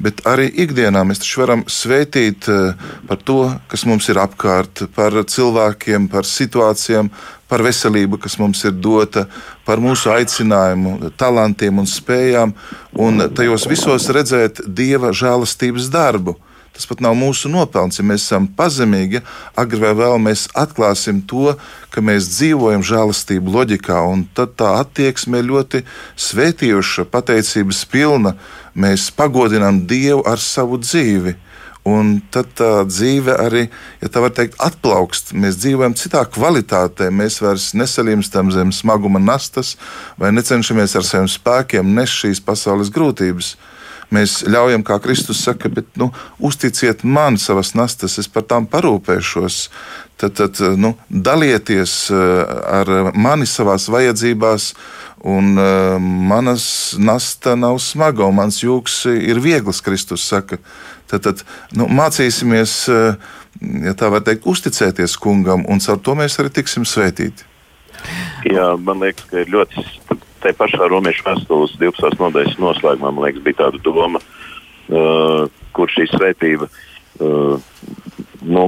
bet 0.02 0.24
arī 0.26 0.48
ikdienā 0.64 1.04
mēs 1.06 1.22
taču 1.22 1.44
varam 1.44 1.62
svētīt 1.70 2.48
eh, 2.50 2.88
par 3.06 3.22
to, 3.22 3.44
kas 3.70 3.86
mums 3.86 4.10
ir 4.10 4.18
apkārt, 4.18 4.88
par 4.96 5.14
cilvēkiem, 5.14 6.10
par 6.10 6.26
situācijām, 6.26 7.12
par 7.52 7.62
veselību, 7.62 8.18
kas 8.24 8.40
mums 8.42 8.64
ir 8.66 8.74
dota, 8.82 9.28
par 9.68 9.84
mūsu 9.84 10.10
aicinājumu, 10.10 11.12
talantiem 11.22 11.84
un 11.84 11.90
spējām, 11.90 12.56
un 12.98 13.28
tajos 13.38 13.68
visos 13.70 14.10
redzēt 14.10 14.64
dieva 14.66 15.14
žēlastības 15.14 15.92
darbu. 15.94 16.40
Tas 16.72 16.88
pat 16.88 17.02
nav 17.04 17.18
mūsu 17.20 17.50
nopelns, 17.52 18.00
ja 18.00 18.06
mēs 18.08 18.24
esam 18.24 18.48
pazemīgi. 18.58 19.20
Agri 19.60 19.82
vai 19.82 19.92
vēl 19.98 20.16
mēs 20.24 20.46
atklāsim 20.58 21.20
to, 21.28 21.52
ka 21.92 22.04
mēs 22.04 22.30
dzīvojam 22.32 22.86
žēlastību 22.88 23.52
loģikā, 23.58 24.00
un 24.08 24.24
tad 24.38 24.56
tā 24.60 24.78
attieksme 24.80 25.42
ir 25.42 25.50
ļoti 25.50 25.84
svētījoša, 26.16 27.10
pateicības 27.12 27.84
pilna. 27.92 28.38
Mēs 28.72 29.10
pagodinām 29.18 29.84
Dievu 29.88 30.24
ar 30.32 30.40
savu 30.40 30.80
dzīvi. 30.80 31.36
Un 31.82 32.20
tad 32.30 32.52
tā 32.60 32.84
dzīve 32.86 33.34
arī, 33.42 33.64
ja 34.04 34.10
tā 34.14 34.22
var 34.22 34.34
teikt, 34.38 34.60
atplaukst. 34.62 35.34
Mēs 35.34 35.58
dzīvojam 35.64 35.96
citā 35.98 36.22
kvalitātē. 36.30 37.10
Mēs 37.10 37.40
vairs 37.42 37.72
nesalimstam 37.74 38.52
zem 38.54 38.70
smaguma 38.76 39.20
nastas 39.20 39.74
vai 40.22 40.30
necenšamies 40.36 40.94
ar 40.96 41.08
saviem 41.08 41.30
spēkiem 41.32 41.96
nest 41.98 42.22
šīs 42.22 42.44
pasaules 42.46 42.94
grūtības. 42.94 43.56
Mēs 44.12 44.42
ļaujam, 44.44 44.84
kā 44.84 44.98
Kristus 45.00 45.40
saka, 45.46 45.70
bet 45.72 45.88
nu, 46.00 46.10
uzticiet 46.44 47.06
man 47.08 47.38
savas 47.40 47.72
nastas, 47.80 48.18
es 48.20 48.28
par 48.28 48.44
tām 48.44 48.68
parūpēšos. 48.68 49.62
Tad, 50.20 50.36
tad 50.38 50.60
nu, 50.78 50.94
dalieties 51.10 51.94
eh, 52.14 52.42
ar 52.82 52.92
mani 53.16 53.48
savās 53.50 53.88
vajadzībās, 53.90 54.74
un 55.22 55.54
uh, 55.54 56.02
manas 56.02 56.96
nasta 56.98 57.54
nav 57.56 57.78
smaga, 57.78 58.26
un 58.26 58.40
mans 58.40 58.56
jūks 58.64 59.04
ir 59.12 59.38
viegls, 59.42 59.84
Kristus 59.86 60.24
saka. 60.26 60.58
Tad, 61.12 61.28
tad 61.28 61.44
nu, 61.78 61.86
mācīsimies, 61.86 62.74
eh, 62.90 63.30
ja 63.86 63.94
tā 63.98 64.10
var 64.10 64.26
teikt, 64.26 64.48
uzticēties 64.50 65.18
kungam, 65.22 65.62
un 65.70 65.82
caur 65.84 66.02
to 66.02 66.18
mēs 66.18 66.40
arī 66.42 66.54
tiksim 66.58 66.90
svētīti. 66.90 67.46
Jā, 68.50 68.72
man 68.82 69.06
liekas, 69.06 69.30
ka 69.30 69.44
ir 69.44 69.54
ļoti. 69.54 69.86
Tā 70.42 70.54
pašā 70.58 70.88
romiešu 70.90 71.26
vēstules 71.28 71.76
12. 71.80 72.20
nodaļas 72.22 72.60
noslēgumā 72.62 73.12
liekas, 73.28 73.44
bija 73.46 73.60
tāda 73.66 73.82
doma, 73.86 74.22
uh, 74.22 75.46
kur 75.76 75.92
šī 75.94 76.08
svētība, 76.10 76.68
uh, 76.68 77.58
nu, 78.42 78.64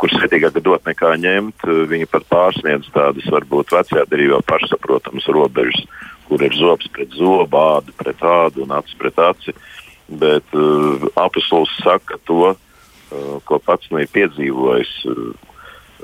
kur 0.00 0.12
svētīgāk 0.12 0.60
dot 0.60 0.84
nekā 0.88 1.14
ņemt, 1.22 1.64
uh, 1.64 1.84
viņi 1.90 2.10
pat 2.12 2.28
pārsniedz 2.32 2.90
tādas 2.92 3.30
varbūt 3.32 3.72
vecajā 3.72 4.04
derībā 4.10 4.42
pašsaprotamas 4.48 5.30
robežas, 5.32 5.86
kur 6.28 6.44
ir 6.44 6.52
zobs 6.56 6.88
pret 6.92 7.16
zobu, 7.16 7.56
āda 7.56 7.96
pret 7.96 8.20
ādu 8.20 8.64
un 8.64 8.76
acis 8.76 9.00
pret 9.00 9.24
aci. 9.30 9.54
Uh, 9.54 9.72
bet 10.08 10.44
uh, 10.52 11.06
apustulis 11.16 11.72
saka 11.82 12.18
to, 12.24 12.54
uh, 12.54 13.40
ko 13.44 13.58
pats 13.58 13.88
nu 13.90 14.02
ir 14.02 14.10
piedzīvojis. 14.12 14.92
Uh, 15.08 15.32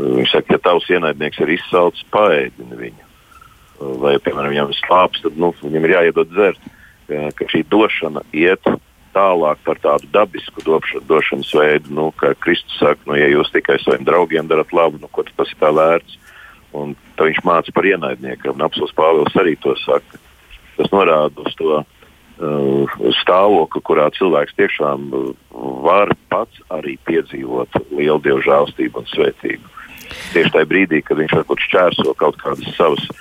viņš 0.01 0.33
saka, 0.33 0.57
ja 0.57 0.62
tavs 0.64 0.89
ienaidnieks 0.89 1.41
ir 1.45 1.57
izsalcis, 1.59 2.07
paēdini 2.14 2.79
viņu. 2.79 3.10
Uh, 3.81 3.97
vai, 4.03 4.14
piemēram, 4.22 4.53
viņam 4.53 4.70
ir 4.70 4.78
slāpes, 4.78 5.24
tad 5.24 5.41
nu, 5.41 5.53
viņam 5.62 5.89
ir 5.89 5.97
jāiedod 5.97 6.31
dzert. 6.31 6.70
Uh, 7.11 7.28
ka 7.35 7.49
šī 7.51 7.64
došana 7.72 8.22
iet 8.37 8.72
tālāk 9.11 9.62
par 9.66 9.81
tādu 9.83 10.07
dabisku 10.14 10.62
došanu, 10.62 11.03
došanas 11.09 11.51
veidu, 11.57 11.95
nu, 11.97 12.11
kā 12.14 12.31
Kristus 12.39 12.76
saka, 12.78 13.03
nu, 13.11 13.16
ja 13.18 13.26
jūs 13.33 13.51
tikai 13.51 13.81
saviem 13.83 14.07
draugiem 14.07 14.51
darat 14.51 14.70
labu, 14.76 15.01
nu, 15.03 15.11
ko 15.11 15.26
tas 15.26 15.51
ir 15.51 15.59
tā 15.59 15.72
vērts. 15.74 16.18
Un 16.78 16.93
viņš 17.18 17.41
māca 17.43 17.72
par 17.74 17.89
ienaidniekiem, 17.89 18.55
un 18.55 18.62
apelsīns 18.62 18.95
Pāvils 18.95 19.35
arī 19.41 19.57
to 19.59 19.74
saka. 19.83 20.20
Tas 20.76 20.93
norāda 20.95 21.43
uz 21.43 21.57
to, 21.59 21.81
uh, 21.81 21.97
Uh, 22.41 22.89
stāvokli, 23.20 23.83
kurā 23.85 24.07
cilvēks 24.16 24.55
tiešām 24.57 25.11
uh, 25.12 25.24
var 25.85 26.09
pats 26.33 26.62
arī 26.72 26.95
piedzīvot 27.05 27.74
lielu 27.91 28.16
dievu 28.24 28.41
žēlstību 28.47 29.03
un 29.03 29.09
svētību. 29.11 29.72
Tieši 30.33 30.55
tajā 30.55 30.68
brīdī, 30.70 31.03
kad 31.05 31.20
viņš 31.20 31.35
varbūt 31.37 31.66
šķērso 31.66 32.14
kaut 32.16 32.39
kādas 32.41 32.70
savas 32.78 33.05
ja, 33.05 33.18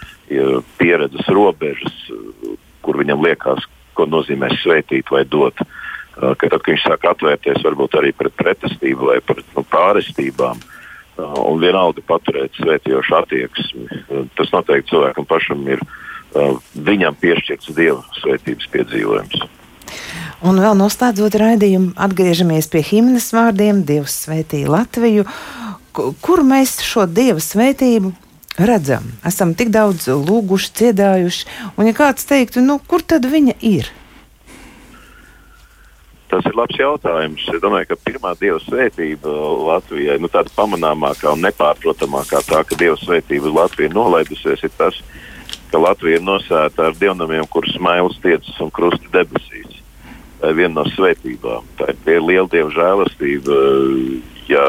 pieredzes 0.80 1.28
robežas, 1.34 1.96
kur 2.86 3.00
viņam 3.02 3.24
liekas, 3.26 3.66
ko 3.98 4.08
nozīmē 4.10 4.52
svētīt 4.62 5.12
vai 5.12 5.26
dot. 5.28 5.58
Kad, 6.20 6.50
tad, 6.52 6.60
kad 6.60 6.74
viņš 6.74 6.84
sāk 6.84 7.06
atvērties 7.08 7.64
varbūt 7.64 7.96
arī 7.96 8.12
pret 8.12 8.34
pretestību 8.36 9.12
vai 9.12 9.20
pret 9.24 9.46
nu, 9.56 9.64
pārestībām, 9.72 10.60
un 11.20 11.62
vienalga 11.62 12.04
paturēt 12.08 12.60
svētījošu 12.60 13.16
attieksmi, 13.22 14.02
tas 14.36 14.52
noteikti 14.52 14.92
cilvēkam 14.92 15.28
pašam 15.30 15.64
ir 15.72 15.84
viņam 16.76 17.16
piešķirts 17.20 17.72
dieva 17.78 18.04
svētības 18.20 18.68
piedzīvojums. 18.74 19.48
Un 20.46 20.60
vēl 20.62 20.76
noslēdzot 20.80 21.36
raidījumu, 21.42 21.94
atgriežamies 22.00 22.70
pie 22.72 22.84
himnas 22.86 23.32
vārdiem 23.36 23.82
Dievs 23.88 24.22
svētī 24.24 24.62
Latviju. 24.70 25.26
Kur 25.92 26.44
mēs 26.48 26.78
šo 26.86 27.04
dieva 27.10 27.42
svētību 27.44 28.14
redzam? 28.60 29.08
Esam 29.28 29.56
tik 29.58 29.72
daudz 29.74 30.10
lūguši, 30.12 30.74
dziedājuši, 30.82 31.48
un 31.78 31.90
ja 31.90 31.96
kāds 31.96 32.28
teiktu, 32.30 32.64
nu, 32.66 32.80
kur 32.88 33.04
tad 33.06 33.28
viņa 33.30 33.56
ir? 33.66 33.90
Tas 36.30 36.46
ir 36.46 36.54
labs 36.54 36.78
jautājums. 36.78 37.42
Es 37.50 37.62
domāju, 37.64 37.90
ka 37.90 37.98
pirmā 38.06 38.36
dieva 38.38 38.60
svētība 38.62 39.32
Latvijai, 39.66 40.20
nu, 40.22 40.30
tāda 40.30 40.52
pamanāmākā 40.54 41.34
un 41.34 41.42
nepārprotamākā 41.48 42.44
tā, 42.46 42.62
ka 42.70 42.78
dieva 42.78 43.00
svētība 43.02 43.50
Latvijai 43.56 43.96
nolaidusies, 43.96 44.62
ir 44.68 44.76
tas, 44.78 45.00
ka 45.72 45.82
Latvija 45.82 46.20
ir 46.20 46.28
nosēta 46.28 46.90
ar 46.90 47.00
dievnamiem, 47.02 47.48
kurus 47.50 47.74
smailes 47.78 48.22
tiecas 48.22 48.62
un 48.62 48.70
krusti 48.74 49.10
debesīs. 49.14 49.82
Tā 50.40 50.54
ir 50.54 50.60
viena 50.62 50.76
no 50.78 50.86
svētībām. 50.94 51.66
Tā 51.80 51.90
ir 51.98 52.22
liela 52.22 52.48
dieva 52.52 52.70
žēlastība, 52.78 53.58
ja, 54.52 54.66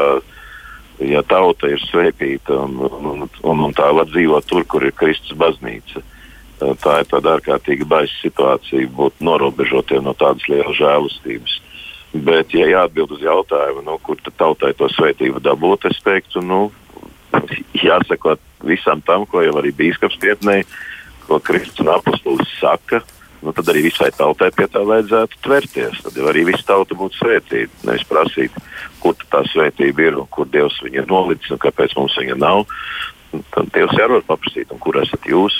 ja 1.07 1.23
tauta 1.25 1.69
ir 1.71 1.81
svētīta 1.89 2.55
un, 2.65 2.77
un, 2.85 3.25
un, 3.25 3.63
un 3.67 3.75
tā 3.77 3.89
var 3.95 4.09
dzīvot 4.09 4.47
tur, 4.49 4.65
kur 4.69 4.85
ir 4.85 4.95
Kristus 4.97 5.37
baznīca. 5.37 6.03
tā 6.83 6.99
ir 7.01 7.07
tāda 7.09 7.37
ārkārtīgi 7.37 7.87
baisa 7.89 8.13
situācija 8.21 8.89
būt 8.93 9.23
norobežotiem 9.25 10.03
no 10.05 10.13
tādas 10.13 10.45
lielas 10.49 10.77
žēlastības. 10.77 11.57
Bet, 12.11 12.53
ja 12.53 12.67
jāatbild 12.67 13.13
uz 13.15 13.21
jautājumu, 13.23 13.85
nu, 13.87 13.97
kur 14.03 14.19
tad 14.21 14.35
tautai 14.37 14.73
to 14.75 14.89
svētību 14.91 15.39
dabūt, 15.39 15.87
es 15.89 16.01
teiktu, 16.03 16.43
nu, 16.43 16.65
jāsako 17.87 18.35
visam 18.67 19.01
tam, 19.01 19.25
ko 19.25 19.41
jau 19.45 19.55
arī 19.61 19.71
bīskaps 19.71 20.19
pietnēja, 20.21 20.67
ko 21.27 21.39
Kristus 21.39 21.79
un 21.85 21.93
apustulis 21.95 22.51
saka, 22.59 22.99
nu, 23.41 23.53
tad 23.57 23.71
arī 23.71 23.85
visai 23.87 24.11
tautai 24.13 24.51
pie 24.55 24.67
tā 24.69 24.83
vajadzētu 24.85 25.39
tverties. 25.45 26.01
Tad 26.05 26.17
jau 26.17 26.27
arī 26.29 26.45
visa 26.51 26.65
tauta 26.67 26.97
būtu 26.97 27.17
svētīta. 27.17 27.81
Nevis 27.87 28.05
prasīt, 28.09 28.55
kur 29.01 29.17
tā 29.33 29.43
svētība 29.49 30.07
ir 30.07 30.19
un 30.21 30.29
kur 30.29 30.49
Dievs 30.51 30.77
viņu 30.85 31.01
ir 31.01 31.09
nolicis 31.09 31.53
un 31.53 31.61
kāpēc 31.61 31.95
mums 31.97 32.17
viņa 32.21 32.37
nav. 32.41 32.65
Tad 33.53 33.71
Dievs 33.73 33.97
jāvar 33.97 34.23
paprasīt, 34.27 34.71
un 34.73 34.81
kur 34.83 34.99
esat 35.01 35.25
jūs? 35.29 35.57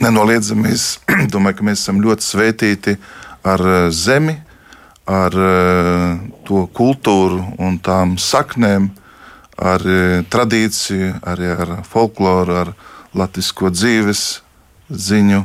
Nenoliedzami, 0.00 0.74
es 0.74 1.00
domāju, 1.34 1.60
ka 1.60 1.68
mēs 1.70 1.84
esam 1.84 2.00
ļoti 2.04 2.26
svētīti 2.26 2.96
ar 3.46 3.64
eh, 3.64 3.88
zemi, 3.94 4.36
ar 5.08 5.34
eh, 5.34 6.20
to 6.48 6.66
kultūru 6.76 7.40
un 7.60 7.80
tām 7.84 8.16
saknēm, 8.20 8.90
ar 9.60 9.84
eh, 9.84 10.20
tradīciju, 10.32 11.16
arī 11.32 11.52
ar 11.56 11.74
folkloru, 11.88 12.60
ar 12.64 12.72
latviešu 13.16 13.72
dzīves 13.74 14.24
ziņu. 14.90 15.44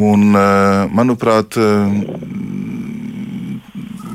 Un, 0.00 0.30
manuprāt, 0.96 1.58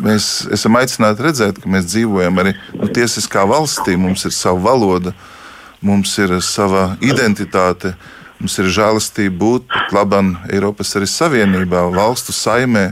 mēs 0.05 0.45
esam 0.53 0.77
aicināti 0.79 1.25
redzēt, 1.25 1.61
ka 1.61 1.71
mēs 1.71 1.87
dzīvojam 1.89 2.41
arī 2.41 2.55
nu, 2.77 2.89
tiesiskā 2.93 3.45
valstī. 3.49 3.97
Mums 3.99 4.25
ir 4.27 4.33
sava 4.35 4.61
valoda, 4.69 5.15
mums 5.85 6.13
ir 6.21 6.37
sava 6.45 6.93
identitāte. 7.05 7.95
Mums 8.39 8.57
ir 8.59 8.67
žēlastība 8.75 9.37
būt 9.39 9.75
labam 9.95 10.35
Eiropas 10.51 10.91
arī 10.99 11.07
Savienībā, 11.09 11.85
valstu 11.95 12.35
saimē. 12.35 12.89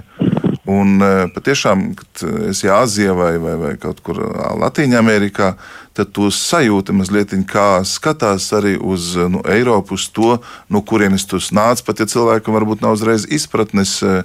Un 0.63 1.03
e, 1.03 1.09
patiešām, 1.35 1.89
kad 1.99 2.21
esi 2.47 2.69
Āzijā 2.71 3.11
vai, 3.17 3.33
vai, 3.43 3.57
vai 3.59 3.73
kaut 3.77 3.99
kur 4.05 4.21
Latvijā, 4.61 5.01
Amerikā, 5.01 5.51
tad 5.93 6.09
to 6.15 6.29
sajūta 6.33 6.95
mazliet 6.95 7.35
kā 7.49 7.83
skatās 7.85 8.49
arī 8.57 8.75
uz 8.77 9.13
nu, 9.17 9.43
Eiropu, 9.49 9.97
uz 9.97 10.07
to, 10.09 10.39
no 10.69 10.81
kurienes 10.81 11.27
tu 11.29 11.37
nāc. 11.53 11.83
Pat 11.85 12.01
ja 12.01 12.09
cilvēkam 12.09 12.55
varbūt 12.57 12.81
nav 12.81 12.97
uzreiz 12.97 13.27
izpratnes, 13.29 13.99
e, 14.01 14.23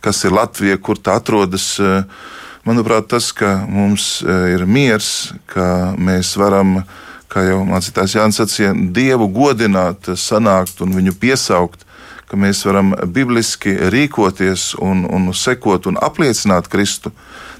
kas 0.00 0.24
ir 0.24 0.36
Latvija, 0.36 0.78
kur 0.78 0.98
tā 0.98 1.18
atrodas. 1.18 1.74
E, 1.80 2.04
manuprāt, 2.68 3.10
tas, 3.10 3.32
ka 3.32 3.64
mums 3.68 4.20
ir 4.22 4.66
miers, 4.66 5.32
ka 5.50 5.94
mēs 5.98 6.36
varam 6.36 6.82
kā 7.32 7.44
jau 7.44 7.60
mācītājs 7.68 8.16
Jānis 8.16 8.40
sacīja, 8.40 8.72
Dievu 8.94 9.28
godināt, 9.32 10.08
sanākt 10.16 10.80
un 10.84 10.96
viņu 10.96 11.14
piesaukt, 11.20 11.84
ka 12.28 12.36
mēs 12.36 12.60
varam 12.68 12.92
bibliski 13.08 13.74
rīkoties 13.92 14.74
un, 14.84 15.04
un 15.08 15.30
sekot 15.32 15.88
un 15.88 16.00
apliecināt 16.00 16.68
Kristu. 16.72 17.12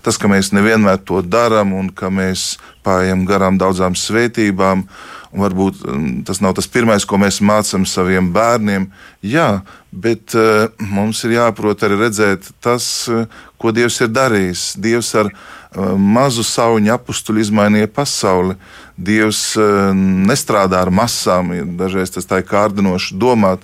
Tas, 0.05 0.19
ka 0.21 0.29
mēs 0.31 0.53
nevienmēr 0.55 1.01
to 1.09 1.23
darām 1.25 1.73
un 1.77 1.89
ka 1.93 2.13
mēs 2.13 2.57
pājam 2.89 3.27
garām 3.29 3.59
daudzām 3.61 3.97
svētībām, 3.99 4.85
un 5.33 5.45
varbūt 5.45 5.83
mm, 5.85 6.09
tas 6.29 6.41
nav 6.45 6.55
tas 6.57 6.69
pirmais, 6.73 7.05
ko 7.05 7.21
mēs 7.21 7.43
mācām 7.45 7.85
saviem 7.89 8.31
bērniem. 8.33 8.89
Jā, 9.25 9.61
bet 9.93 10.35
uh, 10.39 10.71
mums 10.81 11.21
ir 11.27 11.37
jāprot 11.37 11.85
arī 11.85 12.01
redzēt 12.01 12.49
tas, 12.65 12.87
uh, 13.13 13.27
ko 13.61 13.73
Dievs 13.77 14.01
ir 14.05 14.13
darījis. 14.15 14.65
Dievs 14.81 15.13
ar 15.21 15.29
uh, 15.29 15.93
mazu 16.01 16.47
sauņu 16.47 16.95
apstuļu 16.97 17.45
izmainīja 17.45 17.93
pasauli. 17.93 18.57
Dievs 18.99 19.53
nestrādā 19.95 20.81
ar 20.83 20.89
masām. 20.91 21.53
Dažreiz 21.79 22.11
tas 22.11 22.27
tā 22.27 22.41
ir 22.41 22.49
kārdinoši 22.49 23.15
domāt, 23.15 23.63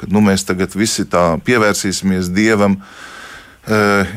ka 0.00 0.08
nu, 0.10 0.24
mēs 0.26 0.42
tagad 0.48 0.74
visi 0.74 1.04
tā 1.06 1.36
pievērsīsimies 1.46 2.32
Dievam. 2.34 2.80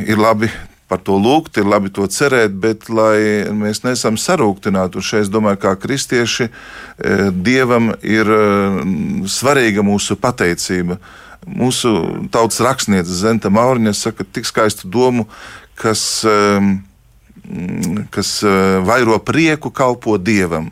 Ir 0.10 0.18
labi 0.18 0.50
par 0.88 1.02
to 1.02 1.18
lūgt, 1.18 1.58
ir 1.58 1.66
labi 1.66 1.90
to 1.94 2.06
cerēt, 2.12 2.54
bet 2.62 2.90
lai 2.90 3.46
mēs 3.50 3.84
neesam 3.86 4.20
sarūktināti. 4.22 5.00
Un 5.00 5.06
šeit 5.06 5.26
es 5.26 5.34
domāju, 5.34 5.62
kā 5.66 5.76
kristieši, 5.80 6.50
eh, 6.50 7.30
Dievam 7.32 7.94
ir 8.02 8.30
svarīga 9.26 9.86
mūsu 9.86 10.16
pateicība. 10.16 11.00
Mūsu 11.46 12.30
tautas 12.34 12.60
rakstniece 12.60 13.14
Zenta 13.14 13.50
Mauriņa 13.50 13.94
saka 13.94 14.24
tik 14.24 14.46
skaistu 14.46 14.90
domu, 14.90 15.28
kas 15.76 16.26
Mm, 17.50 18.08
kas 18.10 18.42
vairo 18.82 19.20
prieku, 19.20 19.70
kalpo 19.70 20.18
dievam. 20.18 20.72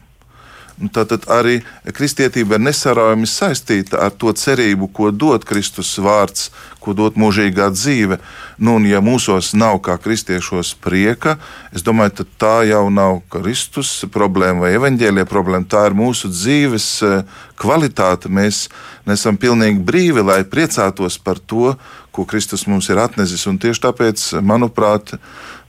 Nu, 0.81 0.89
tātad 0.89 1.27
arī 1.29 1.59
kristietība 1.93 2.57
ir 2.57 2.63
nesaraujami 2.65 3.27
saistīta 3.29 3.99
ar 4.01 4.13
to 4.17 4.31
cerību, 4.33 4.89
ko 4.89 5.11
dod 5.13 5.45
Kristus 5.45 5.91
vārds, 6.01 6.47
ko 6.81 6.95
dod 6.97 7.19
mūžīgā 7.19 7.69
dzīve. 7.75 8.17
Nu, 8.57 8.79
un, 8.79 8.87
ja 8.89 8.97
mūsos 9.03 9.51
nav 9.53 9.77
kā 9.85 9.99
kristiešos 10.01 10.73
prieka, 10.81 11.37
es 11.75 11.85
domāju, 11.85 12.25
tā 12.41 12.63
jau 12.67 12.87
nav 12.89 13.21
Kristus 13.31 13.91
problēma 14.13 14.65
vai 14.65 14.73
evaņģēlīja 14.79 15.29
problēma. 15.29 15.69
Tā 15.69 15.85
ir 15.91 15.97
mūsu 15.97 16.31
dzīves 16.33 16.87
eh, 17.05 17.21
kvalitāte. 17.61 18.33
Mēs 18.33 18.65
esam 19.05 19.37
pilnīgi 19.37 19.83
brīvi, 19.85 20.25
lai 20.25 20.41
priecātos 20.41 21.19
par 21.21 21.37
to, 21.37 21.75
ko 22.13 22.25
Kristus 22.29 22.65
mums 22.69 22.89
ir 22.89 23.01
atnesis. 23.01 23.45
Un 23.49 23.61
tieši 23.61 23.85
tāpēc, 23.87 24.25
manuprāt, 24.41 25.15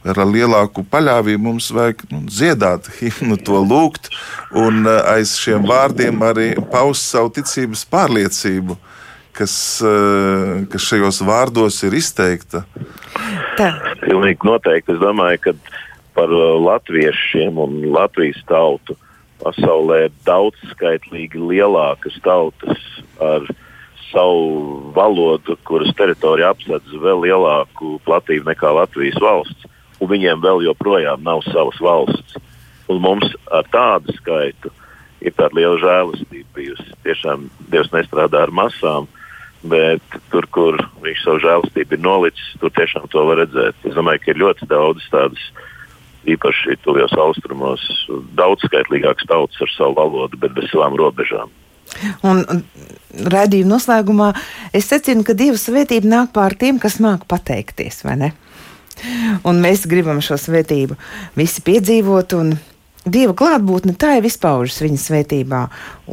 ar 0.04 0.20
lielāku 0.28 0.84
paļāvību 0.92 1.42
mums 1.42 1.70
vajag 1.74 2.04
nu, 2.12 2.24
dziedāt 2.28 2.90
himnu, 2.98 3.38
to 3.40 3.60
lūgt 3.64 4.10
un 4.56 4.84
eh, 4.84 5.00
aiz 5.16 5.36
šiem 5.40 5.64
vārdiem 5.68 6.20
arī 6.24 6.50
paust 6.72 7.08
savu 7.08 7.32
ticības 7.38 7.86
pārliecību. 7.92 8.76
Kas, 9.34 9.54
eh, 9.82 10.66
kas 10.70 10.90
šajos 10.90 11.22
vārdos 11.26 11.80
ir 11.88 11.96
izteikta? 11.98 12.62
Tā. 13.58 13.72
Pilnīgi 14.04 14.46
noteikti. 14.46 14.94
Es 14.94 15.00
domāju, 15.02 15.40
ka 15.48 15.56
par 16.14 16.30
eh, 16.30 16.46
latviešiem 16.68 17.58
un 17.64 17.80
Latvijas 17.94 18.38
tautu 18.50 18.98
pasaulē 19.42 20.04
ir 20.06 20.16
daudzskaitlīgi 20.28 21.40
lielākas 21.40 22.20
tautas 22.24 22.80
ar 23.20 23.48
savu 24.12 24.92
valodu, 24.94 25.56
kuras 25.66 25.90
teritorija 25.98 26.52
apsedz 26.54 26.92
vēl 27.02 27.24
lielāku 27.24 27.96
platību 28.06 28.52
nekā 28.52 28.70
Latvijas 28.76 29.18
valsts 29.18 29.72
un 30.04 30.12
viņiem 30.12 30.42
vēl 30.44 30.66
joprojām 30.68 31.24
nav 31.24 31.42
savas 31.48 31.80
valsts. 31.80 32.38
Un 32.92 33.00
mums 33.00 33.30
ar 33.48 33.64
tādu 33.72 34.12
skaitu 34.18 34.70
ir 35.24 35.32
tāda 35.32 35.56
liela 35.56 35.80
žēlastība 35.80 36.56
bijusi. 36.56 36.90
Tiešām 37.06 37.48
Dievs 37.72 37.92
nestrādā 37.94 38.44
ar 38.44 38.52
masām, 38.52 39.08
bet 39.64 40.18
tur, 40.32 40.46
kur 40.52 40.76
viņš 41.04 41.22
savu 41.24 41.40
žēlastību 41.46 41.96
ir 41.96 42.04
nolicis, 42.04 42.50
tur 42.60 42.72
tiešām 42.76 43.08
to 43.12 43.24
var 43.30 43.40
redzēt. 43.40 43.78
Es 43.88 43.96
domāju, 43.96 44.20
ka 44.20 44.34
ir 44.34 44.42
ļoti 44.42 44.68
daudz 44.68 45.08
tādas, 45.12 45.48
īpaši 46.28 46.78
tuvajos 46.84 47.16
austrumos, 47.20 47.84
daudzskaitlīgākas 48.36 49.28
tautas 49.28 49.64
ar 49.64 49.72
savu 49.72 49.96
valodu, 49.96 50.40
bet 50.40 50.52
bez 50.56 50.68
savām 50.72 50.96
robežām. 51.00 51.52
Un 52.24 52.40
redzījuma 53.32 53.74
noslēgumā 53.74 54.30
es 54.76 54.88
secinu, 54.88 55.24
ka 55.24 55.36
Dieva 55.36 55.60
svētība 55.60 56.08
nāk 56.10 56.32
pār 56.36 56.56
tiem, 56.60 56.80
kas 56.80 56.96
māk 57.00 57.26
pateikties, 57.28 58.02
vai 58.06 58.16
ne? 58.20 58.30
Un 59.48 59.60
mēs 59.64 59.86
gribam 59.90 60.22
šo 60.24 60.38
svētību 60.40 60.98
visi 61.38 61.64
piedzīvot. 61.66 62.36
Dieva 63.04 63.34
klātbūtne 63.36 63.96
tā 64.00 64.14
jau 64.16 64.24
izpaužas 64.24 64.80
viņa 64.80 65.00
svētībā. 65.02 65.64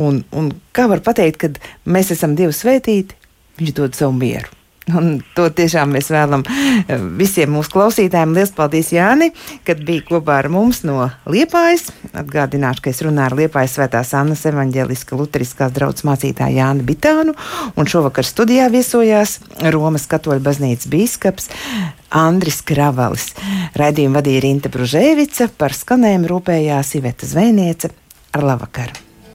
Un, 0.03 0.23
un 0.36 0.51
kā 0.75 0.89
var 0.91 1.03
pateikt, 1.05 1.39
kad 1.45 1.61
mēs 1.88 2.11
esam 2.17 2.36
Dievu 2.36 2.55
svētīti, 2.55 3.15
viņš 3.61 3.77
dod 3.77 3.95
savu 3.95 4.17
mieru. 4.17 4.61
Un 4.99 5.21
to 5.35 5.47
tiešām 5.53 5.93
mēs 5.95 6.11
vēlam 6.13 6.43
eh, 6.47 6.97
visiem 7.19 7.53
mūsu 7.55 7.73
klausītājiem. 7.75 8.35
Lielas 8.35 8.53
paldies, 8.55 8.91
Jāni, 8.95 9.31
kad 9.67 9.83
bija 9.87 10.05
kopā 10.07 10.39
ar 10.41 10.49
mums 10.53 10.83
no 10.87 11.09
Liepājas. 11.29 11.89
Atgādināšu, 12.11 12.85
ka 12.85 12.93
es 12.93 13.03
runāju 13.05 13.31
ar 13.31 13.37
Liepājas 13.43 13.77
svētās 13.77 14.13
Annas 14.17 14.45
evaņģēliska 14.49 15.19
luteriskās 15.19 15.75
draudzes 15.75 16.07
mācītāju 16.07 16.59
Jānu 16.59 16.87
Bitānu. 16.87 17.35
Un 17.75 17.89
šovakar 17.89 18.27
studijā 18.27 18.67
viesojās 18.73 19.39
Romas 19.73 20.07
katoļu 20.11 20.43
baznīcas 20.45 20.89
bīskaps 20.91 21.51
Andris 22.11 22.59
Kravalis. 22.67 23.31
Raidījumu 23.79 24.19
vadīja 24.19 24.43
Rīta 24.47 24.73
Bružēvica, 24.73 25.51
par 25.57 25.75
skanējumu 25.77 26.33
rūpējās 26.33 26.97
Iveta 26.99 27.29
Zvēniece 27.29 27.93
ar 28.35 28.51
labvakaru. 28.51 29.11